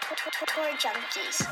Tour 0.00 0.72
Junkies. 0.76 1.46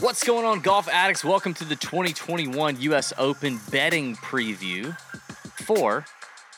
What's 0.00 0.22
going 0.22 0.44
on, 0.44 0.60
golf 0.60 0.88
addicts? 0.88 1.24
Welcome 1.24 1.52
to 1.54 1.64
the 1.64 1.74
2021 1.74 2.80
U.S. 2.80 3.12
Open 3.18 3.58
betting 3.72 4.14
preview 4.16 4.96
for 5.64 6.04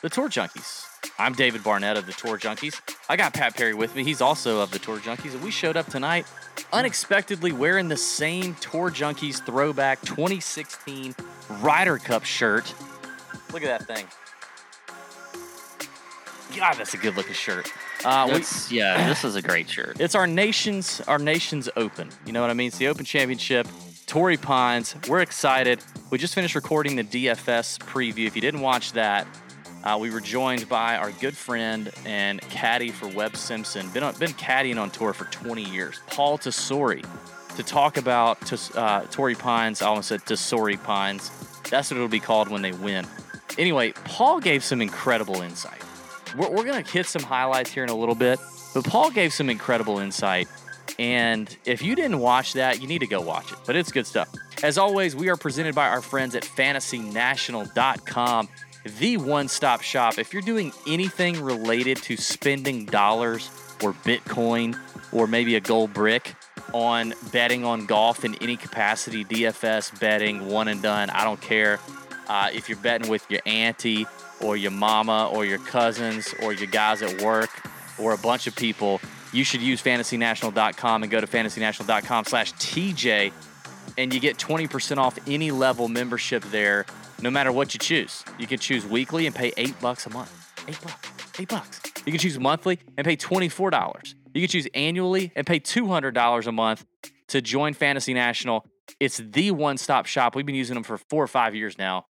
the 0.03 0.09
Tour 0.09 0.29
Junkies. 0.29 0.83
I'm 1.17 1.33
David 1.33 1.63
Barnett 1.63 1.97
of 1.97 2.05
the 2.05 2.13
Tour 2.13 2.37
Junkies. 2.37 2.79
I 3.09 3.15
got 3.15 3.33
Pat 3.33 3.55
Perry 3.55 3.73
with 3.73 3.95
me. 3.95 4.03
He's 4.03 4.21
also 4.21 4.61
of 4.61 4.69
the 4.69 4.77
Tour 4.77 4.99
Junkies, 4.99 5.33
and 5.33 5.41
we 5.41 5.49
showed 5.49 5.77
up 5.77 5.87
tonight 5.87 6.27
unexpectedly 6.71 7.53
wearing 7.53 7.87
the 7.87 7.97
same 7.97 8.53
Tour 8.55 8.91
Junkies 8.91 9.43
throwback 9.43 9.99
2016 10.01 11.15
Ryder 11.61 11.97
Cup 11.97 12.23
shirt. 12.23 12.71
Look 13.51 13.63
at 13.63 13.79
that 13.79 13.87
thing. 13.87 14.05
God, 16.57 16.75
that's 16.75 16.93
a 16.93 16.97
good 16.97 17.15
looking 17.15 17.33
shirt. 17.33 17.71
Uh, 18.03 18.27
we- 18.33 18.75
yeah, 18.75 19.07
this 19.07 19.23
is 19.23 19.35
a 19.35 19.41
great 19.41 19.69
shirt. 19.69 19.99
it's 19.99 20.15
our 20.15 20.27
nation's 20.27 21.01
our 21.01 21.19
nation's 21.19 21.69
open. 21.75 22.09
You 22.25 22.33
know 22.33 22.41
what 22.41 22.49
I 22.49 22.53
mean? 22.53 22.67
It's 22.67 22.77
the 22.77 22.87
Open 22.87 23.05
Championship. 23.05 23.67
Torrey 24.05 24.37
Pines. 24.37 24.95
We're 25.07 25.19
excited. 25.19 25.79
We 26.09 26.17
just 26.17 26.33
finished 26.33 26.55
recording 26.55 26.95
the 26.95 27.03
DFS 27.03 27.77
preview. 27.79 28.25
If 28.25 28.35
you 28.35 28.41
didn't 28.41 28.61
watch 28.61 28.93
that, 28.93 29.27
uh, 29.83 29.97
we 29.99 30.09
were 30.09 30.21
joined 30.21 30.67
by 30.69 30.95
our 30.95 31.11
good 31.11 31.35
friend 31.35 31.91
and 32.05 32.39
caddy 32.41 32.89
for 32.91 33.07
Webb 33.09 33.35
Simpson. 33.35 33.89
Been 33.89 34.03
on, 34.03 34.15
been 34.15 34.31
caddying 34.31 34.79
on 34.81 34.91
tour 34.91 35.11
for 35.13 35.25
20 35.25 35.61
years. 35.63 35.99
Paul 36.07 36.37
Tesori 36.37 37.05
to 37.57 37.63
talk 37.63 37.97
about 37.97 38.39
Tes- 38.41 38.71
uh, 38.75 39.01
Torrey 39.11 39.35
Pines. 39.35 39.81
I 39.81 39.87
almost 39.87 40.07
said 40.07 40.21
Tesori 40.21 40.81
Pines. 40.81 41.29
That's 41.69 41.91
what 41.91 41.97
it'll 41.97 42.07
be 42.07 42.19
called 42.21 42.47
when 42.49 42.61
they 42.61 42.71
win. 42.71 43.05
Anyway, 43.57 43.91
Paul 44.05 44.39
gave 44.39 44.63
some 44.63 44.81
incredible 44.81 45.41
insight. 45.41 45.81
We're, 46.37 46.49
we're 46.49 46.63
going 46.63 46.83
to 46.83 46.91
hit 46.91 47.07
some 47.07 47.23
highlights 47.23 47.71
here 47.71 47.83
in 47.83 47.89
a 47.89 47.95
little 47.95 48.15
bit, 48.15 48.39
but 48.73 48.85
Paul 48.85 49.11
gave 49.11 49.33
some 49.33 49.49
incredible 49.49 49.99
insight. 49.99 50.47
And 50.99 51.55
if 51.65 51.81
you 51.81 51.95
didn't 51.95 52.19
watch 52.19 52.53
that, 52.53 52.81
you 52.81 52.87
need 52.87 52.99
to 52.99 53.07
go 53.07 53.21
watch 53.21 53.51
it. 53.51 53.57
But 53.65 53.75
it's 53.75 53.91
good 53.91 54.07
stuff. 54.07 54.29
As 54.63 54.77
always, 54.77 55.15
we 55.15 55.29
are 55.29 55.35
presented 55.35 55.75
by 55.75 55.89
our 55.89 56.01
friends 56.01 56.35
at 56.35 56.43
fantasynational.com, 56.43 58.49
the 58.99 59.17
one 59.17 59.47
stop 59.47 59.81
shop. 59.81 60.17
If 60.17 60.33
you're 60.33 60.41
doing 60.41 60.71
anything 60.87 61.41
related 61.41 61.97
to 62.03 62.17
spending 62.17 62.85
dollars 62.85 63.49
or 63.83 63.93
Bitcoin 63.93 64.79
or 65.11 65.27
maybe 65.27 65.55
a 65.55 65.59
gold 65.59 65.93
brick 65.93 66.33
on 66.73 67.13
betting 67.31 67.63
on 67.63 67.85
golf 67.85 68.25
in 68.25 68.35
any 68.35 68.57
capacity, 68.57 69.23
DFS 69.25 69.99
betting, 69.99 70.47
one 70.47 70.67
and 70.67 70.81
done, 70.81 71.09
I 71.11 71.23
don't 71.23 71.41
care. 71.41 71.79
Uh, 72.27 72.49
if 72.53 72.69
you're 72.69 72.79
betting 72.79 73.09
with 73.09 73.29
your 73.29 73.41
auntie 73.45 74.05
or 74.41 74.57
your 74.57 74.71
mama 74.71 75.29
or 75.33 75.45
your 75.45 75.59
cousins 75.59 76.33
or 76.41 76.53
your 76.53 76.67
guys 76.67 77.01
at 77.01 77.21
work 77.21 77.49
or 77.97 78.13
a 78.13 78.17
bunch 78.17 78.47
of 78.47 78.55
people, 78.55 79.01
you 79.33 79.43
should 79.43 79.61
use 79.61 79.81
fantasynational.com 79.81 81.03
and 81.03 81.11
go 81.11 81.19
to 81.19 81.27
fantasynational.com 81.27 82.25
slash 82.25 82.53
TJ 82.53 83.31
and 83.97 84.13
you 84.13 84.19
get 84.19 84.37
20% 84.37 84.97
off 84.97 85.17
any 85.27 85.51
level 85.51 85.87
membership 85.87 86.43
there, 86.45 86.85
no 87.21 87.31
matter 87.31 87.51
what 87.51 87.73
you 87.73 87.79
choose. 87.79 88.23
You 88.37 88.47
can 88.47 88.59
choose 88.59 88.85
weekly 88.85 89.25
and 89.25 89.35
pay 89.35 89.51
eight 89.57 89.79
bucks 89.81 90.05
a 90.05 90.09
month. 90.09 90.31
Eight 90.67 90.79
bucks. 90.81 91.39
Eight 91.39 91.49
bucks. 91.49 91.81
You 92.05 92.11
can 92.11 92.19
choose 92.19 92.39
monthly 92.39 92.79
and 92.97 93.05
pay 93.05 93.17
$24. 93.17 94.13
You 94.33 94.41
can 94.41 94.49
choose 94.49 94.67
annually 94.73 95.31
and 95.35 95.47
pay 95.47 95.59
$200 95.59 96.47
a 96.47 96.51
month 96.51 96.85
to 97.29 97.41
join 97.41 97.73
Fantasy 97.73 98.13
National. 98.13 98.65
It's 98.99 99.17
the 99.17 99.51
one 99.51 99.77
stop 99.77 100.05
shop. 100.05 100.35
We've 100.35 100.45
been 100.45 100.55
using 100.55 100.75
them 100.75 100.83
for 100.83 100.97
four 100.97 101.23
or 101.23 101.27
five 101.27 101.55
years 101.55 101.77
now. 101.77 102.05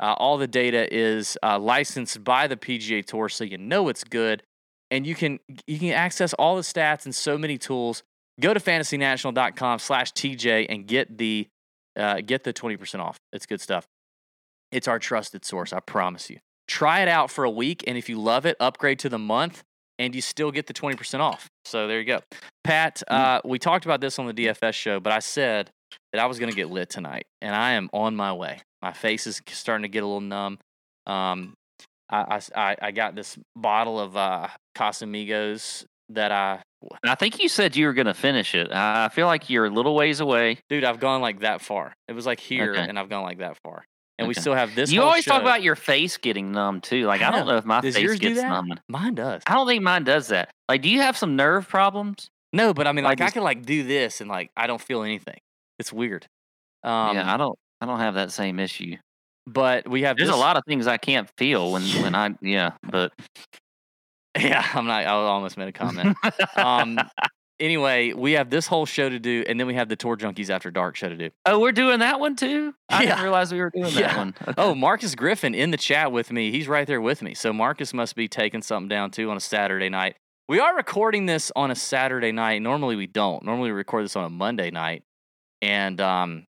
Uh, 0.00 0.14
all 0.16 0.38
the 0.38 0.46
data 0.46 0.88
is 0.94 1.36
uh, 1.42 1.58
licensed 1.58 2.22
by 2.24 2.46
the 2.46 2.56
PGA 2.56 3.04
Tour, 3.04 3.28
so 3.28 3.44
you 3.44 3.58
know 3.58 3.88
it's 3.88 4.02
good, 4.02 4.42
and 4.90 5.06
you 5.06 5.14
can 5.14 5.38
you 5.66 5.78
can 5.78 5.90
access 5.90 6.32
all 6.34 6.56
the 6.56 6.62
stats 6.62 7.04
and 7.04 7.14
so 7.14 7.36
many 7.36 7.58
tools. 7.58 8.02
Go 8.40 8.54
to 8.54 8.60
fantasynational.com/tj 8.60 10.66
and 10.70 10.86
get 10.86 11.18
the 11.18 11.46
uh, 11.96 12.22
get 12.24 12.44
the 12.44 12.54
twenty 12.54 12.78
percent 12.78 13.02
off. 13.02 13.18
It's 13.32 13.44
good 13.44 13.60
stuff. 13.60 13.86
It's 14.72 14.88
our 14.88 14.98
trusted 14.98 15.44
source. 15.44 15.74
I 15.74 15.80
promise 15.80 16.30
you. 16.30 16.38
Try 16.66 17.00
it 17.00 17.08
out 17.08 17.30
for 17.30 17.44
a 17.44 17.50
week, 17.50 17.84
and 17.86 17.98
if 17.98 18.08
you 18.08 18.18
love 18.18 18.46
it, 18.46 18.56
upgrade 18.58 18.98
to 19.00 19.10
the 19.10 19.18
month, 19.18 19.62
and 19.98 20.14
you 20.14 20.22
still 20.22 20.50
get 20.50 20.66
the 20.66 20.72
twenty 20.72 20.96
percent 20.96 21.22
off. 21.22 21.50
So 21.66 21.86
there 21.86 21.98
you 21.98 22.06
go, 22.06 22.20
Pat. 22.64 23.02
Uh, 23.06 23.42
we 23.44 23.58
talked 23.58 23.84
about 23.84 24.00
this 24.00 24.18
on 24.18 24.26
the 24.26 24.32
DFS 24.32 24.72
show, 24.72 24.98
but 24.98 25.12
I 25.12 25.18
said 25.18 25.70
that 26.12 26.22
I 26.22 26.26
was 26.26 26.38
going 26.38 26.50
to 26.50 26.56
get 26.56 26.70
lit 26.70 26.88
tonight, 26.88 27.26
and 27.42 27.54
I 27.54 27.72
am 27.72 27.90
on 27.92 28.16
my 28.16 28.32
way. 28.32 28.62
My 28.82 28.92
face 28.92 29.26
is 29.26 29.40
starting 29.48 29.82
to 29.82 29.88
get 29.88 30.02
a 30.02 30.06
little 30.06 30.20
numb. 30.20 30.58
Um, 31.06 31.54
I, 32.10 32.40
I 32.56 32.76
I- 32.82 32.90
got 32.92 33.14
this 33.14 33.38
bottle 33.54 34.00
of 34.00 34.16
uh, 34.16 34.48
Casamigos 34.76 35.84
that 36.10 36.32
I, 36.32 36.60
I 37.04 37.14
think 37.14 37.40
you 37.40 37.48
said 37.48 37.76
you 37.76 37.86
were 37.86 37.92
going 37.92 38.06
to 38.06 38.14
finish 38.14 38.54
it. 38.54 38.72
I 38.72 39.08
feel 39.10 39.26
like 39.26 39.48
you're 39.48 39.66
a 39.66 39.70
little 39.70 39.94
ways 39.94 40.18
away. 40.20 40.58
dude, 40.68 40.82
I've 40.84 40.98
gone 40.98 41.20
like 41.20 41.40
that 41.40 41.60
far. 41.60 41.92
It 42.08 42.12
was 42.14 42.26
like 42.26 42.40
here, 42.40 42.72
Okay. 42.72 42.80
and 42.88 42.98
I've 42.98 43.08
gone 43.08 43.22
like 43.22 43.38
that 43.38 43.56
far. 43.62 43.84
And 44.18 44.28
we 44.28 44.34
still 44.34 44.54
have 44.54 44.74
this. 44.74 44.92
you 44.92 45.00
always 45.02 45.24
talk 45.24 45.40
about 45.40 45.62
your 45.62 45.76
face 45.76 46.18
getting 46.18 46.52
numb 46.52 46.80
too. 46.82 47.06
Like 47.06 47.22
I 47.22 47.28
I 47.28 47.30
don't 47.30 47.46
know. 47.46 47.56
if 47.56 47.64
my 47.64 47.80
Does 47.80 47.94
face 47.94 48.04
yours 48.04 48.18
do 48.18 48.28
gets 48.28 48.40
that? 48.42 48.48
numb. 48.50 48.74
Mine 48.88 49.14
does. 49.14 49.42
I 49.46 49.54
don't 49.54 49.66
think 49.66 49.82
mine 49.82 50.04
does 50.04 50.28
that. 50.28 50.50
Like, 50.68 50.82
do 50.82 50.90
you 50.90 51.00
have 51.00 51.16
some 51.16 51.36
nerve 51.36 51.66
problems? 51.68 52.28
No, 52.52 52.74
but 52.74 52.86
I 52.86 52.92
mean, 52.92 53.06
I 53.06 53.10
like 53.10 53.20
I 53.22 53.30
can 53.30 53.42
like 53.44 53.64
do 53.64 53.82
this, 53.82 54.20
and 54.20 54.28
like 54.28 54.50
I 54.56 54.66
don't 54.66 54.80
feel 54.80 55.04
anything. 55.04 55.38
It's 55.78 55.90
weird. 55.92 56.26
Um, 56.84 57.16
yeah, 57.16 57.32
I 57.32 57.38
don't. 57.38 57.56
I 57.80 57.86
don't 57.86 58.00
have 58.00 58.14
that 58.14 58.30
same 58.32 58.58
issue. 58.60 58.96
but 59.46 59.88
we 59.88 60.02
have 60.02 60.16
There's 60.16 60.28
this, 60.28 60.36
a 60.36 60.38
lot 60.38 60.56
of 60.56 60.62
things 60.68 60.86
I 60.86 60.96
can't 60.98 61.28
feel 61.38 61.72
when 61.72 61.82
when 62.02 62.14
I 62.14 62.34
yeah, 62.42 62.72
but 62.82 63.12
Yeah, 64.38 64.64
I'm 64.74 64.86
not. 64.86 65.02
I 65.02 65.06
almost 65.06 65.56
made 65.56 65.68
a 65.68 65.72
comment. 65.72 66.16
um, 66.56 66.98
anyway, 67.60 68.12
we 68.12 68.32
have 68.32 68.48
this 68.48 68.66
whole 68.66 68.86
show 68.86 69.08
to 69.08 69.18
do, 69.18 69.44
and 69.48 69.58
then 69.58 69.66
we 69.66 69.74
have 69.74 69.88
the 69.88 69.96
Tour 69.96 70.16
Junkies 70.16 70.50
After 70.50 70.70
Dark 70.70 70.94
show 70.96 71.08
to 71.08 71.16
do. 71.16 71.30
oh, 71.46 71.58
we're 71.58 71.72
doing 71.72 71.98
that 71.98 72.20
one 72.20 72.36
too. 72.36 72.72
I 72.88 73.02
Yeah. 73.02 73.08
didn't 73.10 73.22
realize 73.24 73.52
we 73.52 73.58
were 73.60 73.70
doing 73.74 73.92
Yeah. 73.92 74.08
that 74.08 74.16
one. 74.16 74.34
Okay. 74.48 74.54
Oh, 74.56 74.74
Marcus 74.74 75.14
Griffin 75.16 75.54
in 75.54 75.72
the 75.72 75.76
chat 75.76 76.12
with 76.12 76.30
me. 76.30 76.52
He's 76.52 76.68
right 76.68 76.86
there 76.86 77.00
with 77.00 77.22
me. 77.22 77.34
So 77.34 77.52
Marcus 77.52 77.92
must 77.92 78.14
be 78.14 78.28
taking 78.28 78.62
something 78.62 78.88
down 78.88 79.10
too 79.10 79.30
on 79.30 79.36
a 79.36 79.40
Saturday 79.40 79.88
night. 79.88 80.16
We 80.48 80.60
are 80.60 80.76
recording 80.76 81.26
this 81.26 81.50
on 81.56 81.70
a 81.72 81.74
Saturday 81.76 82.30
night. 82.32 82.62
Normally 82.62 82.94
we 82.96 83.06
don't. 83.08 83.42
Normally 83.44 83.70
we 83.72 83.76
record 83.76 84.04
this 84.04 84.14
on 84.16 84.24
a 84.24 84.30
Monday 84.30 84.70
night. 84.70 85.02
And 85.60 86.00
um 86.00 86.44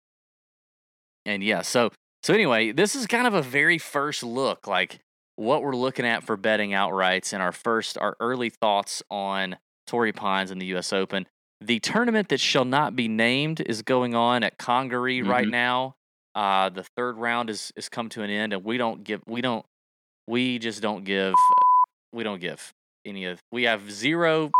and 1.25 1.43
yeah, 1.43 1.61
so 1.61 1.91
so 2.23 2.33
anyway, 2.33 2.71
this 2.71 2.95
is 2.95 3.07
kind 3.07 3.25
of 3.27 3.33
a 3.33 3.41
very 3.41 3.77
first 3.77 4.23
look 4.23 4.67
like 4.67 4.99
what 5.37 5.63
we're 5.63 5.75
looking 5.75 6.05
at 6.05 6.23
for 6.23 6.37
betting 6.37 6.71
outrights 6.71 7.33
and 7.33 7.41
our 7.41 7.51
first 7.51 7.97
our 7.97 8.15
early 8.19 8.49
thoughts 8.49 9.01
on 9.09 9.57
Torrey 9.87 10.11
Pines 10.11 10.51
in 10.51 10.59
the 10.59 10.65
US 10.77 10.93
Open. 10.93 11.25
The 11.61 11.79
tournament 11.79 12.29
that 12.29 12.39
shall 12.39 12.65
not 12.65 12.95
be 12.95 13.07
named 13.07 13.61
is 13.61 13.81
going 13.81 14.15
on 14.15 14.43
at 14.43 14.57
Congaree 14.57 15.21
right 15.21 15.47
Mhm. 15.47 15.51
now. 15.51 15.95
Uh, 16.33 16.69
the 16.69 16.83
third 16.95 17.17
round 17.17 17.49
is 17.49 17.71
is 17.75 17.89
come 17.89 18.09
to 18.09 18.23
an 18.23 18.29
end, 18.29 18.53
and 18.53 18.63
we 18.63 18.77
don't 18.77 19.03
give 19.03 19.21
we 19.27 19.41
don't 19.41 19.65
we 20.27 20.59
just 20.59 20.81
don't 20.81 21.03
give 21.03 21.33
we 22.13 22.23
don't 22.23 22.39
give 22.41 22.71
any 23.05 23.25
of 23.25 23.39
we 23.51 23.63
have 23.63 23.91
zero 23.91 24.51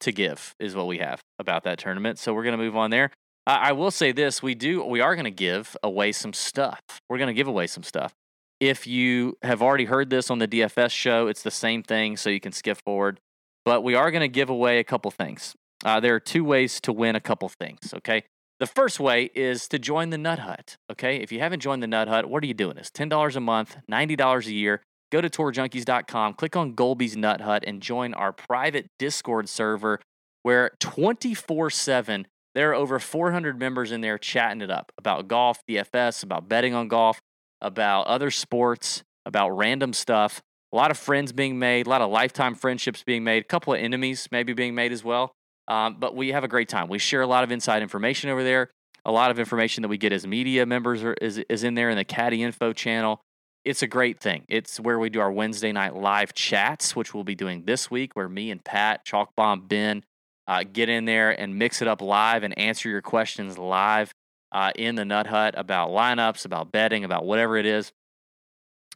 to 0.00 0.12
give 0.12 0.54
is 0.58 0.74
what 0.74 0.86
we 0.86 0.98
have 0.98 1.20
about 1.38 1.62
that 1.64 1.78
tournament. 1.78 2.18
So 2.18 2.32
we're 2.34 2.44
gonna 2.44 2.56
move 2.56 2.76
on 2.76 2.90
there. 2.90 3.10
Uh, 3.46 3.58
I 3.60 3.72
will 3.72 3.90
say 3.90 4.12
this: 4.12 4.42
we 4.42 4.54
do 4.54 4.84
we 4.84 5.00
are 5.00 5.16
gonna 5.16 5.30
give 5.30 5.76
away 5.82 6.12
some 6.12 6.32
stuff. 6.32 6.80
We're 7.08 7.18
gonna 7.18 7.34
give 7.34 7.48
away 7.48 7.66
some 7.66 7.82
stuff. 7.82 8.14
If 8.60 8.86
you 8.86 9.36
have 9.42 9.60
already 9.60 9.86
heard 9.86 10.10
this 10.10 10.30
on 10.30 10.38
the 10.38 10.46
DFS 10.46 10.90
show, 10.90 11.26
it's 11.26 11.42
the 11.42 11.50
same 11.50 11.82
thing, 11.82 12.16
so 12.16 12.30
you 12.30 12.40
can 12.40 12.52
skip 12.52 12.78
forward. 12.84 13.18
But 13.64 13.82
we 13.82 13.94
are 13.94 14.10
gonna 14.10 14.28
give 14.28 14.50
away 14.50 14.78
a 14.78 14.84
couple 14.84 15.10
things. 15.10 15.54
Uh, 15.84 16.00
there 16.00 16.14
are 16.14 16.20
two 16.20 16.44
ways 16.44 16.80
to 16.82 16.92
win 16.92 17.16
a 17.16 17.20
couple 17.20 17.48
things. 17.48 17.92
Okay. 17.94 18.22
The 18.60 18.66
first 18.66 19.00
way 19.00 19.30
is 19.34 19.66
to 19.68 19.78
join 19.80 20.10
the 20.10 20.18
Nut 20.18 20.38
Hut. 20.38 20.76
Okay. 20.90 21.16
If 21.16 21.32
you 21.32 21.40
haven't 21.40 21.60
joined 21.60 21.82
the 21.82 21.88
Nut 21.88 22.06
Hut, 22.06 22.28
what 22.28 22.44
are 22.44 22.46
you 22.46 22.54
doing? 22.54 22.76
It's 22.76 22.90
$10 22.90 23.34
a 23.34 23.40
month, 23.40 23.76
$90 23.90 24.46
a 24.46 24.52
year. 24.52 24.82
Go 25.10 25.20
to 25.20 25.28
tourjunkies.com, 25.28 26.34
click 26.34 26.56
on 26.56 26.74
Golby's 26.74 27.16
Nut 27.16 27.42
Hut, 27.42 27.64
and 27.66 27.82
join 27.82 28.14
our 28.14 28.32
private 28.32 28.86
Discord 28.98 29.48
server 29.48 30.00
where 30.42 30.70
24 30.80 31.70
7, 31.70 32.26
there 32.54 32.70
are 32.70 32.74
over 32.74 32.98
400 32.98 33.58
members 33.58 33.92
in 33.92 34.00
there 34.00 34.18
chatting 34.18 34.60
it 34.60 34.70
up 34.70 34.92
about 34.98 35.28
golf, 35.28 35.62
DFS, 35.68 36.22
about 36.22 36.48
betting 36.48 36.74
on 36.74 36.88
golf, 36.88 37.20
about 37.60 38.06
other 38.06 38.30
sports, 38.30 39.02
about 39.24 39.50
random 39.50 39.92
stuff. 39.92 40.42
A 40.72 40.76
lot 40.76 40.90
of 40.90 40.98
friends 40.98 41.32
being 41.32 41.58
made, 41.58 41.86
a 41.86 41.90
lot 41.90 42.02
of 42.02 42.10
lifetime 42.10 42.54
friendships 42.54 43.02
being 43.02 43.24
made, 43.24 43.42
a 43.42 43.46
couple 43.46 43.74
of 43.74 43.80
enemies 43.80 44.28
maybe 44.30 44.52
being 44.52 44.74
made 44.74 44.92
as 44.92 45.04
well. 45.04 45.34
Um, 45.68 45.96
but 45.98 46.16
we 46.16 46.32
have 46.32 46.44
a 46.44 46.48
great 46.48 46.68
time. 46.68 46.88
We 46.88 46.98
share 46.98 47.22
a 47.22 47.26
lot 47.26 47.44
of 47.44 47.52
inside 47.52 47.82
information 47.82 48.30
over 48.30 48.42
there. 48.42 48.70
A 49.04 49.12
lot 49.12 49.30
of 49.30 49.38
information 49.38 49.82
that 49.82 49.88
we 49.88 49.98
get 49.98 50.12
as 50.12 50.26
media 50.26 50.64
members 50.66 51.02
are, 51.02 51.14
is, 51.14 51.38
is 51.48 51.64
in 51.64 51.74
there 51.74 51.90
in 51.90 51.96
the 51.96 52.04
Caddy 52.04 52.42
Info 52.42 52.72
channel. 52.72 53.20
It's 53.64 53.82
a 53.82 53.86
great 53.86 54.20
thing. 54.20 54.44
It's 54.48 54.80
where 54.80 54.98
we 54.98 55.08
do 55.08 55.20
our 55.20 55.30
Wednesday 55.30 55.72
night 55.72 55.94
live 55.94 56.34
chats, 56.34 56.96
which 56.96 57.14
we'll 57.14 57.24
be 57.24 57.34
doing 57.34 57.64
this 57.64 57.90
week, 57.90 58.14
where 58.14 58.28
me 58.28 58.50
and 58.50 58.62
Pat, 58.64 59.04
Chalk 59.04 59.34
Bomb 59.36 59.66
Ben, 59.66 60.02
uh, 60.46 60.64
get 60.70 60.88
in 60.88 61.04
there 61.04 61.30
and 61.30 61.58
mix 61.58 61.82
it 61.82 61.88
up 61.88 62.00
live 62.02 62.42
and 62.42 62.56
answer 62.58 62.88
your 62.88 63.02
questions 63.02 63.58
live 63.58 64.12
uh, 64.50 64.72
in 64.76 64.96
the 64.96 65.04
Nut 65.04 65.26
Hut 65.26 65.54
about 65.56 65.90
lineups, 65.90 66.44
about 66.44 66.72
betting, 66.72 67.04
about 67.04 67.24
whatever 67.24 67.56
it 67.56 67.66
is. 67.66 67.92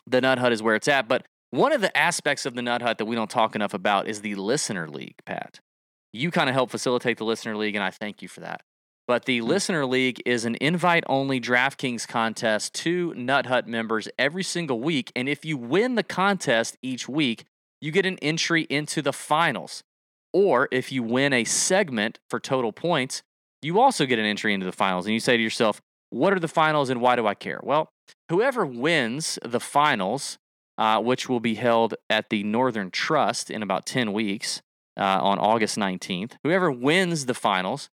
The 0.07 0.21
Nut 0.21 0.39
Hut 0.39 0.53
is 0.53 0.63
where 0.63 0.75
it's 0.75 0.89
at. 0.89 1.09
But 1.09 1.27
One 1.51 1.73
of 1.73 1.81
the 1.81 1.97
aspects 1.97 2.45
of 2.45 2.55
the 2.55 2.63
Nut 2.63 2.83
Hut 2.83 2.99
that 2.99 3.05
we 3.07 3.17
don't 3.17 3.31
talk 3.31 3.55
enough 3.55 3.73
about 3.75 4.09
is 4.09 4.21
the 4.21 4.35
Listener 4.35 4.89
League, 4.89 5.17
Pat. 5.25 5.61
You 6.13 6.31
kind 6.31 6.49
of 6.49 6.55
help 6.55 6.71
facilitate 6.71 7.19
the 7.19 7.25
Listener 7.25 7.57
League, 7.57 7.75
and 7.77 7.85
I 7.85 7.91
thank 7.91 8.21
you 8.23 8.29
for 8.29 8.41
that. 8.41 8.63
But 9.07 9.25
the 9.25 9.39
Hmm. 9.39 9.47
Listener 9.47 9.87
League 9.87 10.21
is 10.27 10.45
an 10.45 10.57
invite 10.61 11.05
only 11.07 11.41
DraftKings 11.41 12.07
contest 12.09 12.75
to 12.75 13.15
Nut 13.15 13.47
Hut 13.47 13.67
members 13.69 14.09
every 14.19 14.43
single 14.43 14.81
week. 14.81 15.13
And 15.15 15.29
if 15.29 15.45
you 15.45 15.57
win 15.57 15.95
the 15.95 16.03
contest 16.03 16.77
each 16.83 17.09
week, 17.09 17.45
you 17.81 17.93
get 17.93 18.05
an 18.07 18.19
entry 18.21 18.63
into 18.69 19.01
the 19.03 19.13
finals. 19.13 19.85
Or 20.32 20.69
if 20.70 20.93
you 20.93 21.02
win 21.02 21.32
a 21.32 21.44
segment 21.44 22.19
for 22.28 22.40
total 22.40 22.73
points, 22.73 23.23
you 23.62 23.81
also 23.81 24.06
get 24.06 24.19
an 24.19 24.25
entry 24.25 24.52
into 24.55 24.67
the 24.67 24.73
finals. 24.73 25.06
And 25.06 25.14
you 25.14 25.20
say 25.20 25.37
to 25.37 25.43
yourself, 25.43 25.81
what 26.11 26.32
are 26.32 26.40
the 26.40 26.49
finals 26.49 26.90
and 26.90 27.00
why 27.00 27.17
do 27.17 27.26
I 27.26 27.34
care? 27.34 27.61
Well, 27.62 27.90
whoever 28.28 28.64
wins 28.64 29.38
the 29.44 29.61
finals, 29.61 30.38
uh, 30.78 31.00
which 31.00 31.28
will 31.28 31.40
be 31.40 31.55
held 31.55 31.94
at 32.08 32.31
the 32.31 32.44
Northern 32.44 32.90
Trust 32.90 33.50
in 33.50 33.62
about 33.62 33.87
10 33.87 34.12
weeks 34.12 34.62
uh, 34.99 35.02
on 35.20 35.38
August 35.38 35.76
19th, 35.76 36.32
whoever 36.44 36.70
wins 36.70 37.26
the 37.26 37.34
finals 37.34 37.88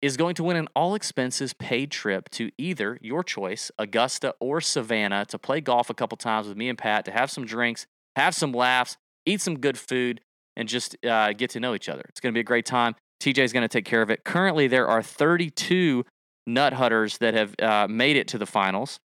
is 0.00 0.16
going 0.16 0.34
to 0.36 0.44
win 0.44 0.56
an 0.56 0.68
all 0.76 0.94
expenses 0.94 1.52
paid 1.52 1.90
trip 1.90 2.28
to 2.30 2.50
either 2.56 2.98
your 3.02 3.24
choice, 3.24 3.70
Augusta 3.78 4.34
or 4.40 4.60
Savannah, 4.60 5.24
to 5.26 5.38
play 5.38 5.60
golf 5.60 5.90
a 5.90 5.94
couple 5.94 6.16
times 6.16 6.46
with 6.46 6.56
me 6.56 6.68
and 6.68 6.78
Pat, 6.78 7.04
to 7.04 7.10
have 7.10 7.30
some 7.30 7.44
drinks, 7.44 7.86
have 8.14 8.34
some 8.34 8.52
laughs, 8.52 8.96
eat 9.26 9.40
some 9.40 9.58
good 9.58 9.76
food, 9.76 10.20
and 10.58 10.68
just 10.68 10.96
uh, 11.06 11.32
get 11.32 11.50
to 11.50 11.60
know 11.60 11.74
each 11.74 11.88
other. 11.88 12.04
It's 12.08 12.20
going 12.20 12.32
to 12.32 12.36
be 12.36 12.40
a 12.40 12.44
great 12.44 12.66
time. 12.66 12.96
TJ 13.22 13.38
is 13.38 13.52
going 13.52 13.62
to 13.62 13.68
take 13.68 13.86
care 13.86 14.02
of 14.02 14.10
it. 14.10 14.24
Currently, 14.24 14.66
there 14.66 14.86
are 14.88 15.02
32 15.02 16.04
nut 16.46 16.74
hutters 16.74 17.18
that 17.18 17.34
have 17.34 17.54
uh, 17.62 17.86
made 17.88 18.16
it 18.16 18.28
to 18.28 18.38
the 18.38 18.46
finals, 18.46 18.98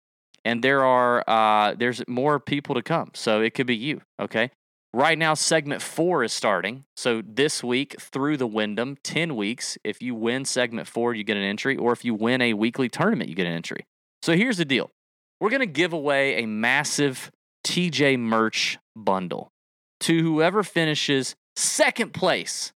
and 0.43 0.63
there 0.63 0.83
are 0.83 1.23
uh, 1.27 1.75
there's 1.75 2.01
more 2.07 2.39
people 2.39 2.73
to 2.75 2.81
come. 2.81 3.11
So 3.13 3.41
it 3.41 3.53
could 3.53 3.67
be 3.67 3.75
you. 3.75 4.01
Okay. 4.19 4.49
Right 4.93 5.17
now, 5.17 5.35
segment 5.35 5.81
four 5.81 6.21
is 6.23 6.33
starting. 6.33 6.83
So 6.97 7.21
this 7.25 7.63
week 7.63 7.95
through 7.99 8.35
the 8.35 8.47
Wyndham, 8.47 8.97
10 9.03 9.37
weeks. 9.37 9.77
If 9.85 10.01
you 10.01 10.13
win 10.15 10.43
segment 10.43 10.85
four, 10.85 11.13
you 11.13 11.23
get 11.23 11.37
an 11.37 11.43
entry, 11.43 11.77
or 11.77 11.93
if 11.93 12.03
you 12.03 12.13
win 12.13 12.41
a 12.41 12.53
weekly 12.53 12.89
tournament, 12.89 13.29
you 13.29 13.35
get 13.35 13.47
an 13.47 13.53
entry. 13.53 13.85
So 14.21 14.35
here's 14.35 14.57
the 14.57 14.65
deal 14.65 14.91
we're 15.39 15.49
going 15.49 15.61
to 15.61 15.65
give 15.65 15.93
away 15.93 16.43
a 16.43 16.45
massive 16.45 17.31
TJ 17.65 18.19
merch 18.19 18.79
bundle 18.95 19.51
to 20.01 20.21
whoever 20.21 20.63
finishes 20.63 21.35
second 21.55 22.13
place 22.13 22.73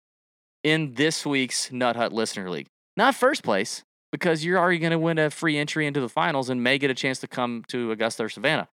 in 0.63 0.94
this 0.95 1.25
week's 1.25 1.72
Nut 1.72 1.95
Hut 1.95 2.12
Listener 2.12 2.50
League. 2.50 2.68
Not 2.98 3.16
first 3.16 3.44
place, 3.44 3.83
because 4.12 4.45
you're 4.45 4.57
already 4.57 4.80
going 4.80 4.92
to 4.92 5.00
win 5.00 5.18
a 5.18 5.30
free 5.30 5.57
entry 5.57 5.86
into 5.86 6.00
the 6.00 6.10
finals 6.10 6.50
and 6.50 6.63
may 6.63 6.77
get 6.77 6.89
a 6.89 6.94
chance 6.94 7.19
to 7.19 7.27
come 7.27 7.63
to 7.68 7.92
Augusta 7.92 8.24
or 8.24 8.30
Savannah. 8.30 8.69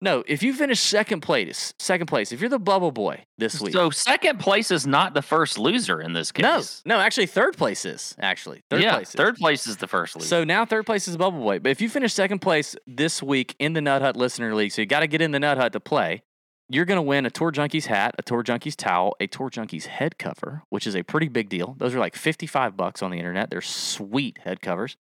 No, 0.00 0.22
if 0.28 0.44
you 0.44 0.54
finish 0.54 0.78
second 0.78 1.22
place, 1.22 1.74
second 1.80 2.06
place, 2.06 2.30
if 2.30 2.40
you're 2.40 2.48
the 2.48 2.60
bubble 2.60 2.92
boy 2.92 3.24
this 3.36 3.60
week. 3.60 3.72
So 3.72 3.90
second 3.90 4.38
place 4.38 4.70
is 4.70 4.86
not 4.86 5.12
the 5.12 5.22
first 5.22 5.58
loser 5.58 6.00
in 6.00 6.12
this 6.12 6.30
case. 6.30 6.82
no, 6.86 6.94
no, 6.94 7.00
actually 7.00 7.26
third 7.26 7.56
place 7.56 7.84
is 7.84 8.14
actually 8.20 8.62
third 8.70 8.82
yeah, 8.82 8.94
place. 8.94 9.08
is. 9.08 9.14
third 9.14 9.36
place 9.36 9.66
is 9.66 9.78
the 9.78 9.88
first 9.88 10.14
loser. 10.14 10.28
So 10.28 10.44
now 10.44 10.64
third 10.64 10.86
place 10.86 11.08
is 11.08 11.16
bubble 11.16 11.40
boy. 11.40 11.58
But 11.58 11.70
if 11.70 11.80
you 11.80 11.88
finish 11.88 12.14
second 12.14 12.38
place 12.38 12.76
this 12.86 13.20
week 13.20 13.56
in 13.58 13.72
the 13.72 13.80
Nut 13.80 14.00
Hut 14.00 14.16
Listener 14.16 14.54
League, 14.54 14.70
so 14.70 14.82
you 14.82 14.86
got 14.86 15.00
to 15.00 15.08
get 15.08 15.20
in 15.20 15.32
the 15.32 15.40
Nut 15.40 15.58
Hut 15.58 15.72
to 15.72 15.80
play. 15.80 16.22
You're 16.70 16.84
going 16.84 16.96
to 16.96 17.02
win 17.02 17.24
a 17.24 17.30
Tour 17.30 17.50
Junkies 17.50 17.86
hat, 17.86 18.14
a 18.18 18.22
Tour 18.22 18.42
Junkies 18.42 18.76
towel, 18.76 19.14
a 19.20 19.26
Tour 19.26 19.48
Junkies 19.48 19.86
head 19.86 20.18
cover, 20.18 20.62
which 20.68 20.86
is 20.86 20.94
a 20.94 21.02
pretty 21.02 21.28
big 21.28 21.48
deal. 21.48 21.74
Those 21.78 21.94
are 21.94 21.98
like 21.98 22.14
55 22.14 22.76
bucks 22.76 23.02
on 23.02 23.10
the 23.10 23.16
internet. 23.16 23.48
They're 23.48 23.62
sweet 23.62 24.38
head 24.44 24.60
covers. 24.60 24.96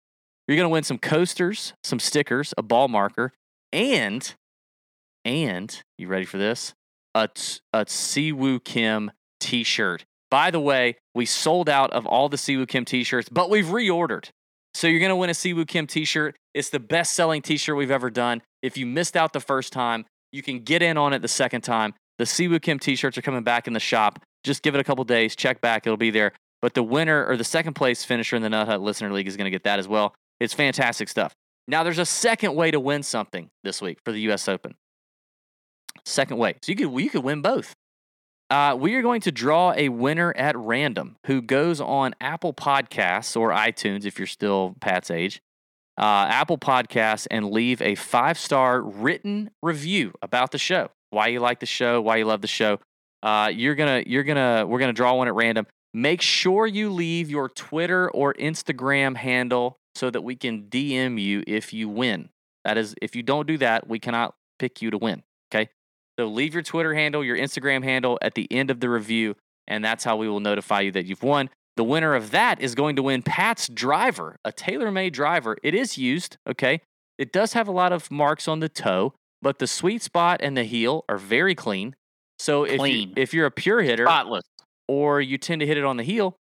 You're 0.47 0.57
going 0.57 0.65
to 0.65 0.73
win 0.73 0.83
some 0.83 0.97
coasters, 0.97 1.73
some 1.81 1.99
stickers, 1.99 2.53
a 2.57 2.61
ball 2.61 2.89
marker, 2.89 3.31
and 3.71 4.35
and 5.23 5.81
you 5.97 6.07
ready 6.07 6.25
for 6.25 6.37
this? 6.37 6.73
A 7.15 7.29
t- 7.29 7.59
a 7.71 7.85
Si 7.87 8.33
Woo 8.33 8.59
Kim 8.59 9.11
t-shirt. 9.39 10.03
By 10.29 10.51
the 10.51 10.59
way, 10.59 10.97
we 11.15 11.25
sold 11.25 11.69
out 11.69 11.93
of 11.93 12.05
all 12.05 12.27
the 12.27 12.37
Si 12.37 12.57
Woo 12.57 12.65
Kim 12.65 12.83
t-shirts, 12.83 13.29
but 13.29 13.49
we've 13.49 13.67
reordered. 13.67 14.29
So 14.73 14.87
you're 14.87 14.99
going 14.99 15.09
to 15.09 15.15
win 15.15 15.29
a 15.29 15.33
Si 15.33 15.53
Woo 15.53 15.63
Kim 15.63 15.87
t-shirt. 15.87 16.35
It's 16.53 16.69
the 16.69 16.79
best-selling 16.79 17.41
t-shirt 17.41 17.77
we've 17.77 17.91
ever 17.91 18.09
done. 18.09 18.41
If 18.61 18.77
you 18.77 18.85
missed 18.85 19.15
out 19.15 19.31
the 19.31 19.39
first 19.39 19.71
time, 19.71 20.05
you 20.33 20.43
can 20.43 20.59
get 20.59 20.81
in 20.81 20.97
on 20.97 21.13
it 21.13 21.21
the 21.21 21.27
second 21.29 21.61
time. 21.61 21.93
The 22.17 22.25
Si 22.25 22.47
Woo 22.49 22.59
Kim 22.59 22.79
t-shirts 22.79 23.17
are 23.17 23.21
coming 23.21 23.43
back 23.43 23.67
in 23.67 23.73
the 23.73 23.79
shop. 23.79 24.19
Just 24.43 24.61
give 24.61 24.75
it 24.75 24.81
a 24.81 24.83
couple 24.83 25.05
days, 25.05 25.35
check 25.35 25.61
back, 25.61 25.87
it'll 25.87 25.95
be 25.95 26.11
there. 26.11 26.33
But 26.61 26.73
the 26.73 26.83
winner 26.83 27.25
or 27.25 27.37
the 27.37 27.43
second 27.43 27.73
place 27.73 28.03
finisher 28.03 28.35
in 28.35 28.41
the 28.41 28.49
Nut 28.49 28.67
Hut 28.67 28.81
Listener 28.81 29.11
League 29.11 29.27
is 29.27 29.37
going 29.37 29.45
to 29.45 29.51
get 29.51 29.63
that 29.63 29.79
as 29.79 29.87
well. 29.87 30.13
It's 30.39 30.53
fantastic 30.53 31.07
stuff. 31.07 31.33
Now, 31.67 31.83
there's 31.83 31.99
a 31.99 32.05
second 32.05 32.55
way 32.55 32.71
to 32.71 32.79
win 32.79 33.03
something 33.03 33.49
this 33.63 33.81
week 33.81 33.99
for 34.03 34.11
the 34.11 34.19
U.S. 34.21 34.49
Open. 34.49 34.75
Second 36.03 36.37
way. 36.37 36.55
So 36.61 36.73
you 36.73 36.75
could, 36.75 37.01
you 37.01 37.09
could 37.09 37.23
win 37.23 37.41
both. 37.41 37.73
Uh, 38.49 38.75
we 38.77 38.95
are 38.95 39.01
going 39.01 39.21
to 39.21 39.31
draw 39.31 39.73
a 39.75 39.89
winner 39.89 40.33
at 40.35 40.57
random 40.57 41.15
who 41.25 41.41
goes 41.41 41.79
on 41.79 42.13
Apple 42.19 42.53
Podcasts 42.53 43.35
or 43.35 43.51
iTunes 43.51 44.05
if 44.05 44.19
you're 44.19 44.27
still 44.27 44.75
Pat's 44.81 45.09
age. 45.09 45.41
Uh, 45.97 46.25
Apple 46.29 46.57
Podcasts 46.57 47.27
and 47.29 47.51
leave 47.51 47.81
a 47.81 47.95
five 47.95 48.37
star 48.37 48.81
written 48.81 49.51
review 49.61 50.13
about 50.21 50.51
the 50.51 50.57
show. 50.57 50.89
Why 51.11 51.27
you 51.27 51.39
like 51.39 51.59
the 51.59 51.65
show, 51.67 52.01
why 52.01 52.17
you 52.17 52.25
love 52.25 52.41
the 52.41 52.47
show. 52.47 52.79
Uh, 53.21 53.51
you're 53.53 53.75
gonna, 53.75 54.03
you're 54.05 54.23
gonna, 54.23 54.65
we're 54.67 54.79
gonna 54.79 54.93
draw 54.93 55.13
one 55.15 55.27
at 55.27 55.35
random. 55.35 55.67
Make 55.93 56.21
sure 56.21 56.65
you 56.65 56.89
leave 56.89 57.29
your 57.29 57.49
Twitter 57.49 58.09
or 58.09 58.33
Instagram 58.33 59.15
handle 59.15 59.77
so 59.95 60.09
that 60.09 60.21
we 60.21 60.35
can 60.35 60.63
DM 60.63 61.21
you 61.21 61.43
if 61.45 61.71
you 61.71 61.87
win. 61.87 62.29
That 62.65 62.77
is, 62.77 62.95
if 63.01 63.15
you 63.15 63.21
don't 63.21 63.47
do 63.47 63.57
that, 63.59 63.87
we 63.87 63.99
cannot 63.99 64.33
pick 64.57 64.81
you 64.81 64.89
to 64.89 64.97
win. 64.97 65.21
Okay. 65.53 65.69
So 66.19 66.27
leave 66.27 66.53
your 66.53 66.63
Twitter 66.63 66.93
handle, 66.93 67.23
your 67.23 67.37
Instagram 67.37 67.83
handle 67.83 68.17
at 68.21 68.33
the 68.33 68.47
end 68.51 68.71
of 68.71 68.79
the 68.79 68.89
review, 68.89 69.35
and 69.67 69.83
that's 69.83 70.03
how 70.03 70.17
we 70.17 70.27
will 70.27 70.39
notify 70.39 70.81
you 70.81 70.91
that 70.91 71.05
you've 71.05 71.23
won. 71.23 71.49
The 71.75 71.83
winner 71.83 72.13
of 72.13 72.31
that 72.31 72.61
is 72.61 72.75
going 72.75 72.95
to 72.97 73.03
win 73.03 73.23
Pat's 73.23 73.67
driver, 73.67 74.37
a 74.45 74.51
TaylorMade 74.51 75.13
driver. 75.13 75.57
It 75.63 75.73
is 75.73 75.97
used, 75.97 76.37
okay? 76.47 76.81
It 77.17 77.31
does 77.31 77.53
have 77.53 77.67
a 77.67 77.71
lot 77.71 77.91
of 77.91 78.11
marks 78.11 78.47
on 78.47 78.59
the 78.59 78.69
toe, 78.69 79.13
but 79.41 79.59
the 79.59 79.67
sweet 79.67 80.01
spot 80.01 80.39
and 80.43 80.55
the 80.55 80.63
heel 80.63 81.03
are 81.09 81.17
very 81.17 81.55
clean. 81.55 81.95
So 82.39 82.63
if, 82.63 82.79
you, 82.81 83.13
if 83.15 83.33
you're 83.33 83.45
a 83.45 83.51
pure 83.51 83.81
hitter 83.81 84.05
Spotless. 84.05 84.43
or 84.87 85.21
you 85.21 85.37
tend 85.37 85.61
to 85.61 85.67
hit 85.67 85.77
it 85.77 85.83
on 85.83 85.97
the 85.97 86.03
heel, 86.03 86.35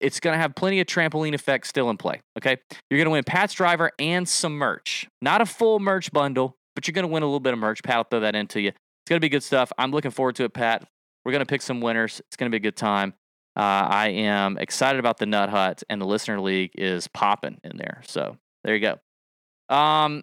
it's 0.00 0.18
going 0.18 0.32
to 0.34 0.38
have 0.38 0.54
plenty 0.54 0.80
of 0.80 0.86
trampoline 0.86 1.34
effect 1.34 1.66
still 1.66 1.90
in 1.90 1.96
play. 1.96 2.20
Okay. 2.38 2.56
You're 2.90 2.98
going 2.98 3.06
to 3.06 3.10
win 3.10 3.24
Pat's 3.24 3.54
driver 3.54 3.90
and 3.98 4.28
some 4.28 4.56
merch. 4.56 5.06
Not 5.20 5.40
a 5.40 5.46
full 5.46 5.78
merch 5.78 6.10
bundle, 6.12 6.56
but 6.74 6.86
you're 6.86 6.92
going 6.92 7.06
to 7.06 7.12
win 7.12 7.22
a 7.22 7.26
little 7.26 7.40
bit 7.40 7.52
of 7.52 7.58
merch. 7.58 7.82
Pat 7.82 7.96
will 7.98 8.04
throw 8.04 8.20
that 8.20 8.34
into 8.34 8.60
you. 8.60 8.68
It's 8.68 9.08
going 9.08 9.18
to 9.18 9.24
be 9.24 9.28
good 9.28 9.42
stuff. 9.42 9.70
I'm 9.76 9.90
looking 9.90 10.10
forward 10.10 10.36
to 10.36 10.44
it, 10.44 10.54
Pat. 10.54 10.88
We're 11.24 11.32
going 11.32 11.40
to 11.40 11.46
pick 11.46 11.62
some 11.62 11.80
winners. 11.80 12.20
It's 12.20 12.36
going 12.36 12.50
to 12.50 12.54
be 12.54 12.56
a 12.56 12.70
good 12.70 12.76
time. 12.76 13.14
Uh, 13.56 13.86
I 13.88 14.08
am 14.08 14.58
excited 14.58 14.98
about 14.98 15.18
the 15.18 15.26
Nut 15.26 15.48
Hut, 15.48 15.82
and 15.88 16.00
the 16.00 16.06
Listener 16.06 16.40
League 16.40 16.72
is 16.74 17.06
popping 17.08 17.58
in 17.62 17.76
there. 17.76 18.02
So 18.06 18.36
there 18.64 18.74
you 18.74 18.80
go. 18.80 19.74
Um, 19.74 20.22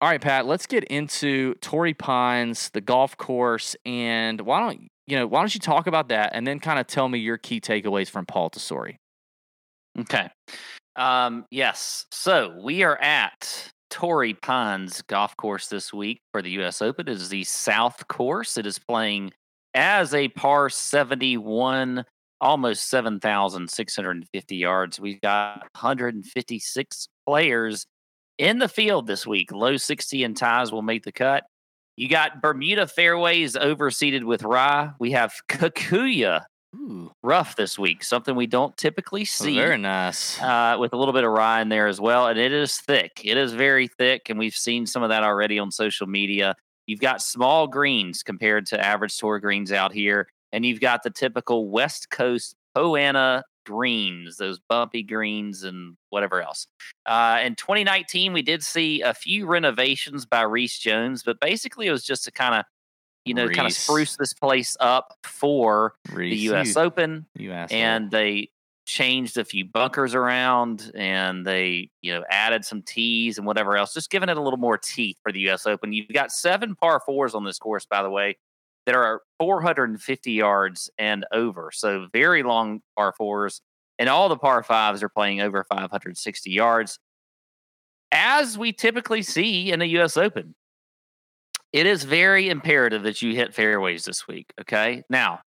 all 0.00 0.08
right, 0.08 0.20
Pat. 0.20 0.46
Let's 0.46 0.66
get 0.66 0.84
into 0.84 1.54
Torrey 1.56 1.92
Pines, 1.92 2.70
the 2.70 2.80
golf 2.80 3.16
course, 3.18 3.76
and 3.84 4.40
why 4.40 4.60
don't 4.60 4.88
you 5.06 5.16
know? 5.16 5.26
Why 5.26 5.40
don't 5.40 5.54
you 5.54 5.60
talk 5.60 5.86
about 5.86 6.08
that, 6.08 6.30
and 6.32 6.46
then 6.46 6.60
kind 6.60 6.78
of 6.78 6.86
tell 6.86 7.08
me 7.08 7.18
your 7.18 7.36
key 7.36 7.60
takeaways 7.60 8.08
from 8.08 8.24
Paul 8.24 8.48
Tesori. 8.48 8.96
Okay. 9.98 10.30
Um, 10.96 11.44
yes. 11.50 12.06
So 12.10 12.58
we 12.62 12.82
are 12.82 12.96
at 13.00 13.70
Torrey 13.90 14.34
Pines 14.34 15.02
Golf 15.02 15.36
Course 15.36 15.68
this 15.68 15.92
week 15.92 16.20
for 16.32 16.40
the 16.40 16.50
U.S. 16.52 16.80
Open. 16.80 17.08
It 17.08 17.12
is 17.12 17.28
the 17.28 17.44
South 17.44 18.08
Course. 18.08 18.56
It 18.56 18.66
is 18.66 18.78
playing 18.78 19.32
as 19.74 20.14
a 20.14 20.28
par 20.28 20.70
71, 20.70 22.04
almost 22.40 22.88
7,650 22.88 24.56
yards. 24.56 25.00
We've 25.00 25.20
got 25.20 25.60
156 25.74 27.08
players 27.26 27.86
in 28.38 28.58
the 28.58 28.68
field 28.68 29.06
this 29.06 29.26
week. 29.26 29.52
Low 29.52 29.76
60 29.76 30.24
and 30.24 30.36
ties 30.36 30.72
will 30.72 30.82
make 30.82 31.04
the 31.04 31.12
cut. 31.12 31.44
You 31.96 32.08
got 32.08 32.40
Bermuda 32.40 32.86
fairways 32.86 33.56
overseeded 33.56 34.24
with 34.24 34.42
rye. 34.42 34.92
We 34.98 35.10
have 35.12 35.34
Kikuyu 35.48 36.40
Ooh, 36.76 37.10
rough 37.22 37.56
this 37.56 37.78
week, 37.78 38.04
something 38.04 38.36
we 38.36 38.46
don't 38.46 38.76
typically 38.76 39.24
see 39.24 39.56
very 39.56 39.76
nice. 39.76 40.40
uh, 40.40 40.76
with 40.78 40.92
a 40.92 40.96
little 40.96 41.12
bit 41.12 41.24
of 41.24 41.32
rye 41.32 41.60
in 41.60 41.68
there 41.68 41.88
as 41.88 42.00
well. 42.00 42.28
And 42.28 42.38
it 42.38 42.52
is 42.52 42.78
thick. 42.78 43.20
It 43.24 43.36
is 43.36 43.52
very 43.52 43.88
thick. 43.88 44.30
And 44.30 44.38
we've 44.38 44.54
seen 44.54 44.86
some 44.86 45.02
of 45.02 45.08
that 45.08 45.24
already 45.24 45.58
on 45.58 45.72
social 45.72 46.06
media. 46.06 46.54
You've 46.86 47.00
got 47.00 47.22
small 47.22 47.66
greens 47.66 48.22
compared 48.22 48.66
to 48.66 48.80
average 48.80 49.16
tour 49.16 49.40
greens 49.40 49.72
out 49.72 49.92
here. 49.92 50.28
And 50.52 50.66
you've 50.66 50.80
got 50.80 51.02
the 51.02 51.10
typical 51.10 51.68
West 51.68 52.10
Coast 52.10 52.56
Poana 52.76 53.42
greens, 53.66 54.36
those 54.36 54.58
bumpy 54.68 55.02
greens 55.02 55.62
and 55.62 55.96
whatever 56.10 56.42
else. 56.42 56.66
Uh, 57.06 57.38
in 57.42 57.54
2019, 57.54 58.32
we 58.32 58.42
did 58.42 58.62
see 58.62 59.00
a 59.02 59.14
few 59.14 59.46
renovations 59.46 60.26
by 60.26 60.42
Rees 60.42 60.78
Jones, 60.78 61.22
but 61.22 61.40
basically 61.40 61.86
it 61.86 61.92
was 61.92 62.04
just 62.04 62.24
to 62.24 62.32
kind 62.32 62.54
of, 62.54 62.64
you 63.24 63.34
know, 63.34 63.48
kind 63.48 63.66
of 63.66 63.72
spruce 63.72 64.16
this 64.16 64.32
place 64.32 64.76
up 64.80 65.14
for 65.24 65.94
Rees, 66.12 66.32
the 66.32 66.42
U.S. 66.44 66.74
You, 66.74 66.82
Open 66.82 67.26
you 67.36 67.52
and 67.52 68.10
they 68.10 68.50
changed 68.86 69.38
a 69.38 69.44
few 69.44 69.64
bunkers 69.64 70.14
around 70.14 70.90
and 70.96 71.46
they, 71.46 71.90
you 72.02 72.12
know, 72.12 72.24
added 72.28 72.64
some 72.64 72.82
tees 72.82 73.38
and 73.38 73.46
whatever 73.46 73.76
else, 73.76 73.94
just 73.94 74.10
giving 74.10 74.28
it 74.28 74.36
a 74.36 74.42
little 74.42 74.58
more 74.58 74.78
teeth 74.78 75.16
for 75.22 75.30
the 75.30 75.48
US 75.50 75.66
Open. 75.66 75.92
You've 75.92 76.08
got 76.08 76.32
seven 76.32 76.74
par 76.74 77.00
fours 77.04 77.34
on 77.34 77.44
this 77.44 77.58
course, 77.58 77.86
by 77.86 78.02
the 78.02 78.10
way, 78.10 78.36
that 78.86 78.94
are 78.94 79.22
450 79.38 80.32
yards 80.32 80.90
and 80.98 81.26
over. 81.32 81.70
So 81.72 82.06
very 82.12 82.42
long 82.42 82.80
par 82.96 83.14
fours. 83.16 83.60
And 83.98 84.08
all 84.08 84.28
the 84.28 84.36
par 84.36 84.62
fives 84.62 85.02
are 85.02 85.10
playing 85.10 85.40
over 85.42 85.64
560 85.64 86.50
yards. 86.50 86.98
As 88.12 88.56
we 88.56 88.72
typically 88.72 89.22
see 89.22 89.70
in 89.70 89.78
the 89.78 89.86
US 89.98 90.16
Open, 90.16 90.54
it 91.72 91.86
is 91.86 92.04
very 92.04 92.48
imperative 92.48 93.02
that 93.04 93.22
you 93.22 93.34
hit 93.34 93.54
fairways 93.54 94.04
this 94.04 94.26
week. 94.26 94.52
Okay. 94.60 95.04
Now, 95.08 95.40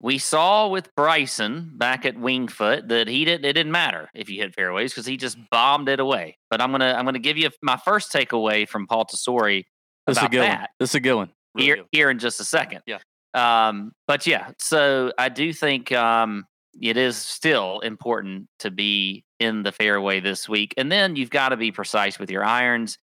we 0.00 0.18
saw 0.18 0.68
with 0.68 0.94
Bryson 0.94 1.72
back 1.74 2.04
at 2.04 2.18
Winged 2.18 2.52
Foot 2.52 2.88
that 2.88 3.08
he 3.08 3.24
didn't. 3.24 3.46
It 3.46 3.54
didn't 3.54 3.72
matter 3.72 4.10
if 4.14 4.28
you 4.28 4.40
hit 4.40 4.54
fairways 4.54 4.92
because 4.92 5.06
he 5.06 5.16
just 5.16 5.38
bombed 5.50 5.88
it 5.88 6.00
away. 6.00 6.36
But 6.50 6.60
I'm 6.60 6.70
gonna 6.70 6.94
I'm 6.96 7.06
gonna 7.06 7.18
give 7.18 7.38
you 7.38 7.50
my 7.62 7.76
first 7.78 8.12
takeaway 8.12 8.68
from 8.68 8.86
Paul 8.86 9.06
Tesori 9.06 9.64
This 10.06 10.16
is 10.16 10.18
a 10.18 10.20
about 10.20 10.30
good 10.30 10.42
that 10.42 10.58
one. 10.60 10.68
This 10.78 10.90
is 10.90 10.94
a 10.96 11.00
good 11.00 11.14
one. 11.14 11.30
Really 11.56 11.66
here 11.66 11.84
here 11.92 12.10
in 12.10 12.18
just 12.18 12.40
a 12.40 12.44
second. 12.44 12.82
Yeah. 12.86 12.98
Um. 13.34 13.92
But 14.06 14.26
yeah. 14.26 14.50
So 14.58 15.12
I 15.18 15.28
do 15.28 15.52
think 15.52 15.92
um 15.92 16.44
it 16.80 16.96
is 16.96 17.16
still 17.16 17.80
important 17.80 18.48
to 18.60 18.70
be 18.70 19.24
in 19.38 19.62
the 19.62 19.72
fairway 19.72 20.20
this 20.20 20.48
week, 20.48 20.74
and 20.76 20.90
then 20.90 21.16
you've 21.16 21.30
got 21.30 21.50
to 21.50 21.56
be 21.56 21.72
precise 21.72 22.18
with 22.18 22.30
your 22.30 22.44
irons. 22.44 22.98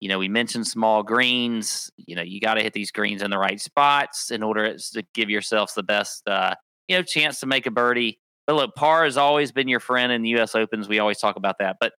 You 0.00 0.08
know, 0.08 0.18
we 0.18 0.28
mentioned 0.28 0.66
small 0.66 1.02
greens. 1.02 1.90
You 1.96 2.16
know, 2.16 2.22
you 2.22 2.40
got 2.40 2.54
to 2.54 2.62
hit 2.62 2.72
these 2.72 2.90
greens 2.90 3.22
in 3.22 3.30
the 3.30 3.38
right 3.38 3.60
spots 3.60 4.30
in 4.30 4.42
order 4.42 4.76
to 4.76 5.02
give 5.14 5.28
yourselves 5.28 5.74
the 5.74 5.82
best, 5.82 6.26
uh, 6.26 6.54
you 6.88 6.96
know, 6.96 7.02
chance 7.02 7.40
to 7.40 7.46
make 7.46 7.66
a 7.66 7.70
birdie. 7.70 8.18
But 8.46 8.56
look, 8.56 8.74
par 8.74 9.04
has 9.04 9.18
always 9.18 9.52
been 9.52 9.68
your 9.68 9.80
friend 9.80 10.10
in 10.10 10.22
the 10.22 10.30
U.S. 10.30 10.54
Opens. 10.54 10.88
We 10.88 10.98
always 10.98 11.18
talk 11.18 11.36
about 11.36 11.56
that. 11.58 11.76
But 11.78 11.92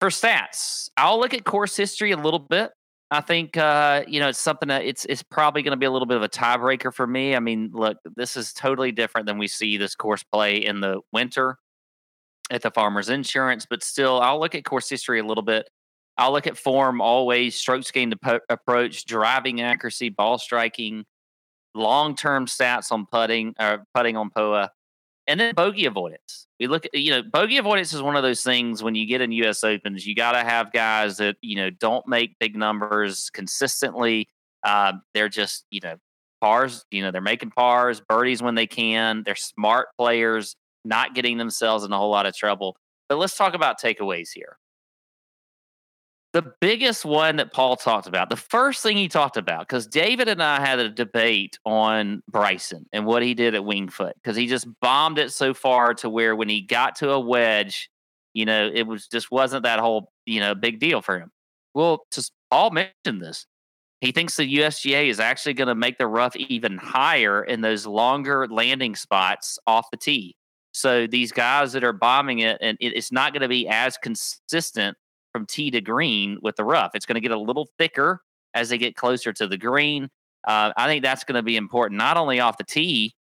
for 0.00 0.08
stats, 0.08 0.88
I'll 0.96 1.20
look 1.20 1.34
at 1.34 1.44
course 1.44 1.76
history 1.76 2.12
a 2.12 2.16
little 2.16 2.38
bit. 2.38 2.70
I 3.10 3.20
think 3.20 3.56
uh, 3.56 4.02
you 4.08 4.18
know 4.18 4.28
it's 4.28 4.38
something 4.38 4.68
that 4.68 4.84
it's 4.84 5.04
it's 5.04 5.22
probably 5.22 5.62
going 5.62 5.72
to 5.72 5.76
be 5.76 5.86
a 5.86 5.90
little 5.90 6.06
bit 6.06 6.16
of 6.16 6.22
a 6.22 6.28
tiebreaker 6.28 6.92
for 6.92 7.06
me. 7.06 7.36
I 7.36 7.40
mean, 7.40 7.70
look, 7.72 7.98
this 8.16 8.36
is 8.36 8.52
totally 8.52 8.90
different 8.92 9.26
than 9.26 9.38
we 9.38 9.46
see 9.46 9.76
this 9.76 9.94
course 9.94 10.24
play 10.24 10.56
in 10.56 10.80
the 10.80 11.00
winter 11.12 11.58
at 12.50 12.62
the 12.62 12.70
Farmers 12.70 13.08
Insurance, 13.08 13.66
but 13.68 13.82
still, 13.82 14.20
I'll 14.20 14.40
look 14.40 14.54
at 14.54 14.64
course 14.64 14.88
history 14.88 15.20
a 15.20 15.24
little 15.24 15.42
bit. 15.42 15.68
I'll 16.18 16.32
look 16.32 16.46
at 16.46 16.56
form 16.56 17.00
always, 17.00 17.56
strokes 17.56 17.90
gained 17.90 18.20
po- 18.20 18.40
approach, 18.48 19.04
driving 19.04 19.60
accuracy, 19.60 20.08
ball 20.08 20.38
striking, 20.38 21.04
long 21.74 22.16
term 22.16 22.46
stats 22.46 22.90
on 22.90 23.06
putting, 23.06 23.54
or 23.60 23.84
putting 23.94 24.16
on 24.16 24.30
POA, 24.30 24.70
and 25.26 25.40
then 25.40 25.54
bogey 25.54 25.86
avoidance. 25.86 26.46
We 26.60 26.66
look 26.68 26.86
at, 26.86 26.94
you 26.94 27.10
know, 27.10 27.22
bogey 27.22 27.58
avoidance 27.58 27.92
is 27.92 28.02
one 28.02 28.16
of 28.16 28.22
those 28.22 28.42
things 28.42 28.82
when 28.82 28.94
you 28.94 29.06
get 29.06 29.20
in 29.20 29.32
US 29.32 29.62
Opens, 29.64 30.06
you 30.06 30.14
got 30.14 30.32
to 30.32 30.44
have 30.44 30.72
guys 30.72 31.18
that, 31.18 31.36
you 31.40 31.56
know, 31.56 31.70
don't 31.70 32.06
make 32.06 32.38
big 32.38 32.56
numbers 32.56 33.30
consistently. 33.30 34.28
Uh, 34.62 34.94
they're 35.14 35.28
just, 35.28 35.64
you 35.70 35.80
know, 35.82 35.96
pars, 36.40 36.84
you 36.90 37.02
know, 37.02 37.10
they're 37.10 37.20
making 37.20 37.50
pars, 37.50 38.00
birdies 38.00 38.42
when 38.42 38.54
they 38.54 38.66
can. 38.66 39.22
They're 39.24 39.34
smart 39.34 39.88
players, 39.98 40.56
not 40.84 41.14
getting 41.14 41.38
themselves 41.38 41.84
in 41.84 41.92
a 41.92 41.98
whole 41.98 42.10
lot 42.10 42.26
of 42.26 42.34
trouble. 42.34 42.76
But 43.08 43.18
let's 43.18 43.36
talk 43.36 43.54
about 43.54 43.80
takeaways 43.80 44.30
here. 44.34 44.58
The 46.36 46.52
biggest 46.60 47.06
one 47.06 47.36
that 47.36 47.50
Paul 47.50 47.76
talked 47.76 48.06
about, 48.06 48.28
the 48.28 48.36
first 48.36 48.82
thing 48.82 48.98
he 48.98 49.08
talked 49.08 49.38
about, 49.38 49.66
because 49.66 49.86
David 49.86 50.28
and 50.28 50.42
I 50.42 50.60
had 50.60 50.78
a 50.78 50.90
debate 50.90 51.58
on 51.64 52.22
Bryson 52.30 52.84
and 52.92 53.06
what 53.06 53.22
he 53.22 53.32
did 53.32 53.54
at 53.54 53.64
Winged 53.64 53.94
Foot, 53.94 54.14
because 54.16 54.36
he 54.36 54.46
just 54.46 54.66
bombed 54.82 55.18
it 55.18 55.32
so 55.32 55.54
far 55.54 55.94
to 55.94 56.10
where 56.10 56.36
when 56.36 56.50
he 56.50 56.60
got 56.60 56.94
to 56.96 57.12
a 57.12 57.18
wedge, 57.18 57.88
you 58.34 58.44
know, 58.44 58.70
it 58.70 58.82
was 58.82 59.08
just 59.08 59.30
wasn't 59.30 59.62
that 59.62 59.80
whole, 59.80 60.12
you 60.26 60.40
know, 60.40 60.54
big 60.54 60.78
deal 60.78 61.00
for 61.00 61.18
him. 61.18 61.30
Well, 61.72 62.04
just 62.12 62.32
Paul 62.50 62.70
mentioned 62.70 63.22
this. 63.22 63.46
He 64.02 64.12
thinks 64.12 64.36
the 64.36 64.58
USGA 64.58 65.08
is 65.08 65.20
actually 65.20 65.54
going 65.54 65.68
to 65.68 65.74
make 65.74 65.96
the 65.96 66.06
rough 66.06 66.36
even 66.36 66.76
higher 66.76 67.42
in 67.44 67.62
those 67.62 67.86
longer 67.86 68.46
landing 68.46 68.94
spots 68.94 69.58
off 69.66 69.90
the 69.90 69.96
tee. 69.96 70.36
So 70.72 71.06
these 71.06 71.32
guys 71.32 71.72
that 71.72 71.82
are 71.82 71.94
bombing 71.94 72.40
it, 72.40 72.58
and 72.60 72.76
it, 72.78 72.94
it's 72.94 73.10
not 73.10 73.32
going 73.32 73.40
to 73.40 73.48
be 73.48 73.66
as 73.68 73.96
consistent 73.96 74.98
from 75.46 75.54
tee 75.54 75.70
to 75.70 75.80
green 75.80 76.38
with 76.42 76.56
the 76.56 76.64
rough. 76.64 76.92
It's 76.94 77.06
going 77.06 77.14
to 77.14 77.20
get 77.20 77.30
a 77.30 77.38
little 77.38 77.68
thicker 77.78 78.20
as 78.54 78.68
they 78.68 78.78
get 78.78 78.96
closer 78.96 79.32
to 79.32 79.46
the 79.46 79.58
green. 79.58 80.08
Uh, 80.46 80.72
I 80.76 80.86
think 80.86 81.02
that's 81.02 81.24
going 81.24 81.36
to 81.36 81.42
be 81.42 81.56
important, 81.56 81.98
not 81.98 82.16
only 82.16 82.40
off 82.40 82.56
the 82.58 82.64
tee, 82.64 83.14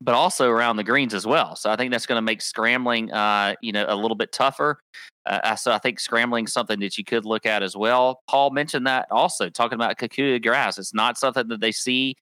but 0.00 0.14
also 0.14 0.48
around 0.48 0.76
the 0.76 0.84
greens 0.84 1.12
as 1.12 1.26
well. 1.26 1.56
So 1.56 1.70
I 1.70 1.76
think 1.76 1.90
that's 1.90 2.06
going 2.06 2.18
to 2.18 2.22
make 2.22 2.40
scrambling, 2.40 3.12
uh, 3.12 3.54
you 3.60 3.72
know, 3.72 3.84
a 3.88 3.96
little 3.96 4.16
bit 4.16 4.32
tougher. 4.32 4.78
Uh, 5.26 5.56
so 5.56 5.72
I 5.72 5.78
think 5.78 6.00
scrambling 6.00 6.44
is 6.44 6.52
something 6.52 6.80
that 6.80 6.96
you 6.96 7.04
could 7.04 7.24
look 7.24 7.44
at 7.44 7.62
as 7.62 7.76
well. 7.76 8.22
Paul 8.28 8.50
mentioned 8.50 8.86
that 8.86 9.06
also, 9.10 9.50
talking 9.50 9.74
about 9.74 9.98
Kikuyu 9.98 10.42
grass. 10.42 10.78
It's 10.78 10.94
not 10.94 11.18
something 11.18 11.48
that 11.48 11.60
they 11.60 11.72
see 11.72 12.16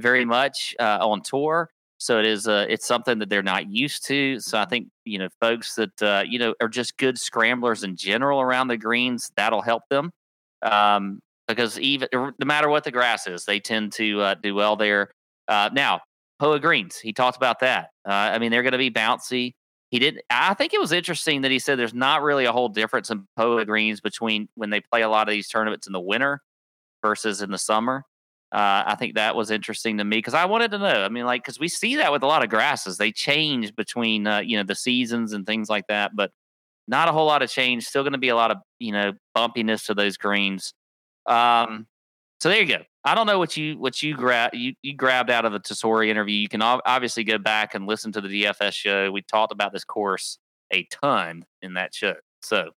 very 0.00 0.24
much 0.24 0.74
uh, 0.80 0.98
on 1.00 1.22
tour. 1.22 1.70
So 1.98 2.18
it 2.20 2.26
is. 2.26 2.46
Uh, 2.46 2.64
it's 2.68 2.86
something 2.86 3.18
that 3.18 3.28
they're 3.28 3.42
not 3.42 3.68
used 3.68 4.06
to. 4.06 4.38
So 4.40 4.58
I 4.58 4.64
think 4.64 4.88
you 5.04 5.18
know 5.18 5.28
folks 5.40 5.74
that 5.74 6.02
uh, 6.02 6.24
you 6.26 6.38
know 6.38 6.54
are 6.60 6.68
just 6.68 6.96
good 6.96 7.18
scramblers 7.18 7.82
in 7.84 7.96
general 7.96 8.40
around 8.40 8.68
the 8.68 8.76
greens. 8.76 9.30
That'll 9.36 9.62
help 9.62 9.82
them 9.90 10.12
um, 10.62 11.20
because 11.46 11.78
even 11.80 12.08
no 12.12 12.32
matter 12.44 12.68
what 12.68 12.84
the 12.84 12.90
grass 12.90 13.26
is, 13.26 13.44
they 13.44 13.60
tend 13.60 13.92
to 13.94 14.20
uh, 14.20 14.34
do 14.34 14.54
well 14.54 14.76
there. 14.76 15.10
Uh, 15.48 15.70
now, 15.72 16.00
Poa 16.38 16.60
greens. 16.60 16.98
He 16.98 17.12
talked 17.12 17.36
about 17.36 17.60
that. 17.60 17.90
Uh, 18.06 18.12
I 18.12 18.38
mean, 18.38 18.50
they're 18.50 18.62
going 18.62 18.72
to 18.72 18.78
be 18.78 18.90
bouncy. 18.90 19.54
He 19.90 19.98
didn't. 19.98 20.22
I 20.30 20.54
think 20.54 20.74
it 20.74 20.80
was 20.80 20.92
interesting 20.92 21.42
that 21.42 21.50
he 21.50 21.58
said 21.58 21.78
there's 21.78 21.94
not 21.94 22.22
really 22.22 22.44
a 22.44 22.52
whole 22.52 22.68
difference 22.68 23.10
in 23.10 23.26
Poa 23.36 23.64
greens 23.64 24.00
between 24.00 24.48
when 24.54 24.70
they 24.70 24.80
play 24.80 25.02
a 25.02 25.08
lot 25.08 25.28
of 25.28 25.32
these 25.32 25.48
tournaments 25.48 25.86
in 25.86 25.92
the 25.92 26.00
winter 26.00 26.42
versus 27.02 27.40
in 27.40 27.50
the 27.50 27.58
summer. 27.58 28.04
Uh, 28.50 28.82
I 28.86 28.94
think 28.94 29.14
that 29.14 29.36
was 29.36 29.50
interesting 29.50 29.98
to 29.98 30.04
me 30.04 30.18
because 30.18 30.34
I 30.34 30.46
wanted 30.46 30.70
to 30.70 30.78
know. 30.78 31.04
I 31.04 31.08
mean, 31.08 31.26
like, 31.26 31.42
because 31.42 31.60
we 31.60 31.68
see 31.68 31.96
that 31.96 32.10
with 32.10 32.22
a 32.22 32.26
lot 32.26 32.42
of 32.42 32.48
grasses, 32.48 32.96
they 32.96 33.12
change 33.12 33.74
between 33.76 34.26
uh, 34.26 34.40
you 34.40 34.56
know 34.56 34.62
the 34.62 34.74
seasons 34.74 35.32
and 35.32 35.46
things 35.46 35.68
like 35.68 35.86
that, 35.88 36.16
but 36.16 36.30
not 36.86 37.08
a 37.08 37.12
whole 37.12 37.26
lot 37.26 37.42
of 37.42 37.50
change. 37.50 37.86
Still 37.86 38.02
going 38.02 38.12
to 38.12 38.18
be 38.18 38.30
a 38.30 38.36
lot 38.36 38.50
of 38.50 38.58
you 38.78 38.92
know 38.92 39.12
bumpiness 39.36 39.86
to 39.86 39.94
those 39.94 40.16
greens. 40.16 40.72
Um, 41.26 41.86
so 42.40 42.48
there 42.48 42.60
you 42.60 42.66
go. 42.66 42.84
I 43.04 43.14
don't 43.14 43.26
know 43.26 43.38
what 43.38 43.56
you 43.56 43.78
what 43.78 44.02
you 44.02 44.16
grab 44.16 44.54
you, 44.54 44.74
you 44.82 44.94
grabbed 44.94 45.30
out 45.30 45.44
of 45.44 45.52
the 45.52 45.60
Tesori 45.60 46.08
interview. 46.08 46.36
You 46.36 46.48
can 46.48 46.62
ob- 46.62 46.82
obviously 46.86 47.24
go 47.24 47.38
back 47.38 47.74
and 47.74 47.86
listen 47.86 48.12
to 48.12 48.20
the 48.20 48.44
DFS 48.44 48.72
show. 48.72 49.10
We 49.10 49.22
talked 49.22 49.52
about 49.52 49.72
this 49.72 49.84
course 49.84 50.38
a 50.72 50.84
ton 50.84 51.44
in 51.62 51.74
that 51.74 51.94
show. 51.94 52.14
So 52.42 52.70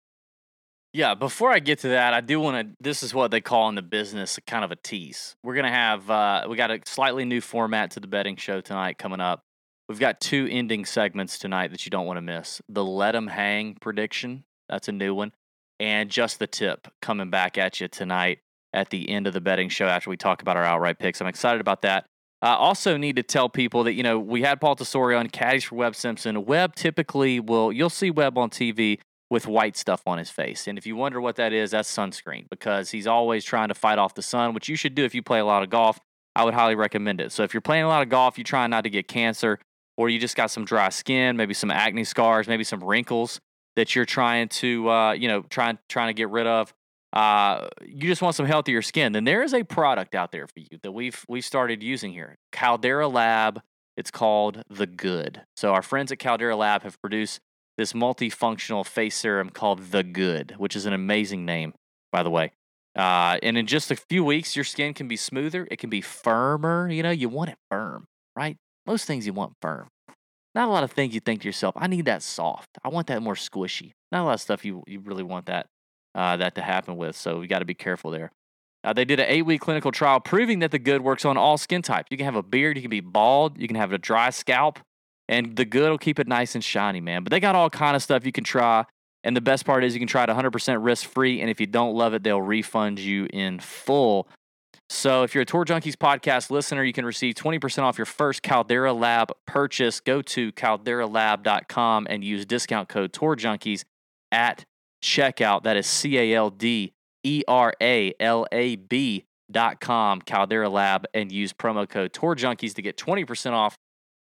Yeah, 0.93 1.13
before 1.15 1.51
I 1.51 1.59
get 1.59 1.79
to 1.79 1.89
that, 1.89 2.13
I 2.13 2.19
do 2.19 2.39
want 2.39 2.67
to. 2.67 2.75
This 2.81 3.01
is 3.01 3.13
what 3.13 3.31
they 3.31 3.39
call 3.39 3.69
in 3.69 3.75
the 3.75 3.81
business 3.81 4.37
kind 4.45 4.65
of 4.65 4.71
a 4.71 4.75
tease. 4.75 5.35
We're 5.41 5.55
gonna 5.55 5.71
have 5.71 6.09
uh, 6.09 6.45
we 6.49 6.57
got 6.57 6.69
a 6.69 6.79
slightly 6.85 7.23
new 7.23 7.39
format 7.39 7.91
to 7.91 8.01
the 8.01 8.07
betting 8.07 8.35
show 8.35 8.59
tonight 8.59 8.97
coming 8.97 9.21
up. 9.21 9.43
We've 9.87 9.99
got 9.99 10.19
two 10.19 10.47
ending 10.51 10.83
segments 10.85 11.39
tonight 11.39 11.71
that 11.71 11.85
you 11.85 11.89
don't 11.89 12.05
want 12.05 12.17
to 12.17 12.21
miss. 12.21 12.61
The 12.67 12.83
let 12.83 13.15
'em 13.15 13.27
hang 13.27 13.75
prediction, 13.79 14.43
that's 14.67 14.89
a 14.89 14.91
new 14.91 15.15
one, 15.15 15.31
and 15.79 16.09
just 16.09 16.39
the 16.39 16.47
tip 16.47 16.89
coming 17.01 17.29
back 17.29 17.57
at 17.57 17.79
you 17.79 17.87
tonight 17.87 18.39
at 18.73 18.89
the 18.89 19.09
end 19.09 19.27
of 19.27 19.33
the 19.33 19.41
betting 19.41 19.69
show 19.69 19.87
after 19.87 20.09
we 20.09 20.17
talk 20.17 20.41
about 20.41 20.57
our 20.57 20.63
outright 20.63 20.99
picks. 20.99 21.21
I'm 21.21 21.27
excited 21.27 21.61
about 21.61 21.83
that. 21.83 22.05
I 22.41 22.55
also 22.55 22.97
need 22.97 23.15
to 23.17 23.23
tell 23.23 23.47
people 23.47 23.85
that 23.85 23.93
you 23.93 24.03
know 24.03 24.19
we 24.19 24.41
had 24.41 24.59
Paul 24.59 24.75
Tesori 24.75 25.17
on 25.17 25.29
caddies 25.29 25.63
for 25.63 25.75
Webb 25.75 25.95
Simpson. 25.95 26.43
Webb 26.43 26.75
typically 26.75 27.39
will 27.39 27.71
you'll 27.71 27.89
see 27.89 28.11
Webb 28.11 28.37
on 28.37 28.49
TV 28.49 28.99
with 29.31 29.47
white 29.47 29.77
stuff 29.77 30.03
on 30.05 30.17
his 30.17 30.29
face. 30.29 30.67
And 30.67 30.77
if 30.77 30.85
you 30.85 30.97
wonder 30.97 31.21
what 31.21 31.37
that 31.37 31.53
is, 31.53 31.71
that's 31.71 31.89
sunscreen 31.89 32.49
because 32.49 32.91
he's 32.91 33.07
always 33.07 33.45
trying 33.45 33.69
to 33.69 33.73
fight 33.73 33.97
off 33.97 34.13
the 34.13 34.21
sun, 34.21 34.53
which 34.53 34.67
you 34.67 34.75
should 34.75 34.93
do 34.93 35.05
if 35.05 35.15
you 35.15 35.23
play 35.23 35.39
a 35.39 35.45
lot 35.45 35.63
of 35.63 35.69
golf. 35.69 35.97
I 36.35 36.43
would 36.43 36.53
highly 36.53 36.75
recommend 36.75 37.21
it. 37.21 37.31
So 37.31 37.43
if 37.43 37.53
you're 37.53 37.61
playing 37.61 37.85
a 37.85 37.87
lot 37.87 38.03
of 38.03 38.09
golf, 38.09 38.37
you're 38.37 38.43
trying 38.43 38.69
not 38.69 38.83
to 38.83 38.89
get 38.89 39.07
cancer, 39.07 39.57
or 39.97 40.09
you 40.09 40.19
just 40.19 40.35
got 40.35 40.51
some 40.51 40.65
dry 40.65 40.89
skin, 40.89 41.37
maybe 41.37 41.53
some 41.53 41.71
acne 41.71 42.03
scars, 42.03 42.47
maybe 42.47 42.65
some 42.65 42.83
wrinkles 42.83 43.39
that 43.77 43.95
you're 43.95 44.05
trying 44.05 44.49
to, 44.49 44.89
uh, 44.89 45.11
you 45.13 45.29
know, 45.29 45.43
trying 45.43 45.79
trying 45.87 46.09
to 46.09 46.13
get 46.13 46.29
rid 46.29 46.45
of. 46.45 46.73
Uh, 47.13 47.67
you 47.85 48.07
just 48.07 48.21
want 48.21 48.35
some 48.35 48.45
healthier 48.45 48.81
skin. 48.81 49.13
Then 49.13 49.23
there 49.23 49.43
is 49.43 49.53
a 49.53 49.63
product 49.63 50.13
out 50.13 50.33
there 50.33 50.47
for 50.47 50.59
you 50.59 50.77
that 50.83 50.91
we've 50.91 51.25
we've 51.29 51.45
started 51.45 51.81
using 51.81 52.11
here, 52.11 52.37
Caldera 52.51 53.07
Lab. 53.07 53.61
It's 53.95 54.11
called 54.11 54.61
the 54.69 54.87
Good. 54.87 55.41
So 55.55 55.73
our 55.73 55.81
friends 55.81 56.11
at 56.11 56.19
Caldera 56.19 56.55
Lab 56.55 56.83
have 56.83 56.99
produced 57.01 57.39
this 57.81 57.93
multifunctional 57.93 58.85
face 58.85 59.15
serum 59.15 59.49
called 59.49 59.91
The 59.91 60.03
Good, 60.03 60.53
which 60.57 60.75
is 60.75 60.85
an 60.85 60.93
amazing 60.93 61.45
name, 61.45 61.73
by 62.11 62.21
the 62.21 62.29
way. 62.29 62.51
Uh, 62.95 63.39
and 63.41 63.57
in 63.57 63.65
just 63.65 63.89
a 63.89 63.95
few 63.95 64.23
weeks, 64.23 64.55
your 64.55 64.65
skin 64.65 64.93
can 64.93 65.07
be 65.07 65.15
smoother. 65.15 65.67
It 65.71 65.79
can 65.79 65.89
be 65.89 66.01
firmer. 66.01 66.87
You 66.91 67.01
know, 67.01 67.09
you 67.09 67.27
want 67.27 67.49
it 67.49 67.57
firm, 67.71 68.05
right? 68.35 68.57
Most 68.85 69.05
things 69.05 69.25
you 69.25 69.33
want 69.33 69.53
firm. 69.63 69.87
Not 70.53 70.67
a 70.67 70.71
lot 70.71 70.83
of 70.83 70.91
things 70.91 71.15
you 71.15 71.21
think 71.21 71.41
to 71.41 71.47
yourself, 71.47 71.73
I 71.75 71.87
need 71.87 72.05
that 72.05 72.21
soft. 72.21 72.69
I 72.83 72.89
want 72.89 73.07
that 73.07 73.23
more 73.23 73.33
squishy. 73.33 73.93
Not 74.11 74.21
a 74.21 74.25
lot 74.25 74.33
of 74.35 74.41
stuff 74.41 74.63
you, 74.63 74.83
you 74.85 74.99
really 74.99 75.23
want 75.23 75.47
that 75.47 75.67
uh, 76.13 76.37
that 76.37 76.53
to 76.55 76.61
happen 76.61 76.97
with. 76.97 77.15
So 77.15 77.39
we 77.39 77.47
got 77.47 77.59
to 77.59 77.65
be 77.65 77.73
careful 77.73 78.11
there. 78.11 78.31
Uh, 78.83 78.93
they 78.93 79.05
did 79.05 79.19
an 79.19 79.25
eight 79.27 79.43
week 79.43 79.61
clinical 79.61 79.91
trial 79.91 80.19
proving 80.19 80.59
that 80.59 80.69
the 80.69 80.79
good 80.79 81.01
works 81.01 81.25
on 81.25 81.35
all 81.35 81.57
skin 81.57 81.81
types. 81.81 82.09
You 82.11 82.17
can 82.17 82.25
have 82.25 82.35
a 82.35 82.43
beard, 82.43 82.77
you 82.77 82.83
can 82.83 82.91
be 82.91 82.99
bald, 82.99 83.59
you 83.59 83.67
can 83.67 83.77
have 83.77 83.91
a 83.91 83.97
dry 83.97 84.29
scalp, 84.29 84.79
and 85.31 85.55
the 85.55 85.65
good 85.65 85.89
will 85.89 85.97
keep 85.97 86.19
it 86.19 86.27
nice 86.27 86.53
and 86.55 86.63
shiny, 86.63 86.99
man. 86.99 87.23
But 87.23 87.31
they 87.31 87.39
got 87.39 87.55
all 87.55 87.69
kind 87.69 87.95
of 87.95 88.03
stuff 88.03 88.25
you 88.25 88.33
can 88.33 88.43
try. 88.43 88.85
And 89.23 89.35
the 89.35 89.41
best 89.41 89.65
part 89.65 89.83
is 89.83 89.93
you 89.93 89.99
can 89.99 90.07
try 90.07 90.23
it 90.23 90.29
100% 90.29 90.83
risk 90.83 91.07
free. 91.07 91.41
And 91.41 91.49
if 91.49 91.59
you 91.59 91.67
don't 91.67 91.95
love 91.95 92.13
it, 92.13 92.21
they'll 92.21 92.41
refund 92.41 92.99
you 92.99 93.27
in 93.31 93.59
full. 93.59 94.27
So 94.89 95.23
if 95.23 95.33
you're 95.33 95.43
a 95.43 95.45
Tour 95.45 95.63
Junkies 95.63 95.95
podcast 95.95 96.51
listener, 96.51 96.83
you 96.83 96.91
can 96.91 97.05
receive 97.05 97.35
20% 97.35 97.83
off 97.83 97.97
your 97.97 98.05
first 98.05 98.43
Caldera 98.43 98.91
Lab 98.91 99.31
purchase. 99.47 100.01
Go 100.01 100.21
to 100.21 100.51
calderalab.com 100.51 102.07
and 102.09 102.23
use 102.25 102.45
discount 102.45 102.89
code 102.89 103.13
Tour 103.13 103.37
Junkies 103.37 103.85
at 104.33 104.65
checkout. 105.01 105.63
That 105.63 105.77
is 105.77 105.87
C 105.87 106.17
A 106.17 106.33
L 106.35 106.49
D 106.49 106.91
E 107.23 107.43
R 107.47 107.73
A 107.81 108.13
L 108.19 108.47
A 108.51 108.75
B 108.75 109.23
dot 109.49 109.79
com, 109.79 110.21
Caldera 110.21 110.67
Lab, 110.67 111.05
and 111.13 111.31
use 111.31 111.53
promo 111.53 111.87
code 111.87 112.11
Tour 112.11 112.35
Junkies 112.35 112.73
to 112.73 112.81
get 112.81 112.97
20% 112.97 113.53
off 113.53 113.77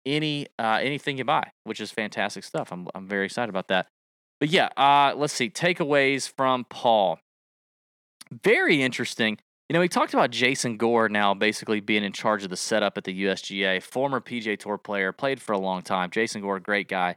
any 0.06 0.46
uh, 0.58 0.78
anything 0.80 1.18
you 1.18 1.24
buy, 1.24 1.50
which 1.64 1.80
is 1.80 1.90
fantastic 1.90 2.44
stuff. 2.44 2.72
I'm 2.72 2.88
I'm 2.94 3.06
very 3.06 3.26
excited 3.26 3.50
about 3.50 3.68
that. 3.68 3.88
But 4.40 4.50
yeah, 4.50 4.68
uh, 4.76 5.14
let's 5.16 5.32
see 5.32 5.50
takeaways 5.50 6.30
from 6.30 6.64
Paul. 6.64 7.18
Very 8.30 8.82
interesting. 8.82 9.38
You 9.68 9.74
know, 9.74 9.80
we 9.80 9.88
talked 9.88 10.14
about 10.14 10.30
Jason 10.30 10.76
Gore 10.76 11.08
now 11.08 11.34
basically 11.34 11.80
being 11.80 12.04
in 12.04 12.12
charge 12.12 12.44
of 12.44 12.50
the 12.50 12.56
setup 12.56 12.96
at 12.96 13.04
the 13.04 13.24
USGA. 13.24 13.82
Former 13.82 14.20
PGA 14.20 14.56
Tour 14.58 14.78
player, 14.78 15.12
played 15.12 15.42
for 15.42 15.52
a 15.52 15.58
long 15.58 15.82
time. 15.82 16.10
Jason 16.10 16.40
Gore, 16.40 16.60
great 16.60 16.88
guy. 16.88 17.16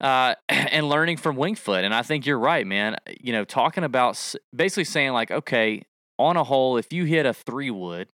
Uh, 0.00 0.34
and 0.48 0.88
learning 0.88 1.16
from 1.16 1.36
Winged 1.36 1.58
Foot. 1.58 1.84
And 1.84 1.92
I 1.92 2.02
think 2.02 2.26
you're 2.26 2.38
right, 2.38 2.66
man. 2.66 2.96
You 3.20 3.32
know, 3.32 3.44
talking 3.44 3.82
about 3.82 4.34
basically 4.54 4.84
saying, 4.84 5.12
like, 5.12 5.32
okay, 5.32 5.82
on 6.18 6.36
a 6.36 6.44
hole, 6.44 6.76
if 6.76 6.92
you 6.92 7.04
hit 7.04 7.26
a 7.26 7.34
three 7.34 7.70
wood 7.70 8.08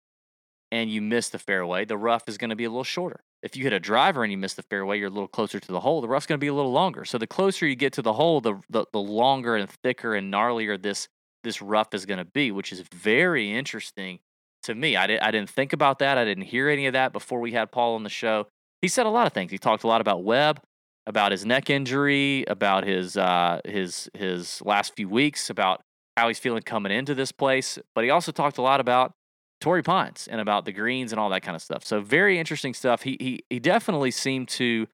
and 0.71 0.89
you 0.89 1.03
miss 1.03 1.29
the 1.29 1.39
fairway, 1.39 1.85
the 1.85 1.97
rough 1.97 2.29
is 2.29 2.39
going 2.39 2.51
to 2.51 2.57
be 2.57 2.65
a 2.65 2.71
little 2.71 2.85
shorter. 2.85 3.21
If 3.47 3.57
you 3.57 3.63
hit 3.63 3.73
a 3.73 3.79
driver 3.79 4.25
and 4.25 4.33
you 4.33 4.37
miss 4.37 4.55
the 4.55 4.65
fairway, 4.65 4.99
you're 4.99 5.07
a 5.07 5.11
little 5.11 5.29
closer 5.29 5.61
to 5.61 5.73
the 5.73 5.79
hole. 5.79 6.01
The 6.01 6.09
rough's 6.09 6.27
going 6.27 6.37
to 6.39 6.45
be 6.45 6.49
a 6.49 6.55
little 6.55 6.73
longer. 6.73 7.05
So 7.05 7.17
the 7.17 7.29
closer 7.29 7.65
you 7.65 7.77
get 7.77 7.93
to 7.93 8.03
the 8.03 8.15
hole, 8.15 8.41
the 8.41 8.61
the, 8.69 8.87
the 8.93 8.99
longer 8.99 9.55
and 9.55 9.71
thicker 9.71 10.17
and 10.17 10.35
gnarlier 10.35 10.83
this 10.83 11.07
this 11.45 11.63
rough 11.63 11.95
is 11.95 12.07
going 12.07 12.19
to 12.19 12.25
be, 12.25 12.51
which 12.51 12.73
is 12.73 12.81
very 12.93 13.53
interesting 13.53 14.19
to 14.65 14.75
me. 14.75 14.97
I, 14.97 15.07
did, 15.07 15.21
I 15.21 15.31
didn't 15.31 15.49
think 15.49 15.73
about 15.73 16.01
that. 16.01 16.19
I 16.19 16.25
didn't 16.25 16.45
hear 16.45 16.69
any 16.69 16.89
of 16.89 16.95
that 16.95 17.13
before 17.13 17.39
we 17.39 17.53
had 17.53 17.71
Paul 17.71 17.95
on 17.95 18.03
the 18.03 18.11
show. 18.11 18.49
He 18.83 18.89
said 18.89 19.07
a 19.07 19.11
lot 19.11 19.29
of 19.29 19.33
things. 19.33 19.53
He 19.53 19.59
talked 19.59 19.85
a 19.85 19.87
lot 19.87 20.01
about 20.01 20.25
Webb, 20.25 20.61
about 21.07 21.31
his 21.31 21.47
neck 21.47 21.71
injury, 21.71 22.45
about 22.49 22.83
his 22.85 23.17
uh, 23.17 23.61
his 23.65 24.11
his 24.13 24.61
last 24.63 24.97
few 24.97 25.09
weeks, 25.09 25.51
about 25.51 25.83
how 26.17 26.27
he's 26.27 26.41
feeling 26.41 26.63
coming 26.63 26.91
into 26.91 27.15
this 27.15 27.31
place. 27.31 27.79
But 27.95 28.03
he 28.03 28.11
also 28.11 28.33
talked 28.33 28.59
a 28.59 28.63
lot 28.63 28.81
about 28.81 29.13
Torrey 29.61 29.83
Pines 29.83 30.29
and 30.31 30.41
about 30.41 30.65
the 30.65 30.73
greens 30.73 31.13
and 31.13 31.21
all 31.21 31.31
that 31.31 31.43
kind 31.43 31.57
of 31.57 31.63
stuff. 31.63 31.85
So 31.85 32.01
very 32.01 32.39
interesting 32.39 32.75
stuff. 32.75 33.03
He 33.03 33.17
he 33.21 33.41
he 33.51 33.59
definitely 33.59 34.11
seemed 34.11 34.49
to. 34.49 34.87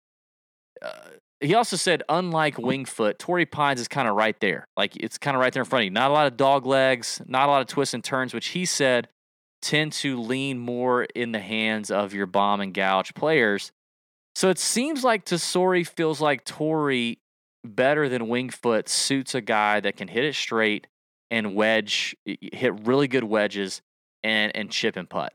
Uh, 0.80 0.90
he 1.40 1.54
also 1.56 1.76
said, 1.76 2.04
unlike 2.08 2.56
Winged 2.56 2.88
Foot, 2.88 3.18
Torrey 3.18 3.46
Pines 3.46 3.80
is 3.80 3.88
kind 3.88 4.06
of 4.06 4.14
right 4.14 4.38
there. 4.38 4.68
Like 4.76 4.96
it's 4.96 5.18
kind 5.18 5.36
of 5.36 5.40
right 5.40 5.52
there 5.52 5.62
in 5.62 5.68
front 5.68 5.82
of 5.82 5.84
you. 5.86 5.90
Not 5.90 6.10
a 6.10 6.14
lot 6.14 6.28
of 6.28 6.36
dog 6.36 6.66
legs, 6.66 7.20
not 7.26 7.48
a 7.48 7.50
lot 7.50 7.60
of 7.62 7.66
twists 7.66 7.94
and 7.94 8.04
turns, 8.04 8.32
which 8.32 8.48
he 8.48 8.64
said 8.64 9.08
tend 9.60 9.92
to 9.92 10.20
lean 10.20 10.58
more 10.58 11.04
in 11.04 11.32
the 11.32 11.40
hands 11.40 11.90
of 11.90 12.14
your 12.14 12.26
bomb 12.26 12.60
and 12.60 12.72
gouge 12.72 13.14
players. 13.14 13.72
So 14.34 14.50
it 14.50 14.58
seems 14.58 15.04
like 15.04 15.24
Tesori 15.24 15.86
feels 15.86 16.20
like 16.20 16.44
Torrey 16.44 17.18
better 17.64 18.08
than 18.08 18.28
Winged 18.28 18.54
Foot 18.54 18.88
suits 18.88 19.34
a 19.34 19.40
guy 19.40 19.80
that 19.80 19.96
can 19.96 20.08
hit 20.08 20.24
it 20.24 20.34
straight 20.34 20.86
and 21.30 21.54
wedge, 21.54 22.16
hit 22.24 22.86
really 22.86 23.08
good 23.08 23.24
wedges 23.24 23.82
and 24.22 24.54
and 24.54 24.70
chip 24.70 24.96
and 24.96 25.08
putt. 25.08 25.32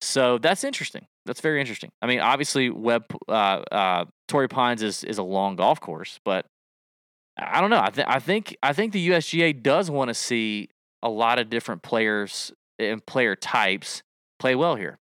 So 0.00 0.38
that's 0.38 0.64
interesting. 0.64 1.06
That's 1.26 1.40
very 1.40 1.60
interesting. 1.60 1.90
I 2.00 2.06
mean, 2.06 2.20
obviously, 2.20 2.70
Webb 2.70 3.04
uh, 3.28 3.62
uh, 3.70 4.04
Torrey 4.28 4.48
Pines 4.48 4.82
is 4.82 5.04
is 5.04 5.18
a 5.18 5.22
long 5.22 5.56
golf 5.56 5.80
course, 5.80 6.18
but 6.24 6.46
I 7.36 7.60
don't 7.60 7.70
know. 7.70 7.80
I, 7.82 7.90
th- 7.90 8.06
I 8.08 8.18
think 8.18 8.56
I 8.62 8.72
think 8.72 8.92
the 8.92 9.08
USGA 9.10 9.62
does 9.62 9.90
want 9.90 10.08
to 10.08 10.14
see 10.14 10.68
a 11.02 11.08
lot 11.08 11.38
of 11.38 11.50
different 11.50 11.82
players 11.82 12.52
and 12.78 13.04
player 13.04 13.36
types 13.36 14.02
play 14.38 14.54
well 14.54 14.76
here. 14.76 14.98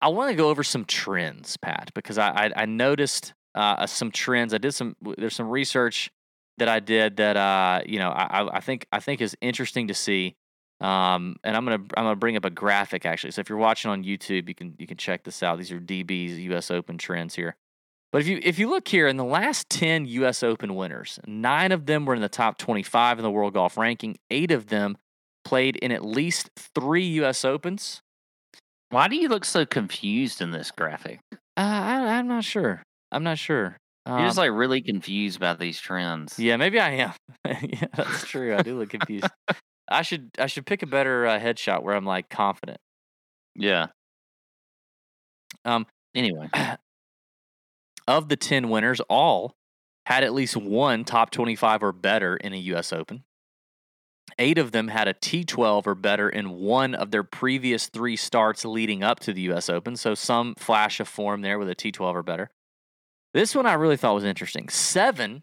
I 0.00 0.08
want 0.08 0.30
to 0.30 0.36
go 0.36 0.48
over 0.48 0.62
some 0.62 0.84
trends, 0.84 1.56
Pat, 1.56 1.90
because 1.94 2.18
I 2.18 2.28
I, 2.28 2.50
I 2.56 2.66
noticed 2.66 3.34
uh, 3.54 3.86
some 3.86 4.10
trends. 4.10 4.52
I 4.52 4.58
did 4.58 4.72
some. 4.72 4.96
There's 5.16 5.36
some 5.36 5.48
research 5.48 6.10
that 6.58 6.68
I 6.68 6.80
did 6.80 7.16
that 7.16 7.36
uh, 7.36 7.82
you 7.86 7.98
know 7.98 8.10
I, 8.10 8.56
I 8.56 8.60
think 8.60 8.86
I 8.92 9.00
think 9.00 9.20
is 9.20 9.36
interesting 9.40 9.88
to 9.88 9.94
see. 9.94 10.36
Um, 10.82 11.36
and 11.44 11.56
I'm 11.56 11.64
gonna 11.64 11.82
I'm 11.96 12.04
gonna 12.04 12.16
bring 12.16 12.36
up 12.36 12.44
a 12.44 12.50
graphic 12.50 13.06
actually. 13.06 13.30
So 13.30 13.40
if 13.40 13.48
you're 13.48 13.58
watching 13.58 13.90
on 13.90 14.02
YouTube, 14.02 14.48
you 14.48 14.54
can 14.54 14.74
you 14.78 14.86
can 14.86 14.96
check 14.96 15.24
this 15.24 15.42
out. 15.42 15.58
These 15.58 15.70
are 15.70 15.78
DB's 15.78 16.38
U.S. 16.40 16.70
Open 16.70 16.98
trends 16.98 17.34
here. 17.34 17.56
But 18.10 18.20
if 18.20 18.28
you 18.28 18.40
if 18.42 18.58
you 18.58 18.68
look 18.68 18.88
here 18.88 19.06
in 19.06 19.16
the 19.16 19.24
last 19.24 19.70
10 19.70 20.06
US 20.06 20.42
Open 20.42 20.74
winners, 20.74 21.18
9 21.26 21.72
of 21.72 21.86
them 21.86 22.04
were 22.04 22.14
in 22.14 22.20
the 22.20 22.28
top 22.28 22.58
25 22.58 23.18
in 23.18 23.22
the 23.22 23.30
world 23.30 23.54
golf 23.54 23.76
ranking. 23.78 24.16
8 24.30 24.50
of 24.50 24.66
them 24.66 24.98
played 25.44 25.76
in 25.76 25.92
at 25.92 26.04
least 26.04 26.50
3 26.74 27.02
US 27.22 27.44
Opens. 27.44 28.02
Why 28.90 29.08
do 29.08 29.16
you 29.16 29.28
look 29.28 29.46
so 29.46 29.64
confused 29.64 30.42
in 30.42 30.50
this 30.50 30.70
graphic? 30.70 31.20
Uh, 31.56 31.60
I, 31.60 32.18
am 32.18 32.28
not 32.28 32.44
sure. 32.44 32.82
I'm 33.10 33.22
not 33.22 33.38
sure. 33.38 33.78
Um, 34.04 34.18
You're 34.18 34.28
just 34.28 34.38
um 34.38 34.42
like 34.42 34.58
really 34.58 34.82
confused 34.82 35.38
about 35.38 35.58
these 35.58 35.80
trends. 35.80 36.38
Yeah, 36.38 36.56
maybe 36.56 36.78
I 36.78 36.90
am. 36.90 37.12
yeah, 37.46 37.86
that's 37.96 38.26
true. 38.26 38.54
I 38.54 38.62
do 38.62 38.78
look 38.78 38.90
confused. 38.90 39.26
I 39.92 40.02
should 40.02 40.30
I 40.38 40.46
should 40.46 40.66
pick 40.66 40.82
a 40.82 40.86
better 40.86 41.26
uh, 41.26 41.38
headshot 41.38 41.82
where 41.82 41.94
I'm 41.94 42.04
like 42.04 42.28
confident. 42.28 42.78
Yeah. 43.54 43.86
Um. 45.64 45.86
Anyway, 46.14 46.48
of 48.08 48.28
the 48.28 48.36
ten 48.36 48.68
winners, 48.68 49.00
all 49.08 49.54
had 50.06 50.24
at 50.24 50.34
least 50.34 50.56
one 50.56 51.04
top 51.04 51.30
25 51.30 51.82
or 51.82 51.92
better 51.92 52.36
in 52.36 52.52
a 52.52 52.56
U.S. 52.56 52.92
Open. 52.92 53.22
Eight 54.38 54.58
of 54.58 54.72
them 54.72 54.88
had 54.88 55.08
a 55.08 55.14
T12 55.14 55.86
or 55.86 55.94
better 55.94 56.28
in 56.28 56.50
one 56.50 56.94
of 56.94 57.10
their 57.10 57.22
previous 57.22 57.86
three 57.86 58.16
starts 58.16 58.64
leading 58.64 59.04
up 59.04 59.20
to 59.20 59.32
the 59.32 59.42
U.S. 59.42 59.68
Open. 59.68 59.96
So 59.96 60.14
some 60.14 60.54
flash 60.56 61.00
of 61.00 61.08
form 61.08 61.42
there 61.42 61.58
with 61.58 61.68
a 61.68 61.74
T12 61.74 62.14
or 62.14 62.22
better. 62.22 62.50
This 63.34 63.54
one 63.54 63.66
I 63.66 63.74
really 63.74 63.96
thought 63.96 64.14
was 64.14 64.24
interesting. 64.24 64.68
Seven 64.68 65.42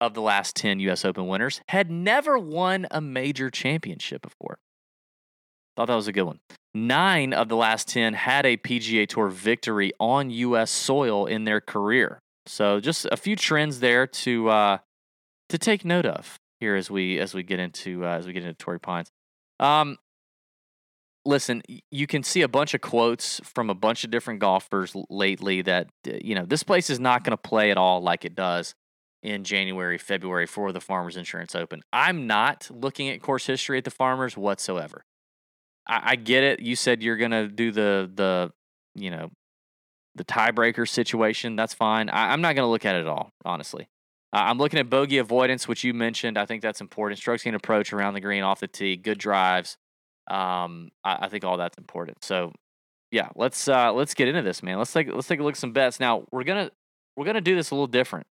of 0.00 0.14
the 0.14 0.22
last 0.22 0.56
10 0.56 0.80
US 0.80 1.04
Open 1.04 1.26
winners 1.26 1.60
had 1.68 1.90
never 1.90 2.38
won 2.38 2.86
a 2.90 3.00
major 3.00 3.50
championship 3.50 4.22
before. 4.22 4.58
Thought 5.76 5.86
that 5.86 5.94
was 5.94 6.08
a 6.08 6.12
good 6.12 6.24
one. 6.24 6.40
Nine 6.74 7.32
of 7.32 7.48
the 7.48 7.56
last 7.56 7.88
10 7.88 8.14
had 8.14 8.46
a 8.46 8.56
PGA 8.56 9.08
Tour 9.08 9.28
victory 9.28 9.92
on 9.98 10.30
US 10.30 10.70
soil 10.70 11.26
in 11.26 11.44
their 11.44 11.60
career. 11.60 12.20
So 12.46 12.80
just 12.80 13.06
a 13.10 13.16
few 13.16 13.36
trends 13.36 13.80
there 13.80 14.06
to 14.06 14.48
uh, 14.48 14.78
to 15.50 15.58
take 15.58 15.84
note 15.84 16.06
of 16.06 16.38
here 16.60 16.76
as 16.76 16.90
we 16.90 17.18
as 17.18 17.34
we 17.34 17.42
get 17.42 17.58
into 17.58 18.04
uh, 18.04 18.18
as 18.18 18.26
we 18.26 18.32
get 18.32 18.42
into 18.42 18.54
Torrey 18.54 18.80
Pines. 18.80 19.10
Um, 19.60 19.98
listen, 21.24 21.62
you 21.90 22.06
can 22.06 22.22
see 22.22 22.42
a 22.42 22.48
bunch 22.48 22.74
of 22.74 22.80
quotes 22.80 23.40
from 23.44 23.70
a 23.70 23.74
bunch 23.74 24.04
of 24.04 24.10
different 24.10 24.40
golfers 24.40 24.94
lately 25.10 25.62
that 25.62 25.88
you 26.04 26.34
know 26.34 26.44
this 26.46 26.62
place 26.62 26.90
is 26.90 26.98
not 26.98 27.24
going 27.24 27.36
to 27.36 27.36
play 27.36 27.70
at 27.70 27.76
all 27.76 28.00
like 28.00 28.24
it 28.24 28.34
does 28.34 28.74
in 29.22 29.44
January, 29.44 29.98
February 29.98 30.46
for 30.46 30.72
the 30.72 30.80
Farmers 30.80 31.16
Insurance 31.16 31.54
Open. 31.54 31.82
I'm 31.92 32.26
not 32.26 32.68
looking 32.70 33.08
at 33.08 33.20
course 33.20 33.46
history 33.46 33.78
at 33.78 33.84
the 33.84 33.90
Farmers 33.90 34.36
whatsoever. 34.36 35.04
I, 35.86 36.12
I 36.12 36.16
get 36.16 36.44
it. 36.44 36.60
You 36.60 36.76
said 36.76 37.02
you're 37.02 37.16
to 37.32 37.48
do 37.48 37.72
the 37.72 38.10
the 38.14 38.52
you 38.94 39.10
know 39.10 39.30
the 40.14 40.24
tiebreaker 40.24 40.88
situation. 40.88 41.56
That's 41.56 41.74
fine. 41.74 42.08
I, 42.08 42.32
am 42.32 42.40
not 42.40 42.54
to 42.64 42.66
look 42.66 42.84
at 42.84 42.96
it 42.96 43.00
at 43.00 43.08
all, 43.08 43.30
honestly. 43.44 43.88
Uh, 44.32 44.40
I'm 44.40 44.58
looking 44.58 44.78
at 44.78 44.90
bogey 44.90 45.18
avoidance, 45.18 45.66
which 45.66 45.84
you 45.84 45.94
mentioned. 45.94 46.36
I 46.36 46.44
think 46.44 46.60
that's 46.60 46.80
important. 46.80 47.18
Strokes 47.18 47.44
gained 47.44 47.56
approach 47.56 47.92
around 47.92 48.14
the 48.14 48.20
green, 48.20 48.42
off 48.42 48.60
the 48.60 48.68
tee, 48.68 48.96
good 48.96 49.18
drives. 49.18 49.76
Um, 50.30 50.90
I, 51.02 51.18
I 51.22 51.28
think 51.28 51.44
all 51.44 51.56
that's 51.56 51.78
important. 51.78 52.22
So, 52.22 52.52
yeah, 53.10 53.30
let's 53.36 53.68
uh, 53.68 53.92
let's 53.92 54.14
get 54.14 54.28
into 54.28 54.42
this, 54.42 54.62
man. 54.62 54.78
Let's 54.78 54.92
take 54.92 55.08
let's 55.12 55.26
take 55.26 55.40
a 55.40 55.42
look 55.42 55.54
at 55.54 55.58
some 55.58 55.72
bets. 55.72 55.98
Now 55.98 56.24
we're 56.30 56.44
gonna 56.44 56.70
we're 57.16 57.24
gonna 57.24 57.40
do 57.40 57.54
this 57.54 57.70
a 57.70 57.74
little 57.74 57.86
different 57.86 58.26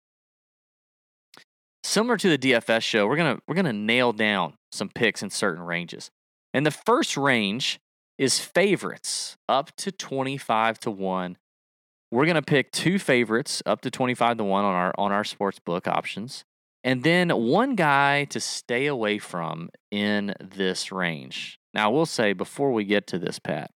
similar 1.84 2.18
to 2.18 2.30
the 2.30 2.38
DFS 2.38 2.82
show, 2.82 3.08
we're 3.08 3.18
gonna 3.18 3.40
we're 3.48 3.56
gonna 3.56 3.74
nail 3.74 4.14
down 4.14 4.56
some 4.72 4.90
picks 4.90 5.22
in 5.22 5.30
certain 5.30 5.64
ranges. 5.64 6.12
And 6.54 6.66
the 6.66 6.72
first 6.72 7.18
range 7.18 7.80
is 8.18 8.40
favorites 8.40 9.38
up 9.50 9.76
to 9.78 9.92
25 9.92 10.80
to 10.80 10.92
1. 10.92 11.38
We're 12.12 12.26
to 12.26 12.42
pick 12.44 12.72
two 12.72 13.00
favorites 13.00 13.64
up 13.66 13.82
to 13.82 13.90
25 13.90 14.38
to 14.38 14.44
1 14.44 14.66
on 14.66 14.74
our 14.74 14.94
on 14.98 15.12
our 15.12 15.24
sports 15.24 15.60
book 15.60 15.88
options. 15.88 16.46
And 16.84 17.04
then 17.04 17.30
one 17.30 17.76
guy 17.76 18.26
to 18.26 18.40
stay 18.40 18.88
away 18.88 19.18
from 19.18 19.70
in 19.90 20.34
this 20.40 20.92
range. 20.92 21.58
Now, 21.74 21.90
I 21.90 21.94
will 21.94 22.06
say 22.06 22.34
before 22.34 22.72
we 22.74 22.84
get 22.84 23.08
to 23.08 23.18
this, 23.18 23.40
Pat, 23.40 23.72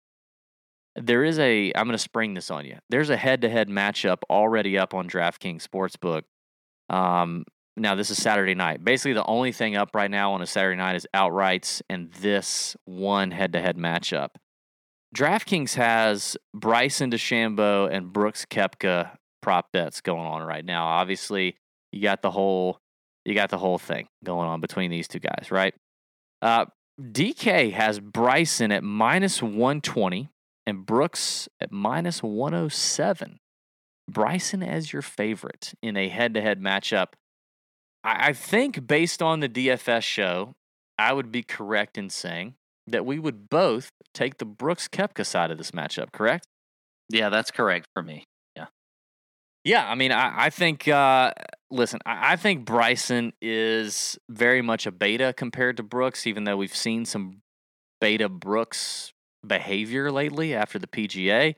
there 0.96 1.24
is 1.24 1.40
a 1.40 1.72
I'm 1.74 1.86
going 1.86 1.94
to 1.94 1.98
spring 1.98 2.34
this 2.34 2.52
on 2.52 2.66
you. 2.66 2.78
There's 2.90 3.10
a 3.10 3.18
head-to-head 3.18 3.70
matchup 3.70 4.18
already 4.30 4.78
up 4.78 4.94
on 4.94 5.08
DraftKings 5.08 5.66
Sportsbook 5.66 6.24
um, 6.94 7.46
now 7.78 7.96
this 7.96 8.10
is 8.10 8.22
Saturday 8.22 8.56
night. 8.56 8.84
Basically, 8.84 9.14
the 9.14 9.26
only 9.26 9.52
thing 9.52 9.76
up 9.76 9.96
right 9.96 10.12
now 10.12 10.34
on 10.34 10.42
a 10.42 10.46
Saturday 10.48 10.78
night 10.78 10.96
is 10.96 11.08
outrights 11.16 11.82
and 11.90 12.12
this 12.14 12.76
one 12.86 13.32
head-to-head 13.32 13.78
matchup. 13.78 14.30
DraftKings 15.16 15.76
has 15.76 16.36
Bryson 16.54 17.12
DeChambeau 17.12 17.90
and 17.92 18.12
Brooks 18.12 18.46
Koepka 18.46 19.12
prop 19.42 19.72
bets 19.72 20.02
going 20.02 20.26
on 20.26 20.42
right 20.42 20.66
now. 20.66 20.86
Obviously, 20.86 21.56
you 21.92 22.02
got 22.02 22.22
the 22.22 22.32
whole 22.32 22.80
you 23.24 23.34
got 23.34 23.50
the 23.50 23.58
whole 23.58 23.78
thing 23.78 24.08
going 24.24 24.48
on 24.48 24.62
between 24.62 24.90
these 24.90 25.08
two 25.08 25.20
guys, 25.20 25.52
right? 25.52 25.74
Uh, 26.42 26.66
DK 27.00 27.74
has 27.74 28.00
Bryson 28.00 28.72
at 28.72 28.84
minus 28.84 29.42
120 29.42 30.30
and 30.66 30.86
Brooks 30.86 31.50
at 31.60 31.72
minus 31.72 32.24
107. 32.24 33.40
Bryson 34.10 34.64
as 34.64 34.94
your 34.94 35.02
favorite 35.02 35.74
in 35.82 35.98
a 35.98 36.08
head 36.08 36.34
to 36.36 36.42
head 36.42 36.62
matchup. 36.62 37.08
I, 38.08 38.28
I 38.30 38.34
think 38.34 38.88
based 38.88 39.22
on 39.22 39.42
the 39.42 39.50
DFS 39.50 40.04
show, 40.04 40.56
I 40.98 41.14
would 41.14 41.32
be 41.32 41.44
correct 41.44 41.98
in 41.98 42.10
saying 42.10 42.56
that 42.88 43.06
we 43.06 43.20
would 43.20 43.50
both 43.50 43.92
take 44.14 44.38
the 44.38 44.46
Brooks 44.46 44.88
Koepka 44.88 45.26
side 45.26 45.52
of 45.52 45.58
this 45.58 45.72
matchup, 45.72 46.12
correct? 46.14 46.48
Yeah, 47.10 47.30
that's 47.30 47.52
correct 47.52 47.88
for 47.94 48.02
me. 48.02 48.24
Yeah. 48.56 48.68
Yeah, 49.64 49.88
I 49.88 49.96
mean, 49.96 50.12
I, 50.12 50.46
I 50.46 50.50
think, 50.50 50.88
uh, 50.88 51.34
listen, 51.70 52.00
I, 52.06 52.34
I 52.34 52.36
think 52.38 52.66
Bryson 52.66 53.34
is 53.42 54.18
very 54.30 54.62
much 54.62 54.88
a 54.88 54.92
beta 54.92 55.34
compared 55.36 55.78
to 55.78 55.84
Brooks, 55.84 56.26
even 56.26 56.46
though 56.46 56.58
we've 56.58 56.76
seen 56.76 57.06
some 57.06 57.42
beta 58.00 58.30
Brooks 58.30 59.12
behavior 59.46 60.12
lately 60.12 60.56
after 60.56 60.80
the 60.80 60.88
PGA. 60.88 61.56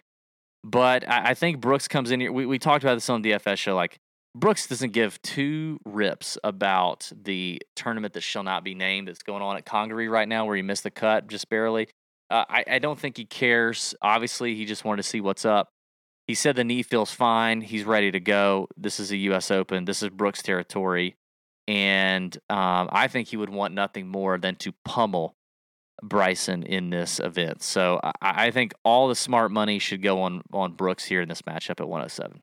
But 0.64 1.08
I, 1.08 1.30
I 1.30 1.34
think 1.36 1.62
Brooks 1.62 1.88
comes 1.88 2.12
in 2.12 2.20
here. 2.20 2.32
We, 2.32 2.46
we 2.46 2.60
talked 2.60 2.84
about 2.84 2.96
this 2.96 3.10
on 3.10 3.22
the 3.22 3.32
DFS 3.32 3.58
show. 3.58 3.76
Like, 3.76 4.00
Brooks 4.36 4.68
doesn't 4.68 4.94
give 4.94 5.22
two 5.22 5.80
rips 5.86 6.38
about 6.44 7.12
the 7.20 7.62
tournament 7.76 8.14
that 8.14 8.22
shall 8.22 8.44
not 8.44 8.64
be 8.64 8.76
named 8.76 9.08
that's 9.08 9.24
going 9.24 9.42
on 9.42 9.58
at 9.58 9.66
Congaree 9.66 10.08
right 10.08 10.28
now, 10.28 10.46
where 10.46 10.56
he 10.56 10.62
missed 10.62 10.84
the 10.84 10.92
cut 10.92 11.28
just 11.28 11.50
barely. 11.50 11.88
Uh, 12.30 12.46
I, 12.48 12.64
I 12.68 12.80
don't 12.80 13.00
think 13.00 13.18
he 13.18 13.26
cares. 13.26 13.96
Obviously, 14.02 14.56
he 14.56 14.66
just 14.66 14.86
wanted 14.86 15.02
to 15.02 15.10
see 15.10 15.20
what's 15.20 15.46
up. 15.46 15.70
He 16.28 16.36
said 16.36 16.56
the 16.56 16.64
knee 16.64 16.84
feels 16.84 17.12
fine. 17.12 17.62
He's 17.62 17.86
ready 17.86 18.12
to 18.12 18.20
go. 18.20 18.68
This 18.78 19.00
is 19.00 19.12
a 19.12 19.18
U.S. 19.18 19.50
Open. 19.50 19.86
This 19.86 20.04
is 20.04 20.10
Brooks 20.10 20.44
territory. 20.44 21.16
And 21.68 22.36
um, 22.52 22.90
I 22.92 23.08
think 23.08 23.30
he 23.30 23.38
would 23.38 23.50
want 23.50 23.74
nothing 23.74 24.08
more 24.08 24.38
than 24.38 24.56
to 24.58 24.74
pummel 24.86 25.36
Bryson 26.04 26.64
in 26.64 26.92
this 26.92 27.20
event. 27.20 27.64
So 27.64 28.00
I, 28.04 28.12
I 28.22 28.52
think 28.52 28.74
all 28.84 29.08
the 29.08 29.16
smart 29.16 29.52
money 29.52 29.80
should 29.80 30.04
go 30.04 30.22
on 30.22 30.44
on 30.54 30.74
Brooks 30.74 31.06
here 31.06 31.22
in 31.22 31.30
this 31.30 31.42
matchup 31.42 31.80
at 31.80 31.88
107. 31.88 32.42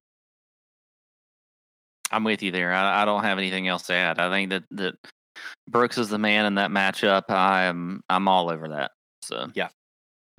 I'm 2.10 2.24
with 2.24 2.42
you 2.42 2.50
there. 2.50 2.72
I, 2.72 3.02
I 3.02 3.04
don't 3.04 3.24
have 3.24 3.38
anything 3.38 3.68
else 3.68 3.84
to 3.84 3.94
add. 3.94 4.18
I 4.18 4.30
think 4.30 4.50
that 4.50 4.64
that 4.72 4.94
Brooks 5.68 5.98
is 5.98 6.08
the 6.08 6.18
man 6.18 6.46
in 6.46 6.54
that 6.56 6.70
matchup. 6.70 7.24
I'm 7.28 8.02
I'm 8.08 8.28
all 8.28 8.50
over 8.50 8.68
that. 8.68 8.92
So 9.22 9.48
yeah. 9.54 9.68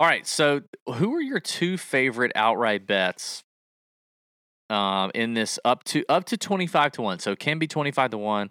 All 0.00 0.06
right. 0.06 0.26
So 0.26 0.60
who 0.86 1.14
are 1.14 1.20
your 1.20 1.40
two 1.40 1.76
favorite 1.76 2.32
outright 2.34 2.86
bets 2.86 3.42
um, 4.70 5.10
in 5.14 5.34
this 5.34 5.58
up 5.64 5.84
to 5.84 6.04
up 6.08 6.24
to 6.26 6.36
25 6.36 6.92
to 6.92 7.02
1? 7.02 7.18
So 7.18 7.32
it 7.32 7.38
can 7.38 7.58
be 7.58 7.66
25 7.66 8.12
to 8.12 8.18
1 8.18 8.50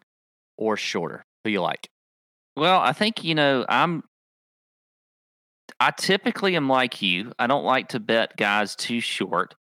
or 0.57 0.77
shorter. 0.77 1.23
Who 1.43 1.51
you 1.51 1.61
like? 1.61 1.89
Well, 2.55 2.79
I 2.79 2.91
think 2.91 3.23
you 3.23 3.35
know 3.35 3.65
I'm 3.67 4.03
I 5.79 5.91
typically 5.91 6.55
am 6.55 6.69
like 6.69 7.01
you. 7.01 7.31
I 7.37 7.47
don't 7.47 7.63
like 7.63 7.89
to 7.89 7.99
bet 7.99 8.35
guys 8.37 8.75
too 8.75 8.99
short. 8.99 9.55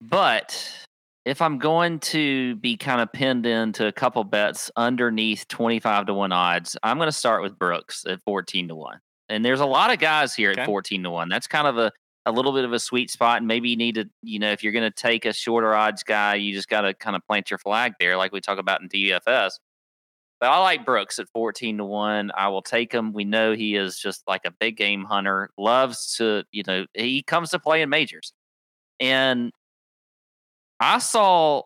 But 0.00 0.86
if 1.26 1.42
I'm 1.42 1.58
going 1.58 1.98
to 1.98 2.54
be 2.56 2.76
kind 2.76 3.00
of 3.00 3.12
pinned 3.12 3.46
into 3.46 3.88
a 3.88 3.92
couple 3.92 4.22
bets 4.22 4.70
underneath 4.76 5.48
25 5.48 6.06
to 6.06 6.14
1 6.14 6.30
odds, 6.30 6.76
I'm 6.84 6.98
going 6.98 7.08
to 7.08 7.12
start 7.12 7.42
with 7.42 7.58
Brooks 7.58 8.04
at 8.08 8.22
14 8.22 8.68
to 8.68 8.76
1. 8.76 9.00
And 9.28 9.44
there's 9.44 9.58
a 9.58 9.66
lot 9.66 9.92
of 9.92 9.98
guys 9.98 10.36
here 10.36 10.52
Okay. 10.52 10.60
at 10.60 10.66
14 10.66 11.02
to 11.02 11.10
1. 11.10 11.28
That's 11.28 11.48
kind 11.48 11.66
of 11.66 11.78
a, 11.78 11.90
a 12.26 12.30
little 12.30 12.52
bit 12.52 12.64
of 12.64 12.72
a 12.72 12.78
sweet 12.78 13.10
spot. 13.10 13.38
And 13.38 13.48
maybe 13.48 13.68
you 13.68 13.76
need 13.76 13.96
to, 13.96 14.08
you 14.22 14.38
know, 14.38 14.52
if 14.52 14.62
you're 14.62 14.72
going 14.72 14.88
to 14.88 14.94
take 14.94 15.24
a 15.24 15.32
shorter 15.32 15.74
odds 15.74 16.04
guy, 16.04 16.36
you 16.36 16.54
just 16.54 16.68
got 16.68 16.82
to 16.82 16.94
kind 16.94 17.16
of 17.16 17.26
plant 17.26 17.50
your 17.50 17.58
flag 17.58 17.94
there, 17.98 18.16
like 18.16 18.30
we 18.30 18.40
talk 18.40 18.58
about 18.58 18.80
in 18.80 18.88
DFS. 18.88 19.54
But 20.38 20.50
I 20.50 20.58
like 20.58 20.84
Brooks 20.86 21.18
at 21.18 21.26
14 21.34 21.78
to 21.78 21.84
1. 21.84 22.30
I 22.36 22.46
will 22.48 22.62
take 22.62 22.92
him. 22.92 23.12
We 23.12 23.24
know 23.24 23.52
he 23.52 23.74
is 23.74 23.98
just 23.98 24.22
like 24.28 24.42
a 24.44 24.52
big 24.52 24.76
game 24.76 25.02
hunter, 25.02 25.50
loves 25.58 26.14
to, 26.18 26.44
you 26.52 26.62
know, 26.64 26.86
he 26.94 27.24
comes 27.24 27.50
to 27.50 27.58
play 27.58 27.82
in 27.82 27.88
majors. 27.88 28.32
And 29.00 29.50
I 30.80 30.98
saw 30.98 31.62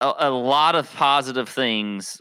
a, 0.00 0.14
a 0.18 0.30
lot 0.30 0.74
of 0.74 0.92
positive 0.94 1.48
things 1.48 2.20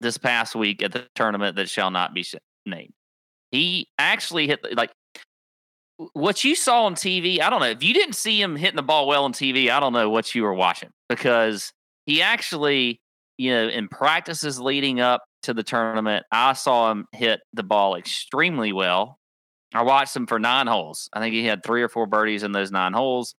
this 0.00 0.18
past 0.18 0.54
week 0.54 0.82
at 0.82 0.92
the 0.92 1.06
tournament 1.14 1.56
that 1.56 1.68
shall 1.68 1.90
not 1.90 2.14
be 2.14 2.24
named. 2.66 2.92
He 3.50 3.88
actually 3.98 4.46
hit, 4.46 4.60
like, 4.76 4.90
what 6.12 6.44
you 6.44 6.54
saw 6.54 6.84
on 6.84 6.94
TV, 6.94 7.40
I 7.40 7.50
don't 7.50 7.60
know. 7.60 7.66
If 7.68 7.82
you 7.82 7.92
didn't 7.92 8.14
see 8.14 8.40
him 8.40 8.56
hitting 8.56 8.76
the 8.76 8.82
ball 8.82 9.06
well 9.06 9.24
on 9.24 9.32
TV, 9.32 9.70
I 9.70 9.80
don't 9.80 9.92
know 9.92 10.08
what 10.08 10.34
you 10.34 10.42
were 10.42 10.54
watching 10.54 10.90
because 11.08 11.72
he 12.06 12.22
actually, 12.22 13.00
you 13.36 13.52
know, 13.52 13.68
in 13.68 13.88
practices 13.88 14.58
leading 14.58 15.00
up 15.00 15.22
to 15.42 15.52
the 15.52 15.62
tournament, 15.62 16.24
I 16.32 16.54
saw 16.54 16.90
him 16.90 17.06
hit 17.12 17.40
the 17.52 17.62
ball 17.62 17.96
extremely 17.96 18.72
well. 18.72 19.18
I 19.74 19.82
watched 19.82 20.16
him 20.16 20.26
for 20.26 20.38
nine 20.38 20.66
holes. 20.66 21.08
I 21.12 21.20
think 21.20 21.34
he 21.34 21.44
had 21.44 21.62
three 21.62 21.82
or 21.82 21.88
four 21.88 22.06
birdies 22.06 22.42
in 22.42 22.52
those 22.52 22.72
nine 22.72 22.92
holes. 22.92 23.34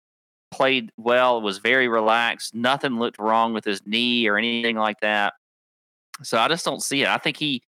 Played 0.52 0.92
well, 0.98 1.42
was 1.42 1.60
very 1.60 1.88
relaxed. 1.88 2.54
Nothing 2.54 3.00
looked 3.00 3.20
wrong 3.20 3.54
with 3.54 3.66
his 3.66 3.82
knee 3.86 4.28
or 4.28 4.38
anything 4.38 4.76
like 4.76 5.00
that. 5.02 5.34
So 6.24 6.38
I 6.38 6.48
just 6.48 6.66
don't 6.66 6.84
see 6.84 7.04
it. 7.04 7.08
I 7.08 7.18
think 7.18 7.38
he, 7.38 7.64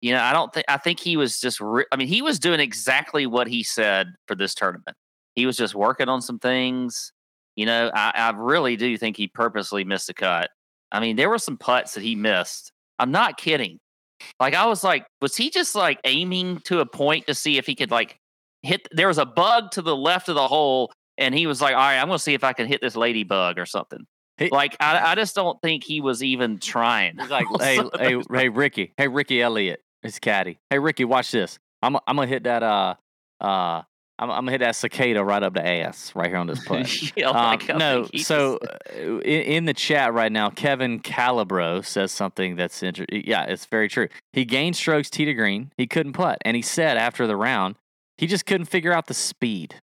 you 0.00 0.12
know, 0.12 0.22
I 0.22 0.32
don't 0.32 0.52
think, 0.52 0.64
I 0.68 0.78
think 0.78 1.00
he 1.00 1.16
was 1.16 1.40
just, 1.40 1.60
re- 1.60 1.84
I 1.92 1.96
mean, 1.96 2.08
he 2.08 2.22
was 2.22 2.38
doing 2.38 2.60
exactly 2.60 3.26
what 3.26 3.48
he 3.48 3.62
said 3.62 4.14
for 4.26 4.34
this 4.34 4.54
tournament. 4.54 4.96
He 5.34 5.46
was 5.46 5.56
just 5.56 5.74
working 5.74 6.08
on 6.08 6.22
some 6.22 6.38
things. 6.38 7.12
You 7.56 7.66
know, 7.66 7.90
I, 7.92 8.12
I 8.14 8.30
really 8.30 8.76
do 8.76 8.96
think 8.96 9.16
he 9.16 9.26
purposely 9.26 9.82
missed 9.82 10.08
a 10.08 10.14
cut. 10.14 10.50
I 10.92 11.00
mean, 11.00 11.16
there 11.16 11.28
were 11.28 11.38
some 11.38 11.56
putts 11.56 11.94
that 11.94 12.02
he 12.02 12.14
missed. 12.14 12.72
I'm 12.98 13.10
not 13.10 13.36
kidding. 13.36 13.78
Like 14.40 14.54
I 14.54 14.66
was 14.66 14.82
like, 14.82 15.06
was 15.20 15.36
he 15.36 15.50
just 15.50 15.74
like 15.74 16.00
aiming 16.04 16.60
to 16.64 16.80
a 16.80 16.86
point 16.86 17.26
to 17.26 17.34
see 17.34 17.58
if 17.58 17.66
he 17.66 17.74
could 17.74 17.90
like 17.90 18.16
hit? 18.62 18.88
There 18.92 19.08
was 19.08 19.18
a 19.18 19.26
bug 19.26 19.70
to 19.72 19.82
the 19.82 19.96
left 19.96 20.28
of 20.28 20.34
the 20.34 20.48
hole, 20.48 20.92
and 21.18 21.34
he 21.34 21.46
was 21.46 21.60
like, 21.60 21.74
"All 21.74 21.80
right, 21.80 21.98
I'm 21.98 22.06
going 22.06 22.16
to 22.16 22.22
see 22.22 22.32
if 22.34 22.44
I 22.44 22.54
can 22.54 22.66
hit 22.66 22.80
this 22.80 22.96
ladybug 22.96 23.58
or 23.58 23.66
something." 23.66 24.06
He- 24.38 24.48
like 24.50 24.76
I, 24.80 25.12
I 25.12 25.14
just 25.16 25.34
don't 25.34 25.60
think 25.60 25.82
he 25.84 26.00
was 26.00 26.22
even 26.22 26.58
trying. 26.58 27.18
He's 27.18 27.28
like, 27.28 27.46
hey, 27.60 27.80
hey, 27.98 28.22
hey, 28.32 28.48
Ricky, 28.48 28.92
hey, 28.96 29.08
Ricky 29.08 29.42
Elliott, 29.42 29.82
it's 30.02 30.18
Caddy. 30.20 30.58
Hey, 30.70 30.78
Ricky, 30.78 31.04
watch 31.04 31.30
this. 31.32 31.58
I'm, 31.82 31.96
I'm 32.06 32.16
gonna 32.16 32.26
hit 32.28 32.44
that. 32.44 32.62
Uh, 32.62 32.94
uh, 33.40 33.82
I'm, 34.20 34.30
I'm 34.30 34.38
gonna 34.42 34.50
hit 34.52 34.58
that 34.60 34.74
cicada 34.76 35.22
right 35.24 35.42
up 35.42 35.54
the 35.54 35.66
ass 35.66 36.12
right 36.14 36.28
here 36.28 36.36
on 36.38 36.46
this 36.46 36.64
play. 36.66 36.84
Yeah, 37.16 37.28
Um, 37.30 37.34
like, 37.36 37.70
I 37.70 37.76
no, 37.78 38.06
so 38.16 38.58
uh, 38.58 38.96
in, 38.96 39.20
in 39.42 39.64
the 39.64 39.74
chat 39.74 40.12
right 40.14 40.30
now, 40.30 40.50
Kevin 40.50 41.00
Calabro 41.00 41.84
says 41.84 42.10
something 42.12 42.56
that's 42.56 42.82
interesting. 42.82 43.22
Yeah, 43.26 43.44
it's 43.44 43.66
very 43.66 43.88
true. 43.88 44.08
He 44.32 44.44
gained 44.44 44.76
strokes 44.76 45.10
tee 45.10 45.24
to 45.24 45.34
green. 45.34 45.72
He 45.76 45.86
couldn't 45.86 46.12
putt, 46.14 46.38
and 46.44 46.56
he 46.56 46.62
said 46.62 46.96
after 46.96 47.26
the 47.26 47.36
round, 47.36 47.76
he 48.18 48.26
just 48.26 48.46
couldn't 48.46 48.66
figure 48.66 48.92
out 48.92 49.06
the 49.06 49.14
speed. 49.14 49.76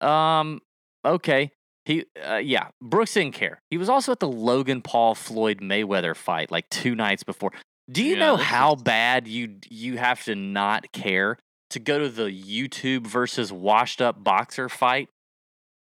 Um. 0.00 0.60
Okay. 1.04 1.50
He. 1.84 2.04
Uh, 2.26 2.36
yeah. 2.36 2.68
Brooks 2.82 3.14
didn't 3.14 3.34
care. 3.34 3.60
He 3.70 3.76
was 3.78 3.88
also 3.88 4.12
at 4.12 4.20
the 4.20 4.28
Logan 4.28 4.82
Paul 4.82 5.14
Floyd 5.14 5.60
Mayweather 5.60 6.16
fight 6.16 6.50
like 6.50 6.68
two 6.70 6.94
nights 6.94 7.22
before. 7.22 7.52
Do 7.90 8.02
you 8.02 8.14
Yeah, 8.14 8.20
know 8.20 8.36
how 8.36 8.74
bad 8.76 9.28
you 9.28 9.56
you 9.68 9.98
have 9.98 10.24
to 10.24 10.34
not 10.34 10.92
care 10.92 11.38
to 11.70 11.78
go 11.78 11.98
to 11.98 12.08
the 12.08 12.24
YouTube 12.30 13.06
versus 13.06 13.52
washed 13.52 14.00
up 14.00 14.24
boxer 14.24 14.68
fight? 14.68 15.08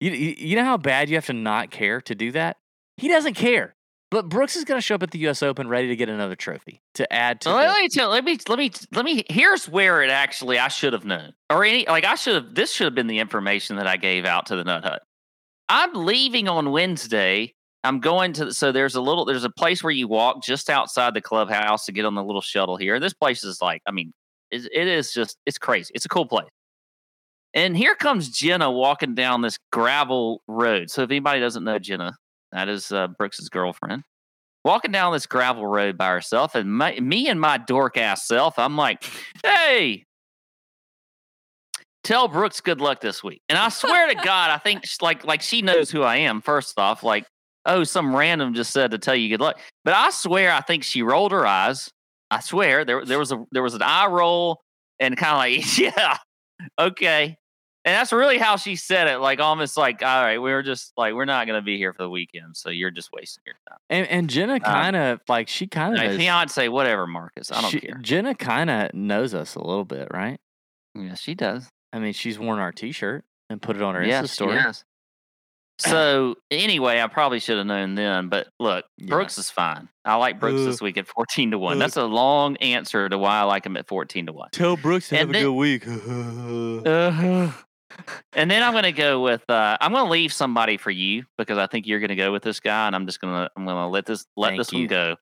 You 0.00 0.10
you 0.12 0.56
know 0.56 0.64
how 0.64 0.78
bad 0.78 1.10
you 1.10 1.16
have 1.16 1.26
to 1.26 1.34
not 1.34 1.70
care 1.70 2.00
to 2.02 2.14
do 2.14 2.32
that? 2.32 2.56
He 2.96 3.08
doesn't 3.08 3.34
care. 3.34 3.74
But 4.10 4.28
Brooks 4.28 4.56
is 4.56 4.64
going 4.64 4.76
to 4.76 4.82
show 4.82 4.96
up 4.96 5.04
at 5.04 5.12
the 5.12 5.20
U.S. 5.20 5.40
Open 5.42 5.68
ready 5.68 5.86
to 5.88 5.96
get 5.96 6.08
another 6.08 6.34
trophy 6.34 6.80
to 6.94 7.10
add 7.12 7.40
to. 7.42 7.50
Well, 7.50 7.58
let 7.58 7.76
the- 7.76 7.82
me 7.82 7.88
tell. 7.88 8.10
Let 8.10 8.24
me. 8.24 8.38
Let 8.48 8.58
me. 8.58 8.72
Let 8.92 9.04
me. 9.04 9.24
Here's 9.28 9.68
where 9.68 10.02
it 10.02 10.10
actually. 10.10 10.58
I 10.58 10.68
should 10.68 10.92
have 10.92 11.04
known, 11.04 11.32
or 11.48 11.64
any. 11.64 11.86
Like 11.86 12.04
I 12.04 12.16
should 12.16 12.34
have. 12.34 12.54
This 12.54 12.72
should 12.72 12.86
have 12.86 12.94
been 12.94 13.06
the 13.06 13.20
information 13.20 13.76
that 13.76 13.86
I 13.86 13.96
gave 13.96 14.24
out 14.24 14.46
to 14.46 14.56
the 14.56 14.64
Nut 14.64 14.82
Hut. 14.84 15.02
I'm 15.68 15.94
leaving 15.94 16.48
on 16.48 16.72
Wednesday. 16.72 17.54
I'm 17.84 18.00
going 18.00 18.32
to. 18.34 18.52
So 18.52 18.72
there's 18.72 18.96
a 18.96 19.00
little. 19.00 19.24
There's 19.24 19.44
a 19.44 19.50
place 19.50 19.84
where 19.84 19.92
you 19.92 20.08
walk 20.08 20.42
just 20.42 20.68
outside 20.68 21.14
the 21.14 21.20
clubhouse 21.20 21.86
to 21.86 21.92
get 21.92 22.04
on 22.04 22.16
the 22.16 22.24
little 22.24 22.42
shuttle 22.42 22.76
here. 22.76 22.98
This 22.98 23.14
place 23.14 23.44
is 23.44 23.62
like. 23.62 23.80
I 23.86 23.92
mean, 23.92 24.12
it, 24.50 24.68
it 24.72 24.88
is 24.88 25.12
just. 25.12 25.36
It's 25.46 25.58
crazy. 25.58 25.92
It's 25.94 26.04
a 26.04 26.08
cool 26.08 26.26
place. 26.26 26.48
And 27.54 27.76
here 27.76 27.94
comes 27.94 28.28
Jena 28.28 28.70
walking 28.70 29.14
down 29.14 29.42
this 29.42 29.58
gravel 29.72 30.42
road. 30.46 30.90
So 30.90 31.02
if 31.02 31.10
anybody 31.10 31.40
doesn't 31.40 31.64
know 31.64 31.78
Jena, 31.78 32.12
that 32.52 32.68
is 32.68 32.90
uh, 32.92 33.08
Brooks's 33.08 33.48
girlfriend 33.48 34.02
walking 34.64 34.92
down 34.92 35.12
this 35.12 35.26
gravel 35.26 35.66
road 35.66 35.96
by 35.96 36.08
herself, 36.08 36.54
and 36.54 36.72
my, 36.72 36.98
me 37.00 37.28
and 37.28 37.40
my 37.40 37.58
dork 37.58 37.96
ass 37.96 38.26
self, 38.26 38.58
I'm 38.58 38.76
like, 38.76 39.04
hey, 39.42 40.04
tell 42.04 42.28
Brooks 42.28 42.60
good 42.60 42.80
luck 42.80 43.00
this 43.00 43.22
week. 43.22 43.42
And 43.48 43.58
I 43.58 43.68
swear 43.68 44.08
to 44.08 44.14
God, 44.14 44.50
I 44.50 44.58
think 44.58 44.84
sh- 44.86 44.98
like 45.00 45.24
like 45.24 45.42
she 45.42 45.62
knows 45.62 45.90
who 45.90 46.02
I 46.02 46.16
am. 46.16 46.40
First 46.40 46.78
off, 46.78 47.02
like, 47.02 47.26
oh, 47.66 47.84
some 47.84 48.14
random 48.14 48.54
just 48.54 48.72
said 48.72 48.90
to 48.90 48.98
tell 48.98 49.14
you 49.14 49.28
good 49.28 49.40
luck. 49.40 49.58
But 49.84 49.94
I 49.94 50.10
swear, 50.10 50.52
I 50.52 50.60
think 50.60 50.84
she 50.84 51.02
rolled 51.02 51.32
her 51.32 51.46
eyes. 51.46 51.90
I 52.30 52.40
swear 52.40 52.84
there 52.84 53.04
there 53.04 53.18
was 53.18 53.32
a 53.32 53.44
there 53.52 53.62
was 53.62 53.74
an 53.74 53.82
eye 53.82 54.06
roll 54.06 54.60
and 54.98 55.16
kind 55.16 55.32
of 55.32 55.38
like, 55.38 55.78
yeah. 55.96 56.16
okay. 56.78 57.36
And 57.84 57.94
that's 57.94 58.12
really 58.12 58.36
how 58.36 58.56
she 58.56 58.76
said 58.76 59.08
it, 59.08 59.18
like 59.20 59.40
almost 59.40 59.76
like, 59.78 60.02
all 60.02 60.22
right, 60.22 60.36
we're 60.36 60.62
just 60.62 60.92
like 60.98 61.14
we're 61.14 61.24
not 61.24 61.46
gonna 61.46 61.62
be 61.62 61.78
here 61.78 61.94
for 61.94 62.02
the 62.02 62.10
weekend, 62.10 62.54
so 62.56 62.68
you're 62.68 62.90
just 62.90 63.08
wasting 63.10 63.42
your 63.46 63.54
time. 63.68 63.78
And, 63.88 64.06
and 64.08 64.28
Jena 64.30 64.60
kind 64.60 64.96
of 64.96 65.20
like 65.28 65.48
she 65.48 65.66
kind 65.66 65.98
of 65.98 66.16
fiance, 66.16 66.68
whatever, 66.68 67.06
Marcus. 67.06 67.50
I 67.50 67.62
don't 67.62 67.70
she, 67.70 67.80
care. 67.80 67.96
Jena 68.02 68.34
kind 68.34 68.68
of 68.68 68.92
knows 68.92 69.32
us 69.34 69.54
a 69.54 69.60
little 69.64 69.86
bit, 69.86 70.08
right? 70.12 70.38
Yeah, 70.94 71.14
she 71.14 71.34
does. 71.34 71.68
I 71.92 72.00
mean, 72.00 72.12
she's 72.12 72.38
worn 72.38 72.58
our 72.58 72.70
T-shirt 72.72 73.24
and 73.48 73.62
put 73.62 73.76
it 73.76 73.82
on 73.82 73.94
her 73.94 74.02
Insta 74.02 74.28
story. 74.28 74.54
yes. 74.56 74.84
So 75.78 76.34
anyway, 76.50 77.00
I 77.00 77.06
probably 77.06 77.38
should 77.40 77.56
have 77.56 77.66
known 77.66 77.94
then, 77.94 78.28
but 78.28 78.48
look, 78.60 78.84
Yeah. 78.98 79.06
Brooks 79.08 79.38
is 79.38 79.50
fine. 79.50 79.88
I 80.04 80.16
like 80.16 80.38
Brooks 80.38 80.60
Uh, 80.60 80.64
this 80.66 80.82
week 80.82 80.98
at 80.98 81.08
fourteen 81.08 81.52
to 81.52 81.58
one. 81.58 81.76
uh, 81.76 81.80
That's 81.80 81.96
a 81.96 82.04
long 82.04 82.58
answer 82.58 83.08
to 83.08 83.16
why 83.16 83.38
I 83.40 83.44
like 83.44 83.64
him 83.64 83.78
at 83.78 83.88
fourteen 83.88 84.26
to 84.26 84.32
one. 84.34 84.50
Tell 84.52 84.76
Brooks 84.76 85.08
to 85.08 85.18
And 85.18 85.34
have 85.34 85.42
a 85.42 85.46
good 85.46 85.52
week. 85.54 85.84
Uh-huh. 86.86 87.50
And 88.34 88.50
then 88.50 88.62
I'm 88.62 88.72
going 88.72 88.84
to 88.84 88.92
go 88.92 89.20
with 89.20 89.48
uh, 89.48 89.76
I'm 89.80 89.92
going 89.92 90.04
to 90.04 90.10
leave 90.10 90.32
somebody 90.32 90.76
for 90.76 90.90
you 90.90 91.24
because 91.36 91.58
I 91.58 91.66
think 91.66 91.86
you're 91.86 92.00
going 92.00 92.10
to 92.10 92.16
go 92.16 92.32
with 92.32 92.42
this 92.42 92.60
guy, 92.60 92.86
and 92.86 92.94
I'm 92.94 93.06
just 93.06 93.20
going 93.20 93.34
to 93.34 93.50
I'm 93.56 93.64
going 93.64 93.76
to 93.76 93.86
let 93.86 94.06
this 94.06 94.24
let 94.36 94.50
Thank 94.50 94.60
this 94.60 94.72
you. 94.72 94.80
one 94.80 94.86
go. 94.86 95.16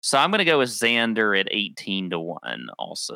So 0.00 0.18
I'm 0.18 0.30
going 0.30 0.38
to 0.38 0.44
go 0.44 0.58
with 0.58 0.70
Xander 0.70 1.38
at 1.38 1.48
18 1.50 2.10
to 2.10 2.20
one. 2.20 2.68
Also, 2.78 3.14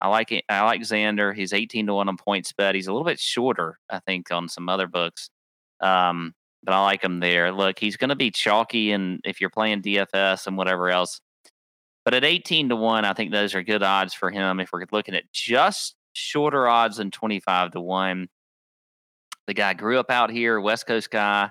I 0.00 0.08
like 0.08 0.32
it. 0.32 0.44
I 0.48 0.62
like 0.64 0.82
Xander. 0.82 1.34
He's 1.34 1.52
18 1.52 1.86
to 1.86 1.94
one 1.94 2.08
on 2.08 2.16
PointsBet. 2.16 2.74
He's 2.74 2.88
a 2.88 2.92
little 2.92 3.06
bit 3.06 3.20
shorter, 3.20 3.78
I 3.88 4.00
think, 4.00 4.30
on 4.30 4.48
some 4.48 4.68
other 4.68 4.86
books. 4.86 5.30
Um, 5.80 6.34
but 6.62 6.74
I 6.74 6.82
like 6.82 7.02
him 7.02 7.20
there. 7.20 7.52
Look, 7.52 7.78
he's 7.78 7.96
going 7.96 8.10
to 8.10 8.16
be 8.16 8.30
chalky, 8.30 8.92
and 8.92 9.20
if 9.24 9.40
you're 9.40 9.50
playing 9.50 9.82
DFS 9.82 10.46
and 10.46 10.56
whatever 10.56 10.90
else. 10.90 11.20
But 12.04 12.14
at 12.14 12.24
18 12.24 12.68
to 12.68 12.76
1, 12.76 13.04
I 13.04 13.12
think 13.14 13.32
those 13.32 13.54
are 13.54 13.62
good 13.62 13.82
odds 13.82 14.14
for 14.14 14.30
him. 14.30 14.60
If 14.60 14.70
we're 14.72 14.84
looking 14.92 15.14
at 15.14 15.24
just 15.32 15.95
shorter 16.16 16.66
odds 16.66 16.96
than 16.96 17.10
25 17.10 17.72
to 17.72 17.80
1, 17.80 18.28
the 19.46 19.54
guy 19.54 19.74
grew 19.74 19.98
up 19.98 20.10
out 20.10 20.30
here, 20.30 20.60
West 20.60 20.86
Coast 20.86 21.10
guy, 21.10 21.50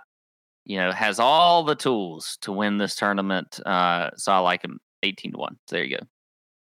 you 0.66 0.78
know, 0.78 0.92
has 0.92 1.20
all 1.20 1.64
the 1.64 1.76
tools 1.76 2.38
to 2.42 2.52
win 2.52 2.78
this 2.78 2.96
tournament. 2.96 3.60
Uh, 3.66 4.10
so 4.18 4.32
I 4.32 4.40
like 4.40 4.64
him 4.64 4.80
18 5.04 5.34
to 5.34 5.38
1. 5.38 5.58
So 5.68 5.76
there 5.76 5.86
you 5.86 5.98
go. 5.98 6.04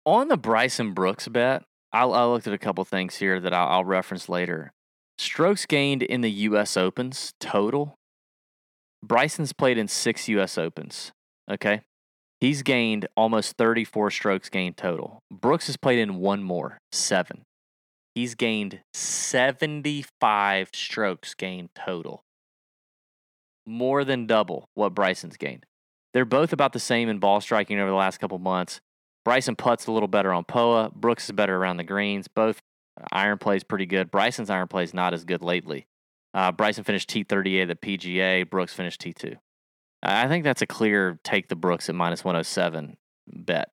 on 0.05 0.27
the 0.27 0.37
Bryson 0.37 0.93
Brooks 0.93 1.27
bet, 1.27 1.63
I, 1.91 2.03
I 2.03 2.25
looked 2.25 2.47
at 2.47 2.53
a 2.53 2.59
couple 2.59 2.85
things 2.85 3.15
here 3.15 3.39
that 3.39 3.53
I'll, 3.53 3.67
I'll 3.67 3.85
reference 3.85 4.29
later. 4.29 4.71
Strokes 5.17 5.65
gained 5.65 6.03
in 6.03 6.21
the 6.21 6.31
U.S. 6.31 6.77
Opens 6.77 7.33
total. 7.39 7.95
Bryson's 9.03 9.51
played 9.51 9.77
in 9.77 9.87
six 9.87 10.29
U.S. 10.29 10.57
Opens. 10.57 11.11
Okay, 11.51 11.81
he's 12.39 12.61
gained 12.61 13.07
almost 13.17 13.57
34 13.57 14.11
strokes 14.11 14.49
gained 14.49 14.77
total. 14.77 15.19
Brooks 15.31 15.67
has 15.67 15.77
played 15.77 15.99
in 15.99 16.15
one 16.15 16.43
more, 16.43 16.77
seven. 16.91 17.43
He's 18.15 18.35
gained 18.35 18.81
75 18.93 20.69
strokes 20.73 21.33
gained 21.33 21.69
total. 21.75 22.23
More 23.65 24.03
than 24.03 24.25
double 24.25 24.69
what 24.73 24.95
Bryson's 24.95 25.37
gained. 25.37 25.65
They're 26.13 26.25
both 26.25 26.51
about 26.53 26.73
the 26.73 26.79
same 26.79 27.07
in 27.07 27.19
ball 27.19 27.39
striking 27.39 27.79
over 27.79 27.89
the 27.89 27.95
last 27.95 28.17
couple 28.17 28.39
months. 28.39 28.81
Bryson 29.23 29.55
puts 29.55 29.85
a 29.85 29.91
little 29.91 30.07
better 30.07 30.33
on 30.33 30.43
Poa. 30.43 30.91
Brooks 30.95 31.25
is 31.25 31.33
better 31.33 31.55
around 31.55 31.77
the 31.77 31.83
greens. 31.83 32.27
Both 32.27 32.61
iron 33.11 33.37
plays 33.37 33.63
pretty 33.63 33.85
good. 33.85 34.09
Bryson's 34.09 34.49
iron 34.49 34.67
play 34.67 34.83
is 34.83 34.93
not 34.93 35.13
as 35.13 35.23
good 35.23 35.43
lately. 35.43 35.85
Uh, 36.33 36.51
Bryson 36.51 36.83
finished 36.83 37.09
T38 37.09 37.61
at 37.61 37.67
the 37.67 37.75
PGA. 37.75 38.49
Brooks 38.49 38.73
finished 38.73 39.01
T2. 39.01 39.35
I 40.03 40.25
I 40.25 40.27
think 40.27 40.43
that's 40.43 40.61
a 40.61 40.67
clear 40.67 41.19
take 41.23 41.47
the 41.47 41.55
Brooks 41.55 41.89
at 41.89 41.95
minus 41.95 42.23
107 42.23 42.97
bet. 43.27 43.71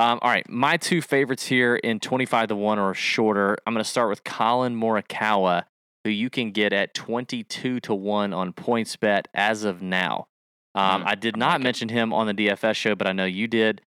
Um, 0.00 0.18
all 0.22 0.30
right, 0.30 0.48
my 0.48 0.78
two 0.78 1.02
favorites 1.02 1.46
here 1.46 1.76
in 1.76 2.00
25 2.00 2.48
to 2.48 2.56
1 2.56 2.78
or 2.78 2.94
shorter. 2.94 3.58
I'm 3.66 3.74
going 3.74 3.84
to 3.84 3.88
start 3.90 4.08
with 4.08 4.24
Collin 4.24 4.74
Morikawa, 4.74 5.64
who 6.04 6.10
you 6.10 6.30
can 6.30 6.52
get 6.52 6.72
at 6.72 6.94
22 6.94 7.80
to 7.80 7.94
1 7.94 8.32
on 8.32 8.54
PointsBet 8.54 9.24
as 9.34 9.64
of 9.64 9.82
now. 9.82 10.26
Um, 10.74 11.02
Mm, 11.02 11.06
I 11.06 11.14
did 11.16 11.36
I 11.36 11.38
not 11.38 11.60
it. 11.60 11.64
mention 11.64 11.90
him 11.90 12.14
on 12.14 12.26
the 12.26 12.32
DFS 12.32 12.76
show, 12.76 12.94
but 12.94 13.08
I 13.08 13.12
know 13.12 13.26
you 13.26 13.46
did. 13.46 13.82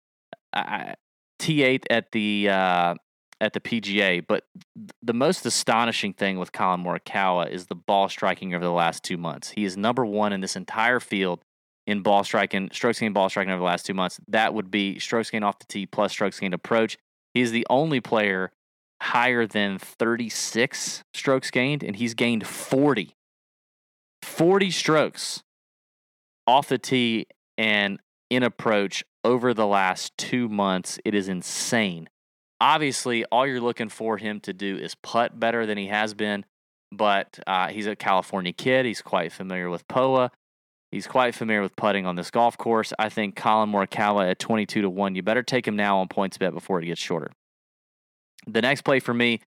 I, 0.51 0.95
T8 1.39 1.83
at 1.91 2.11
the 2.11 2.49
uh, 2.49 2.95
at 3.39 3.53
the 3.53 3.59
PGA, 3.59 4.25
but 4.27 4.45
th- 4.75 4.89
the 5.03 5.13
most 5.13 5.45
astonishing 5.45 6.13
thing 6.13 6.39
with 6.39 6.51
Collin 6.51 6.83
Morikawa 6.83 7.51
is 7.51 7.67
the 7.67 7.75
ball 7.75 8.09
striking 8.09 8.55
over 8.55 8.65
the 8.65 8.71
last 8.71 9.03
two 9.03 9.17
months. 9.17 9.51
He 9.51 9.63
is 9.63 9.77
number 9.77 10.03
one 10.05 10.33
in 10.33 10.41
this 10.41 10.55
entire 10.55 10.99
field 10.99 11.41
in 11.89 12.01
ball 12.01 12.23
striking, 12.23 12.69
strokes 12.71 12.99
gained, 12.99 13.15
ball 13.15 13.29
striking 13.29 13.51
over 13.51 13.59
the 13.59 13.65
last 13.65 13.85
two 13.85 13.95
months. 13.95 14.19
That 14.27 14.53
would 14.53 14.69
be 14.69 14.99
strokes 14.99 15.31
gained 15.31 15.43
off 15.43 15.57
the 15.57 15.65
tee 15.65 15.87
plus 15.87 16.11
strokes 16.11 16.39
gained 16.39 16.53
approach. 16.53 16.97
He 17.33 17.41
is 17.41 17.51
the 17.51 17.65
only 17.69 17.99
player 17.99 18.51
higher 19.01 19.47
than 19.47 19.79
36 19.79 21.03
strokes 21.13 21.49
gained, 21.49 21.83
and 21.83 21.95
he's 21.95 22.13
gained 22.13 22.45
40. 22.45 23.15
40 24.21 24.71
strokes 24.71 25.43
off 26.45 26.67
the 26.67 26.77
tee 26.77 27.25
and 27.57 27.99
in 28.29 28.43
approach 28.43 29.03
over 29.23 29.53
the 29.53 29.65
last 29.65 30.15
two 30.17 30.47
months. 30.47 30.99
It 31.03 31.15
is 31.15 31.27
insane. 31.27 32.07
Obviously, 32.61 33.25
all 33.25 33.47
you're 33.47 33.61
looking 33.61 33.89
for 33.89 34.17
him 34.17 34.39
to 34.41 34.53
do 34.53 34.77
is 34.77 34.93
putt 34.95 35.39
better 35.39 35.65
than 35.65 35.77
he 35.77 35.87
has 35.87 36.13
been, 36.13 36.45
but 36.91 37.39
uh, 37.47 37.69
he's 37.69 37.87
a 37.87 37.95
California 37.95 38.53
kid. 38.53 38.85
He's 38.85 39.01
quite 39.01 39.31
familiar 39.31 39.69
with 39.69 39.87
POA. 39.87 40.31
He's 40.91 41.05
quite 41.05 41.35
familiar 41.35 41.61
with 41.61 41.75
putting 41.75 42.05
on 42.05 42.15
this 42.15 42.31
golf 42.31 42.57
course. 42.57 42.93
I 42.97 43.09
think 43.09 43.35
Collin 43.35 43.71
Morikawa 43.71 44.31
at 44.31 44.39
22 44.39 44.81
to 44.81 44.89
1, 44.89 45.15
you 45.15 45.21
better 45.21 45.43
take 45.43 45.67
him 45.67 45.75
now 45.75 45.99
on 45.99 46.07
PointsBet 46.07 46.53
before 46.53 46.81
it 46.81 46.85
gets 46.85 46.99
shorter. 46.99 47.31
The 48.47 48.61
next 48.61 48.81
play 48.81 48.99
for 48.99 49.13
me 49.13 49.41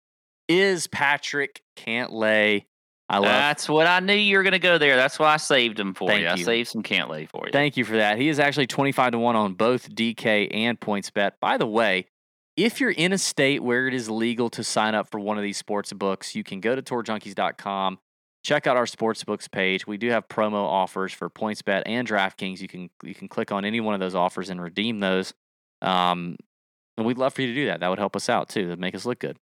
is 0.49 0.87
Patrick 0.87 1.63
Cantlay. 1.77 2.67
I 3.09 3.19
love 3.19 3.25
That's 3.25 3.69
what 3.69 3.87
I 3.87 4.01
knew 4.01 4.15
you 4.15 4.37
were 4.37 4.43
going 4.43 4.53
to 4.53 4.59
go 4.59 4.79
there. 4.79 4.97
That's 4.97 5.19
why 5.19 5.35
I 5.35 5.37
saved 5.37 5.79
him 5.79 5.95
for 5.95 6.09
Thank 6.09 6.23
you. 6.23 6.29
I 6.29 6.37
saved 6.37 6.69
some 6.69 6.83
Cantlay 6.83 7.29
for 7.29 7.47
you. 7.47 7.53
Thank 7.53 7.77
you 7.77 7.85
for 7.85 7.97
that. 7.97 8.19
He 8.19 8.29
is 8.29 8.39
actually 8.39 8.69
25 8.69 9.13
to 9.13 9.19
1 9.19 9.37
on 9.37 9.55
both 9.55 9.91
DK 9.91 10.49
and 10.55 10.79
PointsBet. 10.79 11.33
By 11.41 11.59
the 11.59 11.67
way, 11.67 12.07
if 12.57 12.81
you're 12.81 12.91
in 12.91 13.13
a 13.13 13.19
state 13.19 13.63
where 13.63 13.89
it 13.89 13.95
is 13.95 14.09
legal 14.09 14.49
to 14.51 14.63
sign 14.63 14.95
up 14.95 15.11
for 15.11 15.19
one 15.19 15.37
of 15.37 15.43
these 15.43 15.57
sports 15.57 15.93
books, 15.93 16.35
you 16.35 16.45
can 16.45 16.61
go 16.61 16.75
to 16.75 16.83
tourjunkies.com, 16.83 17.99
check 18.43 18.67
out 18.67 18.77
our 18.77 18.87
sports 18.87 19.25
books 19.25 19.49
page. 19.49 19.87
We 19.87 19.97
do 19.97 20.11
have 20.11 20.29
promo 20.29 20.65
offers 20.65 21.13
for 21.13 21.31
PointsBet 21.31 21.83
and 21.87 22.07
DraftKings. 22.07 22.61
You 22.61 22.69
can 22.69 22.91
you 23.03 23.15
can 23.15 23.29
click 23.29 23.53
on 23.53 23.65
any 23.65 23.81
one 23.81 23.95
of 23.95 24.01
those 24.01 24.15
offers 24.15 24.51
and 24.51 24.61
redeem 24.61 25.01
those. 25.01 25.33
Um, 25.81 26.37
and 26.97 27.07
we'd 27.07 27.19
love 27.19 27.33
for 27.35 27.43
you 27.43 27.49
to 27.49 27.55
do 27.55 27.67
that. 27.67 27.81
That 27.81 27.89
would 27.89 27.99
help 27.99 28.17
us 28.17 28.29
out 28.29 28.49
too. 28.49 28.65
That'd 28.65 28.79
make 28.79 28.95
us 28.95 29.07
look 29.07 29.19
good. 29.19 29.39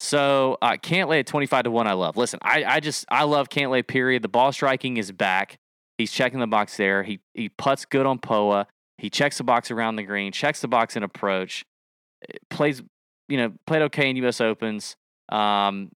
So 0.00 0.58
uh, 0.62 0.76
lay 0.90 1.20
at 1.20 1.26
25 1.26 1.64
to 1.64 1.70
1, 1.70 1.86
I 1.86 1.92
love. 1.92 2.16
Listen, 2.16 2.38
I, 2.42 2.64
I 2.64 2.80
just 2.80 3.04
I 3.10 3.24
love 3.24 3.48
Cantlay 3.48 3.86
period. 3.86 4.22
The 4.22 4.28
ball 4.28 4.52
striking 4.52 4.96
is 4.96 5.12
back. 5.12 5.58
He's 5.98 6.12
checking 6.12 6.40
the 6.40 6.46
box 6.46 6.76
there. 6.76 7.02
He 7.02 7.20
he 7.34 7.48
puts 7.48 7.84
good 7.84 8.06
on 8.06 8.18
Poa. 8.18 8.66
He 8.98 9.10
checks 9.10 9.38
the 9.38 9.44
box 9.44 9.70
around 9.70 9.96
the 9.96 10.02
green, 10.02 10.32
checks 10.32 10.60
the 10.60 10.68
box 10.68 10.96
in 10.96 11.02
approach, 11.02 11.64
eh, 12.28 12.36
plays, 12.50 12.82
you 13.28 13.36
know, 13.36 13.52
played 13.66 13.82
okay 13.82 14.10
in 14.10 14.16
US 14.16 14.40
Opens. 14.40 14.96
Um 15.30 15.90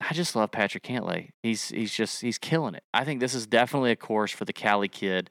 I 0.00 0.14
just 0.14 0.36
love 0.36 0.50
Patrick 0.52 0.84
Cantlay. 0.84 1.30
He's 1.42 1.68
he's 1.68 1.92
just 1.92 2.20
he's 2.20 2.38
killing 2.38 2.74
it. 2.74 2.82
I 2.94 3.04
think 3.04 3.20
this 3.20 3.34
is 3.34 3.46
definitely 3.46 3.90
a 3.90 3.96
course 3.96 4.30
for 4.30 4.44
the 4.44 4.52
Cali 4.52 4.88
kid 4.88 5.30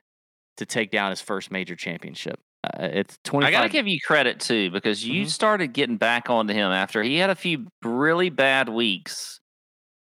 to 0.57 0.65
take 0.65 0.91
down 0.91 1.11
his 1.11 1.21
first 1.21 1.51
major 1.51 1.75
championship. 1.75 2.39
Uh, 2.63 2.87
it's 2.91 3.17
25 3.23 3.47
I 3.47 3.51
got 3.51 3.63
to 3.63 3.69
give 3.69 3.87
you 3.87 3.99
credit 4.05 4.39
too 4.39 4.69
because 4.71 5.05
you 5.07 5.23
Mhm. 5.25 5.29
started 5.29 5.67
getting 5.73 5.97
back 5.97 6.29
onto 6.29 6.53
him 6.53 6.71
after 6.71 7.01
he 7.03 7.17
had 7.17 7.29
a 7.29 7.35
few 7.35 7.67
really 7.83 8.29
bad 8.29 8.67
weeks. 8.67 9.39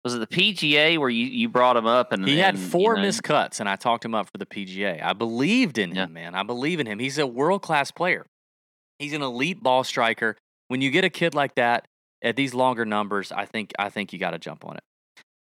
Was 0.03 0.15
it 0.15 0.19
the 0.19 0.27
PGA 0.27 0.97
where 0.99 1.11
you, 1.11 1.27
you 1.27 1.49
brought 1.51 1.77
him 1.77 1.87
up 1.87 2.11
and 2.11 2.27
He 2.27 2.39
had 2.39 2.55
and, 2.55 2.63
you 2.65 2.71
four 2.71 2.97
know, 2.97 3.03
missed 3.03 3.23
cuts, 3.23 3.61
and 3.61 3.69
I 3.69 3.77
talked 3.77 4.03
him 4.05 4.15
up 4.15 4.31
for 4.33 4.39
the 4.39 4.47
PGA. 4.47 4.99
I 5.05 5.13
believed 5.13 5.77
in 5.77 5.95
Yeah. 5.95 6.05
him, 6.05 6.15
man. 6.15 6.35
I 6.35 6.43
believe 6.43 6.81
in 6.81 6.87
him. 6.87 6.99
He's 6.99 7.19
a 7.19 7.27
world 7.27 7.61
class 7.61 7.91
player. 7.91 8.25
He's 8.99 9.13
an 9.13 9.21
elite 9.23 9.63
ball 9.63 9.85
striker. 9.85 10.37
When 10.69 10.81
you 10.81 10.91
get 10.91 11.05
a 11.05 11.11
kid 11.11 11.35
like 11.35 11.55
that 11.57 11.85
at 12.23 12.37
these 12.37 12.55
longer 12.55 12.85
numbers, 12.85 13.33
I 13.33 13.47
think 13.47 13.73
I 13.79 13.89
think 13.89 14.13
you 14.13 14.19
got 14.19 14.31
to 14.31 14.39
jump 14.39 14.65
on 14.65 14.77
it. 14.77 14.83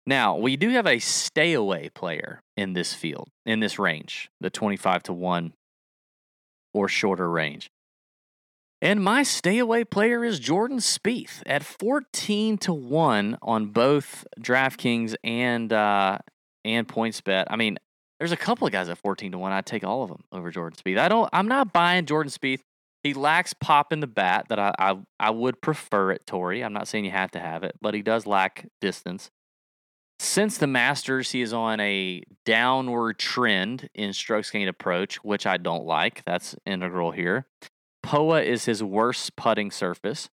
Now 0.06 0.36
we 0.36 0.56
do 0.56 0.70
have 0.70 0.86
a 0.86 0.98
stay 0.98 1.52
away 1.52 1.90
player 1.94 2.40
in 2.56 2.72
this 2.72 2.94
field, 2.94 3.28
in 3.46 3.60
this 3.60 3.78
range, 3.78 4.30
the 4.40 4.50
twenty-five 4.50 5.02
to 5.04 5.12
one 5.12 5.52
or 6.72 6.88
shorter 6.88 7.28
range. 7.28 7.70
And 8.82 9.02
my 9.02 9.22
stay 9.22 9.58
away 9.58 9.84
player 9.84 10.24
is 10.24 10.40
Jordan 10.40 10.78
Spieth 10.78 11.42
at 11.44 11.62
14 11.62 12.56
to 12.58 12.72
1 12.72 13.36
on 13.42 13.66
both 13.66 14.26
DraftKings 14.40 15.14
and 15.22 15.72
uh 15.72 16.18
and 16.64 16.86
PointsBet. 16.86 17.46
I 17.48 17.56
mean, 17.56 17.78
there's 18.18 18.32
a 18.32 18.36
couple 18.36 18.66
of 18.66 18.72
guys 18.72 18.88
at 18.88 18.98
14 18.98 19.32
to 19.32 19.38
1. 19.38 19.52
I'd 19.52 19.66
take 19.66 19.84
all 19.84 20.02
of 20.02 20.08
them 20.08 20.24
over 20.32 20.50
Jordan 20.50 20.78
Spieth. 20.82 20.98
I 20.98 21.08
don't 21.08 21.28
I'm 21.32 21.48
not 21.48 21.72
buying 21.72 22.06
Jordan 22.06 22.30
Spieth. 22.30 22.60
He 23.02 23.14
lacks 23.14 23.54
pop 23.54 23.92
in 23.92 24.00
the 24.00 24.06
bat 24.06 24.46
that 24.48 24.58
I 24.58 24.72
I, 24.78 24.98
I 25.18 25.30
would 25.30 25.60
prefer 25.60 26.12
at 26.12 26.26
Torrey. 26.26 26.62
I'm 26.62 26.72
not 26.72 26.88
saying 26.88 27.04
you 27.04 27.10
have 27.10 27.30
to 27.32 27.40
have 27.40 27.64
it, 27.64 27.76
but 27.80 27.94
he 27.94 28.02
does 28.02 28.26
lack 28.26 28.66
distance. 28.80 29.30
Since 30.18 30.58
the 30.58 30.66
Masters, 30.66 31.30
he 31.30 31.40
is 31.40 31.54
on 31.54 31.80
a 31.80 32.22
downward 32.44 33.18
trend 33.18 33.88
in 33.94 34.12
strokes 34.12 34.50
gained 34.50 34.68
approach, 34.68 35.16
which 35.24 35.46
I 35.46 35.56
don't 35.56 35.86
like. 35.86 36.22
That's 36.26 36.54
integral 36.66 37.12
here. 37.12 37.46
Poa 38.02 38.42
is 38.42 38.66
his 38.66 38.82
worst 38.82 39.34
putting 39.36 39.70
surface. 39.70 40.28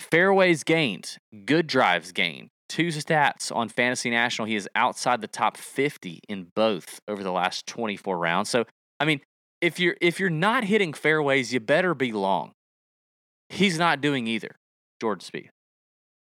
fairways 0.00 0.64
gained, 0.64 1.18
good 1.44 1.66
drives 1.66 2.12
gained. 2.12 2.48
Two 2.70 2.86
stats 2.88 3.54
on 3.54 3.68
Fantasy 3.68 4.08
National. 4.08 4.48
He 4.48 4.56
is 4.56 4.66
outside 4.74 5.20
the 5.20 5.28
top 5.28 5.58
50 5.58 6.20
in 6.26 6.46
both 6.54 7.00
over 7.06 7.22
the 7.22 7.32
last 7.32 7.66
24 7.66 8.16
rounds. 8.16 8.48
So, 8.48 8.64
I 8.98 9.04
mean, 9.04 9.20
if 9.62 9.78
you're 9.78 9.96
if 10.02 10.20
you're 10.20 10.28
not 10.28 10.64
hitting 10.64 10.92
fairways, 10.92 11.54
you 11.54 11.60
better 11.60 11.94
be 11.94 12.12
long. 12.12 12.52
He's 13.48 13.78
not 13.78 14.00
doing 14.00 14.26
either, 14.26 14.56
Jordan 15.00 15.24
Spieth. 15.24 15.50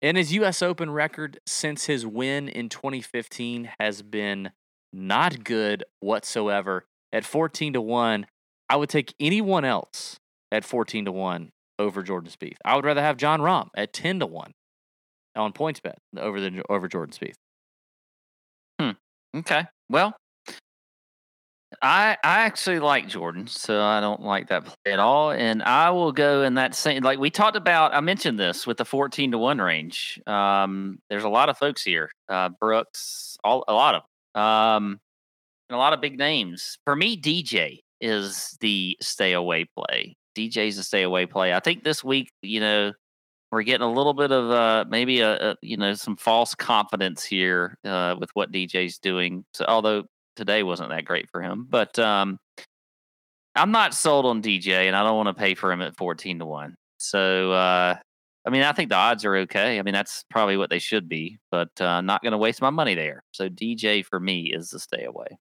And 0.03 0.17
his 0.19 0.33
U.S. 0.35 0.63
Open 0.63 0.91
record 0.91 1.41
since 1.47 1.87
his 1.87 2.07
win 2.07 2.49
in 2.49 2.69
2015 2.69 3.71
has 3.81 4.03
been 4.03 4.51
not 4.93 5.43
good 5.43 5.85
whatsoever. 6.01 6.85
At 7.13 7.25
14 7.25 7.75
to 7.75 7.81
one, 7.81 8.27
I 8.69 8.77
would 8.77 8.91
take 8.91 9.15
anyone 9.19 9.65
else 9.65 10.19
at 10.53 10.65
14 10.65 11.07
to 11.07 11.13
one 11.13 11.51
over 11.79 12.03
Jordan 12.03 12.31
Spieth. 12.31 12.57
I 12.65 12.77
would 12.77 12.85
rather 12.85 13.01
have 13.01 13.17
Jon 13.17 13.41
Rahm 13.41 13.69
at 13.77 13.93
10 13.93 14.21
to 14.21 14.27
one 14.27 14.53
on 15.35 15.53
PointsBet 15.53 15.95
over 16.19 16.41
the 16.41 16.63
over 16.69 16.89
Jordan 16.89 17.15
Spieth. 17.15 17.37
Hmm. 18.81 19.39
Okay. 19.39 19.65
Well, 19.89 20.17
I 21.83 22.17
I 22.23 22.41
actually 22.41 22.79
like 22.79 23.09
Jordan, 23.09 23.47
so 23.47 23.83
I 23.83 24.01
don't 24.01 24.23
like 24.23 24.49
that 24.49 24.65
play 24.65 24.93
at 24.93 24.99
all. 24.99 25.31
And 25.31 25.63
I 25.63 25.91
will 25.91 26.13
go 26.13 26.43
in 26.43 26.55
that 26.55 26.75
same 26.75 27.03
like 27.03 27.19
we 27.19 27.31
talked 27.31 27.57
about. 27.57 27.95
I 27.95 28.01
mentioned 28.01 28.39
this 28.39 28.67
with 28.67 28.77
the 28.77 28.85
fourteen 28.85 29.31
to 29.33 29.39
one 29.39 29.59
range. 29.59 30.21
Um, 30.27 30.99
there's 31.09 31.25
a 31.25 31.29
lot 31.29 31.49
of 31.49 31.59
folks 31.59 31.83
here. 31.83 32.11
Uh, 32.29 32.51
Brooks, 32.61 33.37
all 33.45 33.65
a 33.69 33.73
lot 33.73 33.95
of 33.95 34.41
um, 34.41 35.01
and 35.69 35.77
a 35.77 35.79
lot 35.79 35.93
of 35.93 36.01
big 36.01 36.19
names. 36.19 36.79
For 36.85 36.95
me, 36.97 37.21
DJ 37.21 37.81
is 38.01 38.57
the 38.61 38.97
stay 39.01 39.33
away 39.33 39.67
play. 39.77 40.17
DJ's 40.37 40.79
a 40.79 40.83
stay 40.83 41.03
away 41.03 41.27
play. 41.27 41.55
I 41.55 41.61
think 41.61 41.85
this 41.85 42.03
week, 42.03 42.31
you 42.43 42.61
know, 42.61 42.93
we're 43.53 43.63
getting 43.63 43.87
a 43.87 43.93
little 43.93 44.15
bit 44.15 44.33
of 44.33 44.51
uh, 44.51 44.85
maybe 44.89 45.21
a, 45.21 45.51
a, 45.51 45.57
you 45.63 45.77
know 45.77 45.95
some 45.95 46.17
false 46.17 46.55
confidence 46.55 47.25
here 47.25 47.79
uh, 47.85 48.17
with 48.19 48.31
what 48.35 48.51
DJ's 48.51 48.99
doing. 48.99 49.45
So 49.55 49.65
although 49.69 50.05
today 50.37 50.63
wasn't 50.63 50.91
that 50.91 51.05
great 51.05 51.29
for 51.31 51.43
him, 51.43 51.67
but 51.69 51.99
um, 51.99 52.39
I'm 53.55 53.71
not 53.71 53.95
sold 53.95 54.27
on 54.27 54.43
DJ, 54.43 54.87
and 54.87 54.97
I 54.97 55.03
don't 55.03 55.17
want 55.17 55.29
to 55.29 55.35
pay 55.35 55.55
for 55.55 55.73
him 55.73 55.81
at 55.83 55.97
fourteen 55.97 56.39
to 56.41 56.47
one. 56.47 56.75
So 56.99 57.53
uh, 57.53 57.97
I 58.47 58.51
mean, 58.51 58.63
I 58.63 58.73
think 58.73 58.91
the 58.91 58.97
odds 58.97 59.25
are 59.25 59.37
okay. 59.37 59.79
I 59.79 59.83
mean, 59.83 59.95
that's 59.95 60.25
probably 60.31 60.57
what 60.57 60.69
they 60.71 60.79
should 60.79 61.09
be, 61.09 61.39
but 61.51 61.81
uh, 61.81 62.01
not 62.03 62.23
going 62.23 62.33
to 62.33 62.39
waste 62.39 62.61
my 62.61 62.71
money 62.71 62.95
there. 62.95 63.23
So 63.33 63.49
DJ 63.49 64.05
for 64.05 64.21
me 64.21 64.53
is 64.53 64.71
the 64.71 64.79
stay 64.79 65.05
away. 65.05 65.39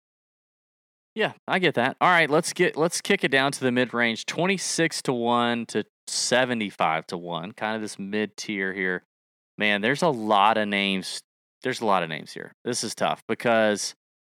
Yeah, 1.16 1.34
I 1.48 1.60
get 1.60 1.76
that. 1.76 1.98
All 2.02 2.10
right, 2.10 2.30
let's 2.30 2.54
get 2.54 2.76
let's 2.76 3.02
kick 3.02 3.24
it 3.24 3.30
down 3.30 3.52
to 3.52 3.60
the 3.60 3.72
mid 3.72 3.94
range, 3.94 4.26
twenty 4.26 4.58
six 4.58 5.02
to 5.04 5.14
one 5.14 5.66
to 5.68 5.84
seventy 6.08 6.70
five 6.70 7.06
to 7.08 7.18
one, 7.18 7.52
kind 7.52 7.76
of 7.76 7.82
this 7.82 8.00
mid 8.00 8.36
tier 8.38 8.74
here. 8.74 9.04
Man, 9.58 9.82
there's 9.82 10.02
a 10.02 10.10
lot 10.10 10.58
of 10.58 10.68
names. 10.68 11.22
There's 11.62 11.82
a 11.82 11.86
lot 11.86 12.04
of 12.04 12.10
names 12.10 12.34
here. 12.34 12.54
This 12.66 12.84
is 12.84 12.96
tough 12.96 13.22
because 13.28 13.94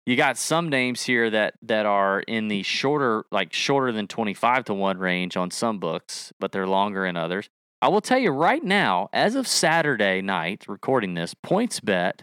you 0.07 0.15
got 0.15 0.37
some 0.37 0.69
names 0.69 1.03
here 1.03 1.29
that 1.29 1.55
that 1.63 1.85
are 1.85 2.21
in 2.21 2.47
the 2.47 2.63
shorter, 2.63 3.25
like 3.29 3.51
shorter 3.51 3.91
than 3.91 4.07
twenty 4.07 4.33
five 4.33 4.63
to 4.65 4.73
one 4.73 4.97
range 4.97 5.35
on 5.35 5.51
some 5.51 5.79
books, 5.79 6.31
but 6.39 6.53
they're 6.53 6.65
longer 6.65 7.05
in 7.05 7.17
others. 7.17 7.49
I 7.81 7.89
will 7.89 7.99
tell 7.99 8.17
you 8.17 8.31
right 8.31 8.63
now, 8.63 9.09
as 9.11 9.35
of 9.35 9.47
Saturday 9.47 10.21
night, 10.21 10.63
recording 10.69 11.13
this, 11.13 11.35
PointsBet 11.35 12.21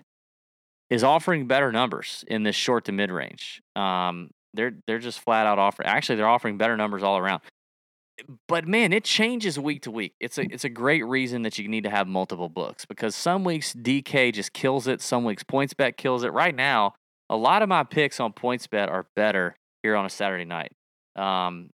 is 0.88 1.05
offering 1.05 1.47
better 1.47 1.70
numbers 1.73 2.25
in 2.27 2.42
this 2.42 2.57
short 2.57 2.87
to 2.87 2.92
mid 2.92 3.11
range. 3.11 3.62
Um, 3.77 4.31
they're 4.55 4.73
they're 4.87 4.99
just 4.99 5.20
flat 5.20 5.47
out 5.47 5.59
offering. 5.59 5.87
Actually, 5.87 6.16
they're 6.16 6.27
offering 6.27 6.57
better 6.57 6.79
numbers 6.79 7.03
all 7.03 7.18
around. 7.18 7.42
But 8.49 8.66
man, 8.66 8.94
it 8.94 9.05
changes 9.05 9.59
week 9.59 9.83
to 9.83 9.90
week. 9.90 10.14
It's 10.20 10.38
a 10.38 10.51
it's 10.51 10.64
a 10.64 10.70
great 10.70 11.05
reason 11.05 11.42
that 11.42 11.59
you 11.59 11.68
need 11.68 11.85
to 11.85 11.90
have 11.90 12.09
multiple 12.09 12.49
books 12.49 12.87
because 12.87 13.14
some 13.14 13.44
weeks 13.44 13.75
DK 13.75 14.33
just 14.33 14.55
kills 14.55 14.87
it, 14.87 15.03
some 15.03 15.25
weeks 15.25 15.44
PointsBet 15.44 15.99
kills 15.99 16.25
it. 16.25 16.33
Right 16.33 16.55
now, 16.55 16.94
a 17.30 17.37
lot 17.37 17.62
of 17.62 17.68
my 17.68 17.84
picks 17.84 18.20
on 18.20 18.32
PointsBet 18.32 18.88
are 18.88 19.06
better 19.16 19.56
here 19.82 19.96
on 19.96 20.06
a 20.06 20.10
Saturday 20.10 20.44
night. 20.44 20.72
Um, 21.16 21.70